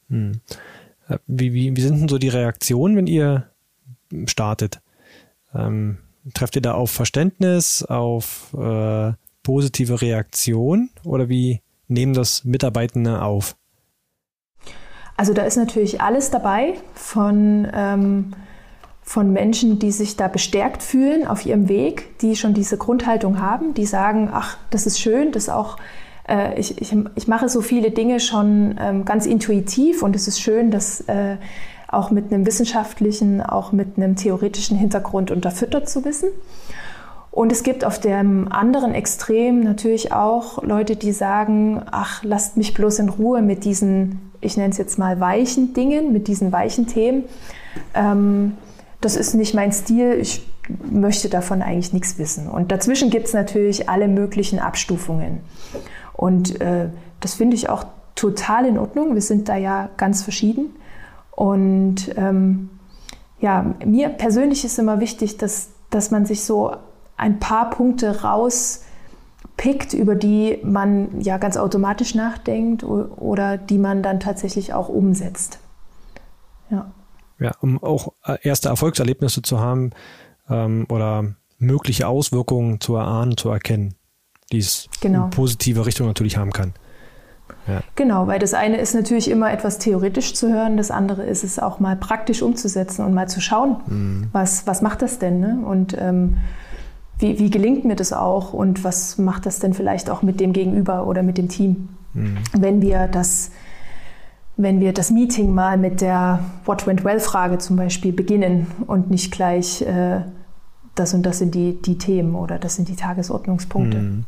Hm. 0.09 0.41
Äh, 1.07 1.17
wie, 1.27 1.53
wie, 1.53 1.75
wie 1.75 1.81
sind 1.81 2.01
denn 2.01 2.09
so 2.09 2.17
die 2.17 2.29
Reaktionen, 2.29 2.97
wenn 2.97 3.07
ihr 3.07 3.49
startet? 4.25 4.81
Ähm, 5.55 5.99
trefft 6.33 6.55
ihr 6.55 6.61
da 6.61 6.73
auf 6.73 6.91
Verständnis, 6.91 7.83
auf 7.83 8.53
äh, 8.53 9.13
positive 9.43 10.01
Reaktion 10.01 10.89
oder 11.03 11.29
wie 11.29 11.61
nehmen 11.87 12.13
das 12.13 12.43
Mitarbeitende 12.43 13.21
auf? 13.21 13.55
Also 15.23 15.33
da 15.33 15.43
ist 15.43 15.55
natürlich 15.55 16.01
alles 16.01 16.31
dabei 16.31 16.73
von, 16.95 17.65
ähm, 17.73 18.33
von 19.03 19.31
Menschen, 19.31 19.79
die 19.79 19.93
sich 19.93 20.17
da 20.17 20.27
bestärkt 20.27 20.83
fühlen 20.83 21.25
auf 21.25 21.45
ihrem 21.45 21.69
Weg, 21.69 22.19
die 22.19 22.35
schon 22.35 22.53
diese 22.53 22.77
Grundhaltung 22.77 23.39
haben, 23.39 23.73
die 23.73 23.85
sagen, 23.85 24.29
ach, 24.33 24.57
das 24.69 24.85
ist 24.85 24.99
schön, 24.99 25.31
das 25.31 25.47
auch 25.47 25.77
äh, 26.27 26.59
ich, 26.59 26.81
ich, 26.81 26.93
ich 27.15 27.29
mache 27.29 27.47
so 27.47 27.61
viele 27.61 27.91
Dinge 27.91 28.19
schon 28.19 28.75
ähm, 28.77 29.05
ganz 29.05 29.25
intuitiv 29.25 30.03
und 30.03 30.13
es 30.13 30.27
ist 30.27 30.41
schön, 30.41 30.71
dass 30.71 30.99
äh, 31.07 31.37
auch 31.87 32.11
mit 32.11 32.33
einem 32.33 32.45
wissenschaftlichen, 32.45 33.39
auch 33.39 33.71
mit 33.71 33.95
einem 33.95 34.17
theoretischen 34.17 34.77
Hintergrund 34.77 35.31
unterfüttert 35.31 35.87
zu 35.87 36.03
wissen. 36.03 36.31
Und 37.33 37.51
es 37.51 37.63
gibt 37.63 37.83
auf 37.83 37.99
dem 37.99 38.51
anderen 38.51 38.93
Extrem 38.93 39.61
natürlich 39.61 40.11
auch 40.11 40.61
Leute, 40.61 40.95
die 40.95 41.11
sagen, 41.11 41.81
ach, 41.89 42.23
lasst 42.23 42.57
mich 42.57 42.75
bloß 42.75 42.99
in 42.99 43.09
Ruhe 43.09 43.41
mit 43.41 43.65
diesen, 43.65 44.31
ich 44.39 44.55
nenne 44.55 44.69
es 44.69 44.77
jetzt 44.77 44.99
mal 44.99 45.19
weichen 45.19 45.73
Dingen, 45.73 46.13
mit 46.13 46.27
diesen 46.27 46.51
weichen 46.51 46.85
Themen. 46.85 47.23
Ähm, 47.95 48.55
das 49.01 49.15
ist 49.15 49.33
nicht 49.33 49.55
mein 49.55 49.71
Stil, 49.71 50.19
ich 50.21 50.47
möchte 50.91 51.27
davon 51.27 51.63
eigentlich 51.63 51.91
nichts 51.91 52.19
wissen. 52.19 52.47
Und 52.47 52.71
dazwischen 52.71 53.09
gibt 53.09 53.25
es 53.25 53.33
natürlich 53.33 53.89
alle 53.89 54.07
möglichen 54.07 54.59
Abstufungen. 54.59 55.39
Und 56.13 56.61
äh, 56.61 56.89
das 57.19 57.33
finde 57.33 57.55
ich 57.55 57.67
auch 57.67 57.83
total 58.13 58.67
in 58.67 58.77
Ordnung. 58.77 59.15
Wir 59.15 59.23
sind 59.23 59.49
da 59.49 59.55
ja 59.55 59.89
ganz 59.97 60.21
verschieden. 60.21 60.75
Und 61.31 62.15
ähm, 62.15 62.69
ja, 63.39 63.73
mir 63.83 64.09
persönlich 64.09 64.63
ist 64.65 64.77
immer 64.77 64.99
wichtig, 64.99 65.37
dass, 65.37 65.69
dass 65.89 66.11
man 66.11 66.27
sich 66.27 66.43
so 66.43 66.73
ein 67.23 67.39
paar 67.39 67.69
Punkte 67.69 68.21
rauspickt, 68.21 69.93
über 69.93 70.15
die 70.15 70.59
man 70.61 71.21
ja 71.21 71.37
ganz 71.37 71.55
automatisch 71.55 72.15
nachdenkt 72.15 72.83
oder 72.83 73.57
die 73.57 73.77
man 73.77 74.03
dann 74.03 74.19
tatsächlich 74.19 74.73
auch 74.73 74.89
umsetzt. 74.89 75.59
Ja. 76.69 76.91
Ja, 77.39 77.51
um 77.61 77.81
auch 77.81 78.13
äh, 78.25 78.37
erste 78.43 78.69
Erfolgserlebnisse 78.69 79.41
zu 79.41 79.59
haben 79.59 79.91
ähm, 80.49 80.85
oder 80.89 81.33
mögliche 81.57 82.07
Auswirkungen 82.07 82.79
zu 82.79 82.95
erahnen, 82.95 83.37
zu 83.37 83.49
erkennen, 83.49 83.95
die 84.51 84.59
es 84.59 84.89
genau. 85.01 85.25
in 85.25 85.29
positive 85.31 85.85
Richtung 85.85 86.07
natürlich 86.07 86.37
haben 86.37 86.51
kann. 86.51 86.73
Ja. 87.67 87.81
Genau, 87.95 88.27
weil 88.27 88.39
das 88.39 88.53
eine 88.53 88.77
ist 88.77 88.93
natürlich 88.93 89.29
immer 89.29 89.51
etwas 89.51 89.77
theoretisch 89.77 90.33
zu 90.33 90.51
hören, 90.53 90.75
das 90.75 90.91
andere 90.91 91.23
ist 91.23 91.43
es 91.43 91.59
auch 91.59 91.79
mal 91.79 91.95
praktisch 91.95 92.41
umzusetzen 92.41 93.05
und 93.05 93.13
mal 93.13 93.29
zu 93.29 93.39
schauen, 93.39 93.77
mhm. 93.87 94.29
was, 94.33 94.67
was 94.67 94.81
macht 94.81 95.01
das 95.01 95.19
denn? 95.19 95.39
Ne? 95.39 95.61
Und 95.65 95.95
ähm, 95.97 96.37
wie, 97.23 97.39
wie 97.39 97.49
gelingt 97.49 97.85
mir 97.85 97.95
das 97.95 98.13
auch 98.13 98.53
und 98.53 98.83
was 98.83 99.17
macht 99.17 99.45
das 99.47 99.59
denn 99.59 99.73
vielleicht 99.73 100.09
auch 100.09 100.21
mit 100.21 100.39
dem 100.39 100.53
Gegenüber 100.53 101.07
oder 101.07 101.23
mit 101.23 101.37
dem 101.37 101.49
Team, 101.49 101.89
mhm. 102.13 102.37
wenn 102.53 102.81
wir 102.81 103.07
das 103.07 103.49
wenn 104.55 104.79
wir 104.79 104.93
das 104.93 105.09
Meeting 105.09 105.51
mal 105.51 105.77
mit 105.79 106.01
der 106.01 106.39
What 106.65 106.85
went 106.85 107.03
well 107.03 107.19
Frage 107.19 107.57
zum 107.57 107.75
Beispiel 107.75 108.13
beginnen 108.13 108.67
und 108.85 109.09
nicht 109.09 109.31
gleich 109.31 109.81
äh, 109.81 110.21
das 110.93 111.15
und 111.15 111.23
das 111.23 111.39
sind 111.39 111.55
die, 111.55 111.81
die 111.81 111.97
Themen 111.97 112.35
oder 112.35 112.59
das 112.59 112.75
sind 112.75 112.87
die 112.87 112.95
Tagesordnungspunkte. 112.95 113.97
Mhm. 113.97 114.25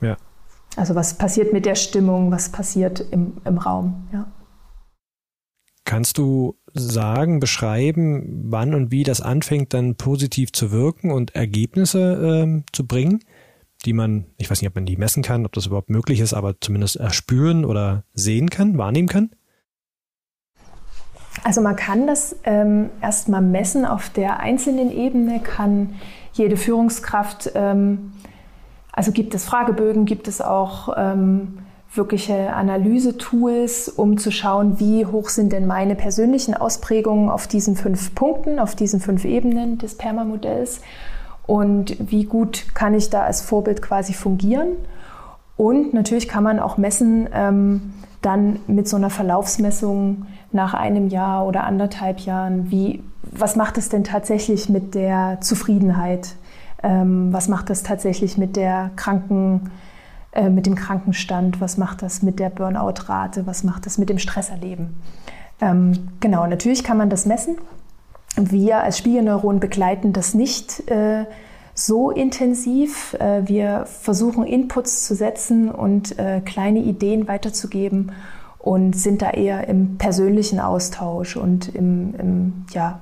Ja. 0.00 0.16
Also 0.76 0.94
was 0.94 1.18
passiert 1.18 1.52
mit 1.52 1.66
der 1.66 1.74
Stimmung, 1.74 2.30
was 2.30 2.50
passiert 2.50 3.00
im, 3.10 3.38
im 3.44 3.58
Raum, 3.58 4.06
ja. 4.12 4.26
Kannst 5.84 6.18
du 6.18 6.55
sagen, 6.78 7.40
beschreiben, 7.40 8.44
wann 8.50 8.74
und 8.74 8.90
wie 8.90 9.02
das 9.02 9.20
anfängt, 9.20 9.74
dann 9.74 9.96
positiv 9.96 10.52
zu 10.52 10.70
wirken 10.70 11.10
und 11.10 11.34
Ergebnisse 11.34 12.42
ähm, 12.42 12.64
zu 12.72 12.86
bringen, 12.86 13.20
die 13.84 13.92
man, 13.92 14.26
ich 14.36 14.50
weiß 14.50 14.60
nicht, 14.60 14.68
ob 14.68 14.74
man 14.74 14.86
die 14.86 14.96
messen 14.96 15.22
kann, 15.22 15.46
ob 15.46 15.52
das 15.52 15.66
überhaupt 15.66 15.90
möglich 15.90 16.20
ist, 16.20 16.34
aber 16.34 16.60
zumindest 16.60 16.96
erspüren 16.96 17.64
oder 17.64 18.04
sehen 18.14 18.50
kann, 18.50 18.78
wahrnehmen 18.78 19.08
kann? 19.08 19.30
Also 21.44 21.60
man 21.60 21.76
kann 21.76 22.06
das 22.06 22.36
ähm, 22.44 22.90
erstmal 23.00 23.42
messen 23.42 23.84
auf 23.84 24.10
der 24.10 24.40
einzelnen 24.40 24.90
Ebene, 24.90 25.40
kann 25.40 25.94
jede 26.32 26.56
Führungskraft, 26.56 27.52
ähm, 27.54 28.12
also 28.92 29.12
gibt 29.12 29.34
es 29.34 29.44
Fragebögen, 29.44 30.06
gibt 30.06 30.26
es 30.26 30.40
auch 30.40 30.94
ähm, 30.96 31.58
wirkliche 31.96 32.52
Analysetools, 32.52 33.88
um 33.88 34.18
zu 34.18 34.30
schauen, 34.30 34.78
wie 34.78 35.06
hoch 35.06 35.28
sind 35.28 35.52
denn 35.52 35.66
meine 35.66 35.94
persönlichen 35.94 36.54
Ausprägungen 36.54 37.30
auf 37.30 37.46
diesen 37.46 37.76
fünf 37.76 38.14
Punkten, 38.14 38.58
auf 38.58 38.74
diesen 38.74 39.00
fünf 39.00 39.24
Ebenen 39.24 39.78
des 39.78 39.96
Perma-Modells 39.96 40.80
und 41.46 41.96
wie 42.10 42.24
gut 42.24 42.74
kann 42.74 42.94
ich 42.94 43.10
da 43.10 43.22
als 43.22 43.42
Vorbild 43.42 43.82
quasi 43.82 44.12
fungieren. 44.12 44.68
Und 45.56 45.94
natürlich 45.94 46.28
kann 46.28 46.44
man 46.44 46.58
auch 46.58 46.76
messen, 46.76 47.28
ähm, 47.32 47.94
dann 48.20 48.58
mit 48.66 48.88
so 48.88 48.96
einer 48.96 49.10
Verlaufsmessung 49.10 50.26
nach 50.52 50.74
einem 50.74 51.08
Jahr 51.08 51.46
oder 51.46 51.64
anderthalb 51.64 52.20
Jahren, 52.20 52.70
wie, 52.70 53.02
was 53.22 53.56
macht 53.56 53.78
es 53.78 53.88
denn 53.88 54.04
tatsächlich 54.04 54.68
mit 54.68 54.94
der 54.94 55.38
Zufriedenheit? 55.40 56.34
Ähm, 56.82 57.32
was 57.32 57.48
macht 57.48 57.70
das 57.70 57.82
tatsächlich 57.82 58.36
mit 58.36 58.56
der 58.56 58.90
Kranken, 58.96 59.70
äh, 60.36 60.50
mit 60.50 60.66
dem 60.66 60.74
Krankenstand? 60.74 61.60
Was 61.62 61.78
macht 61.78 62.02
das 62.02 62.22
mit 62.22 62.38
der 62.38 62.50
Burnout-Rate? 62.50 63.46
Was 63.46 63.64
macht 63.64 63.86
das 63.86 63.96
mit 63.96 64.10
dem 64.10 64.18
Stresserleben? 64.18 64.94
Ähm, 65.62 66.08
genau, 66.20 66.46
natürlich 66.46 66.84
kann 66.84 66.98
man 66.98 67.08
das 67.08 67.24
messen. 67.24 67.56
Wir 68.36 68.82
als 68.82 68.98
Spiegelneuron 68.98 69.60
begleiten 69.60 70.12
das 70.12 70.34
nicht 70.34 70.90
äh, 70.90 71.24
so 71.72 72.10
intensiv. 72.10 73.14
Äh, 73.14 73.48
wir 73.48 73.86
versuchen 73.86 74.44
Inputs 74.44 75.06
zu 75.06 75.14
setzen 75.14 75.70
und 75.70 76.18
äh, 76.18 76.42
kleine 76.44 76.80
Ideen 76.80 77.28
weiterzugeben 77.28 78.12
und 78.58 78.94
sind 78.94 79.22
da 79.22 79.30
eher 79.30 79.68
im 79.68 79.96
persönlichen 79.96 80.60
Austausch 80.60 81.36
und 81.36 81.74
im, 81.74 82.14
im 82.16 82.64
ja, 82.72 83.00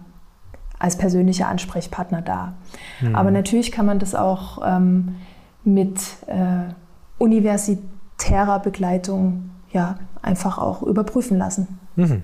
als 0.79 0.97
persönlicher 0.97 1.49
Ansprechpartner 1.49 2.23
da. 2.23 2.55
Mhm. 3.01 3.17
Aber 3.17 3.33
natürlich 3.33 3.73
kann 3.73 3.87
man 3.87 3.99
das 3.99 4.15
auch 4.15 4.63
ähm, 4.65 5.17
mit 5.65 5.99
äh, 6.27 6.73
universitärer 7.19 8.61
Begleitung 8.61 9.51
ja 9.73 9.99
einfach 10.23 10.59
auch 10.59 10.83
überprüfen 10.83 11.39
lassen. 11.39 11.79
Mhm. 11.97 12.23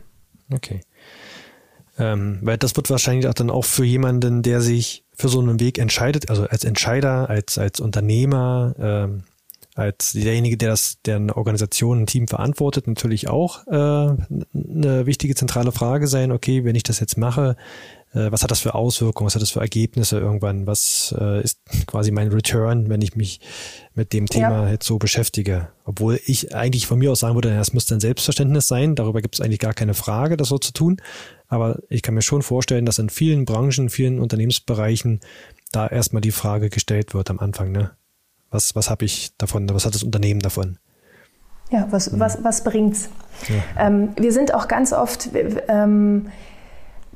Okay. 0.52 0.80
Ähm, 1.98 2.38
weil 2.42 2.56
das 2.56 2.76
wird 2.76 2.88
wahrscheinlich 2.90 3.26
auch 3.28 3.34
dann 3.34 3.50
auch 3.50 3.64
für 3.64 3.84
jemanden, 3.84 4.42
der 4.42 4.60
sich 4.60 5.04
für 5.12 5.28
so 5.28 5.40
einen 5.40 5.60
Weg 5.60 5.78
entscheidet, 5.78 6.30
also 6.30 6.44
als 6.44 6.64
Entscheider, 6.64 7.28
als, 7.28 7.58
als 7.58 7.78
Unternehmer, 7.80 8.74
ähm, 8.78 9.24
als 9.74 10.12
derjenige, 10.12 10.56
der 10.56 10.70
das, 10.70 10.98
der 11.04 11.16
eine 11.16 11.36
Organisation, 11.36 12.02
ein 12.02 12.06
Team 12.06 12.26
verantwortet, 12.26 12.86
natürlich 12.86 13.28
auch 13.28 13.66
äh, 13.66 13.70
eine 13.70 15.06
wichtige 15.06 15.34
zentrale 15.34 15.72
Frage 15.72 16.06
sein, 16.06 16.32
okay, 16.32 16.64
wenn 16.64 16.74
ich 16.74 16.82
das 16.82 17.00
jetzt 17.00 17.16
mache, 17.16 17.56
äh, 18.12 18.32
was 18.32 18.42
hat 18.42 18.50
das 18.50 18.60
für 18.60 18.74
Auswirkungen, 18.74 19.26
was 19.26 19.34
hat 19.34 19.42
das 19.42 19.50
für 19.50 19.60
Ergebnisse 19.60 20.18
irgendwann, 20.18 20.66
was 20.66 21.14
äh, 21.18 21.42
ist 21.42 21.60
quasi 21.86 22.10
mein 22.10 22.28
Return, 22.28 22.88
wenn 22.88 23.02
ich 23.02 23.14
mich 23.14 23.40
mit 23.94 24.12
dem 24.12 24.26
Thema 24.26 24.64
ja. 24.64 24.70
jetzt 24.70 24.86
so 24.86 24.98
beschäftige. 24.98 25.68
Obwohl 25.84 26.20
ich 26.24 26.54
eigentlich 26.54 26.86
von 26.86 26.98
mir 26.98 27.12
aus 27.12 27.20
sagen 27.20 27.34
würde, 27.34 27.54
das 27.54 27.72
müsste 27.72 27.94
ein 27.94 28.00
Selbstverständnis 28.00 28.66
sein, 28.68 28.94
darüber 28.94 29.22
gibt 29.22 29.36
es 29.36 29.40
eigentlich 29.40 29.60
gar 29.60 29.74
keine 29.74 29.94
Frage, 29.94 30.36
das 30.36 30.48
so 30.48 30.58
zu 30.58 30.72
tun. 30.72 31.00
Aber 31.48 31.78
ich 31.88 32.02
kann 32.02 32.14
mir 32.14 32.22
schon 32.22 32.42
vorstellen, 32.42 32.86
dass 32.86 32.98
in 32.98 33.10
vielen 33.10 33.44
Branchen, 33.44 33.90
vielen 33.90 34.20
Unternehmensbereichen 34.20 35.20
da 35.72 35.86
erstmal 35.86 36.20
die 36.20 36.32
Frage 36.32 36.68
gestellt 36.68 37.14
wird 37.14 37.30
am 37.30 37.38
Anfang, 37.38 37.72
ne? 37.72 37.92
Was, 38.50 38.74
was 38.74 38.90
habe 38.90 39.04
ich 39.04 39.30
davon? 39.38 39.68
Was 39.72 39.86
hat 39.86 39.94
das 39.94 40.02
Unternehmen 40.02 40.40
davon? 40.40 40.78
Ja, 41.70 41.86
was, 41.90 42.18
was, 42.18 42.42
was 42.42 42.64
bringt's? 42.64 43.08
Ja. 43.48 43.86
Ähm, 43.86 44.10
wir 44.18 44.32
sind 44.32 44.52
auch 44.52 44.66
ganz 44.66 44.92
oft 44.92 45.30
ähm, 45.68 46.26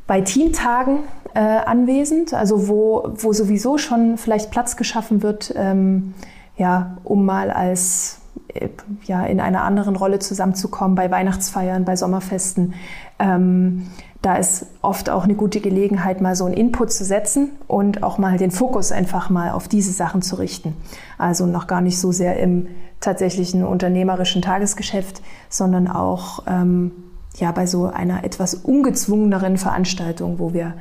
bei 0.07 0.21
Teamtagen 0.21 1.01
äh, 1.35 1.41
anwesend, 1.41 2.35
also 2.35 2.69
wo, 2.69 3.09
wo 3.17 3.33
sowieso 3.33 3.79
schon 3.79 4.19
vielleicht 4.19 4.51
Platz 4.51 4.77
geschaffen 4.77 5.23
wird, 5.23 5.53
ähm, 5.57 6.15
ja, 6.57 6.99
um 7.05 7.25
mal 7.25 7.51
als 7.51 8.21
äh, 8.49 8.69
ja, 9.05 9.25
in 9.25 9.41
einer 9.41 9.63
anderen 9.63 9.97
Rolle 9.97 10.19
zusammenzukommen, 10.19 10.95
bei 10.95 11.11
Weihnachtsfeiern, 11.11 11.85
bei 11.85 11.97
Sommerfesten. 11.97 12.75
Ähm, 13.19 13.87
da 14.23 14.37
ist 14.37 14.67
oft 14.81 15.11
auch 15.11 15.25
eine 15.25 15.35
gute 15.35 15.61
Gelegenheit, 15.61 16.23
mal 16.23 16.35
so 16.35 16.47
einen 16.47 16.55
Input 16.55 16.91
zu 16.91 17.05
setzen 17.05 17.51
und 17.67 18.03
auch 18.03 18.17
mal 18.17 18.39
den 18.39 18.51
Fokus 18.51 18.91
einfach 18.91 19.29
mal 19.29 19.51
auf 19.51 19.69
diese 19.69 19.93
Sachen 19.93 20.23
zu 20.23 20.37
richten. 20.37 20.75
Also 21.19 21.45
noch 21.45 21.67
gar 21.67 21.83
nicht 21.83 22.01
so 22.01 22.11
sehr 22.11 22.39
im 22.39 22.69
tatsächlichen 23.01 23.65
unternehmerischen 23.65 24.41
Tagesgeschäft, 24.41 25.21
sondern 25.51 25.89
auch 25.89 26.45
ähm, 26.47 26.93
ja, 27.37 27.53
bei 27.53 27.67
so 27.67 27.87
einer 27.87 28.25
etwas 28.25 28.55
ungezwungeneren 28.55 29.57
Veranstaltung, 29.57 30.39
wo 30.39 30.53
wir 30.53 30.75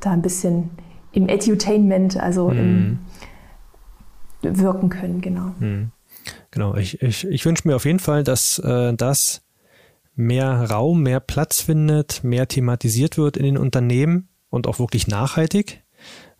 da 0.00 0.10
ein 0.10 0.22
bisschen 0.22 0.70
im 1.12 1.28
Edutainment, 1.28 2.18
also 2.18 2.50
mhm. 2.50 2.58
im 2.58 2.98
wirken 4.42 4.88
können, 4.88 5.20
genau. 5.20 5.52
Mhm. 5.58 5.90
Genau, 6.50 6.74
ich, 6.76 7.00
ich, 7.02 7.26
ich 7.26 7.44
wünsche 7.44 7.68
mir 7.68 7.76
auf 7.76 7.84
jeden 7.84 7.98
Fall, 7.98 8.24
dass 8.24 8.58
äh, 8.58 8.94
das 8.94 9.42
mehr 10.14 10.70
Raum, 10.70 11.02
mehr 11.02 11.20
Platz 11.20 11.60
findet, 11.60 12.24
mehr 12.24 12.48
thematisiert 12.48 13.18
wird 13.18 13.36
in 13.36 13.44
den 13.44 13.58
Unternehmen 13.58 14.28
und 14.48 14.66
auch 14.66 14.78
wirklich 14.78 15.06
nachhaltig. 15.06 15.82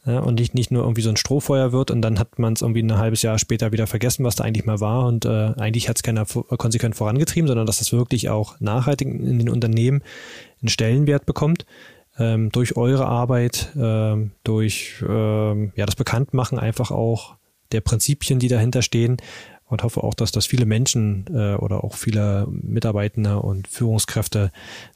Ja, 0.07 0.21
und 0.21 0.41
nicht, 0.41 0.55
nicht 0.55 0.71
nur 0.71 0.83
irgendwie 0.83 1.03
so 1.03 1.11
ein 1.11 1.19
Strohfeuer 1.19 1.73
wird 1.73 1.91
und 1.91 2.01
dann 2.01 2.19
hat 2.19 2.39
man 2.39 2.55
es 2.55 2.63
irgendwie 2.63 2.83
ein 2.83 2.97
halbes 2.97 3.21
Jahr 3.21 3.39
später 3.39 3.71
wieder 3.71 3.87
vergessen, 3.87 4.25
was 4.25 4.35
da 4.35 4.45
eigentlich 4.45 4.65
mal 4.65 4.81
war. 4.81 5.07
Und 5.07 5.27
äh, 5.27 5.53
eigentlich 5.59 5.91
hat 5.91 5.97
es 5.97 6.03
keiner 6.03 6.25
konsequent 6.25 6.97
vorangetrieben, 6.97 7.49
sondern 7.49 7.67
dass 7.67 7.79
das 7.79 7.93
wirklich 7.93 8.31
auch 8.31 8.59
nachhaltig 8.61 9.09
in 9.09 9.39
den 9.39 9.51
Unternehmen 9.51 10.03
einen 10.63 10.71
Stellenwert 10.71 11.27
bekommt. 11.27 11.67
Ähm, 12.19 12.51
durch 12.51 12.77
eure 12.77 13.07
Arbeit, 13.07 13.73
ähm, 13.77 14.33
durch 14.43 15.05
ähm, 15.07 15.73
ja 15.77 15.85
das 15.85 15.97
Bekanntmachen 15.97 16.59
einfach 16.59 16.91
auch 16.91 17.37
der 17.73 17.83
Prinzipien, 17.83 18.39
die 18.39 18.49
dahinter 18.49 18.83
stehen. 18.83 19.19
Und 19.67 19.85
hoffe 19.85 20.03
auch, 20.03 20.15
dass 20.15 20.33
das 20.33 20.47
viele 20.47 20.67
Menschen 20.67 21.27
äh, 21.33 21.55
oder 21.55 21.85
auch 21.85 21.95
viele 21.95 22.49
Mitarbeitende 22.51 23.39
und 23.39 23.69
Führungskräfte 23.69 24.51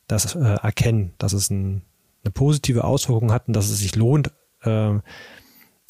das 0.09 0.35
äh, 0.35 0.41
erkennen, 0.41 1.15
dass 1.19 1.33
es 1.33 1.49
ein, 1.49 1.83
eine 2.25 2.33
positive 2.33 2.83
Auswirkung 2.83 3.31
hat 3.31 3.47
und 3.47 3.55
dass 3.55 3.71
es 3.71 3.79
sich 3.79 3.95
lohnt, 3.95 4.33
äh, 4.65 5.01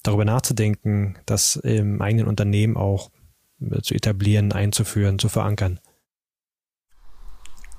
darüber 0.02 0.24
nachzudenken, 0.24 1.16
das 1.26 1.56
im 1.56 2.00
eigenen 2.00 2.26
Unternehmen 2.26 2.76
auch 2.76 3.10
äh, 3.60 3.80
zu 3.80 3.94
etablieren, 3.94 4.52
einzuführen, 4.52 5.18
zu 5.18 5.28
verankern. 5.28 5.80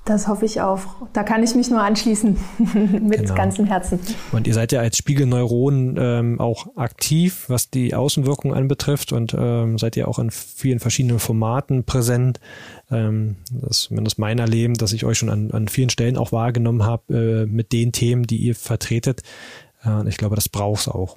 Das 0.06 0.28
hoffe 0.28 0.44
ich 0.44 0.60
auch. 0.60 0.82
Da 1.12 1.24
kann 1.24 1.42
ich 1.42 1.56
mich 1.56 1.68
nur 1.68 1.80
anschließen 1.80 2.36
mit 3.02 3.22
genau. 3.22 3.34
ganzem 3.34 3.64
Herzen. 3.64 3.98
Und 4.30 4.46
ihr 4.46 4.54
seid 4.54 4.70
ja 4.70 4.78
als 4.78 4.96
Spiegelneuron 4.96 5.96
ähm, 5.98 6.40
auch 6.40 6.68
aktiv, 6.76 7.46
was 7.48 7.70
die 7.70 7.92
Außenwirkung 7.92 8.54
anbetrifft 8.54 9.12
und 9.12 9.34
ähm, 9.36 9.78
seid 9.78 9.96
ihr 9.96 10.06
auch 10.06 10.20
in 10.20 10.30
vielen 10.30 10.78
verschiedenen 10.78 11.18
Formaten 11.18 11.82
präsent. 11.82 12.38
Ähm, 12.88 13.34
das 13.50 13.78
ist 13.78 13.82
zumindest 13.82 14.20
mein 14.20 14.38
Erleben, 14.38 14.74
dass 14.74 14.92
ich 14.92 15.04
euch 15.04 15.18
schon 15.18 15.28
an, 15.28 15.50
an 15.50 15.66
vielen 15.66 15.90
Stellen 15.90 16.16
auch 16.16 16.30
wahrgenommen 16.30 16.84
habe 16.84 17.42
äh, 17.42 17.46
mit 17.46 17.72
den 17.72 17.90
Themen, 17.90 18.28
die 18.28 18.36
ihr 18.36 18.54
vertretet. 18.54 19.22
Äh, 19.86 20.08
ich 20.08 20.16
glaube, 20.16 20.34
das 20.34 20.48
braucht 20.48 20.82
es 20.82 20.88
auch. 20.88 21.16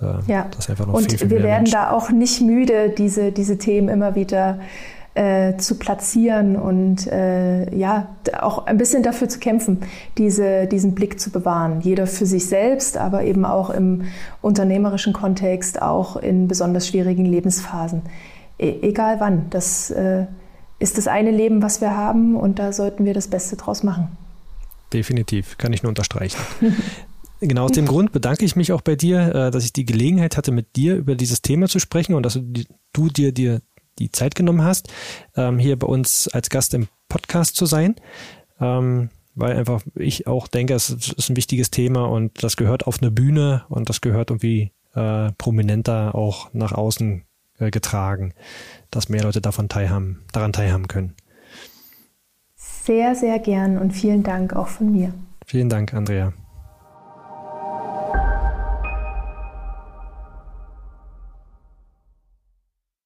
Äh, 0.00 0.30
ja. 0.30 0.50
und 0.92 1.10
viel, 1.10 1.18
viel 1.18 1.30
wir 1.30 1.42
werden 1.42 1.64
Menschen. 1.64 1.72
da 1.72 1.90
auch 1.90 2.10
nicht 2.10 2.40
müde, 2.40 2.90
diese, 2.90 3.32
diese 3.32 3.58
Themen 3.58 3.88
immer 3.88 4.14
wieder 4.14 4.58
äh, 5.14 5.56
zu 5.58 5.78
platzieren 5.78 6.56
und 6.56 7.06
äh, 7.06 7.74
ja, 7.76 8.08
auch 8.40 8.66
ein 8.66 8.78
bisschen 8.78 9.02
dafür 9.02 9.28
zu 9.28 9.38
kämpfen, 9.38 9.82
diese, 10.16 10.66
diesen 10.66 10.94
Blick 10.94 11.20
zu 11.20 11.30
bewahren. 11.30 11.80
Jeder 11.82 12.06
für 12.06 12.26
sich 12.26 12.46
selbst, 12.46 12.96
aber 12.96 13.22
eben 13.24 13.44
auch 13.44 13.70
im 13.70 14.04
unternehmerischen 14.40 15.12
Kontext, 15.12 15.82
auch 15.82 16.16
in 16.16 16.48
besonders 16.48 16.88
schwierigen 16.88 17.26
Lebensphasen. 17.26 18.02
E 18.58 18.78
egal 18.82 19.20
wann. 19.20 19.50
Das 19.50 19.90
äh, 19.90 20.26
ist 20.78 20.96
das 20.96 21.08
eine 21.08 21.30
Leben, 21.30 21.62
was 21.62 21.80
wir 21.80 21.94
haben 21.96 22.34
und 22.34 22.58
da 22.58 22.72
sollten 22.72 23.04
wir 23.04 23.12
das 23.14 23.28
Beste 23.28 23.56
draus 23.56 23.82
machen. 23.82 24.16
Definitiv, 24.92 25.58
kann 25.58 25.72
ich 25.72 25.82
nur 25.82 25.90
unterstreichen. 25.90 26.38
Genau 27.44 27.64
aus 27.64 27.72
dem 27.72 27.86
Grund 27.86 28.12
bedanke 28.12 28.44
ich 28.44 28.54
mich 28.54 28.70
auch 28.70 28.82
bei 28.82 28.94
dir, 28.94 29.34
äh, 29.34 29.50
dass 29.50 29.64
ich 29.64 29.72
die 29.72 29.84
Gelegenheit 29.84 30.36
hatte, 30.36 30.52
mit 30.52 30.76
dir 30.76 30.94
über 30.94 31.16
dieses 31.16 31.42
Thema 31.42 31.66
zu 31.66 31.80
sprechen 31.80 32.14
und 32.14 32.24
dass 32.24 32.38
du 32.92 33.08
dir, 33.08 33.32
dir 33.32 33.60
die 33.98 34.12
Zeit 34.12 34.36
genommen 34.36 34.62
hast, 34.62 34.92
ähm, 35.36 35.58
hier 35.58 35.76
bei 35.76 35.88
uns 35.88 36.28
als 36.28 36.50
Gast 36.50 36.72
im 36.72 36.86
Podcast 37.08 37.56
zu 37.56 37.66
sein. 37.66 37.96
Ähm, 38.60 39.10
weil 39.34 39.56
einfach 39.56 39.82
ich 39.96 40.28
auch 40.28 40.46
denke, 40.46 40.74
es 40.74 40.90
ist 40.90 41.30
ein 41.30 41.36
wichtiges 41.36 41.70
Thema 41.70 42.04
und 42.04 42.44
das 42.44 42.56
gehört 42.56 42.86
auf 42.86 43.02
eine 43.02 43.10
Bühne 43.10 43.64
und 43.68 43.88
das 43.88 44.00
gehört 44.00 44.30
irgendwie 44.30 44.70
äh, 44.94 45.32
prominenter 45.32 46.14
auch 46.14 46.52
nach 46.52 46.70
außen 46.70 47.24
äh, 47.58 47.70
getragen, 47.70 48.34
dass 48.90 49.08
mehr 49.08 49.22
Leute 49.22 49.40
davon 49.40 49.68
teilhaben, 49.68 50.22
daran 50.32 50.52
teilhaben 50.52 50.86
können. 50.86 51.14
Sehr, 52.54 53.16
sehr 53.16 53.38
gern 53.40 53.78
und 53.78 53.92
vielen 53.92 54.22
Dank 54.22 54.54
auch 54.54 54.68
von 54.68 54.92
mir. 54.92 55.12
Vielen 55.46 55.68
Dank, 55.68 55.92
Andrea. 55.94 56.34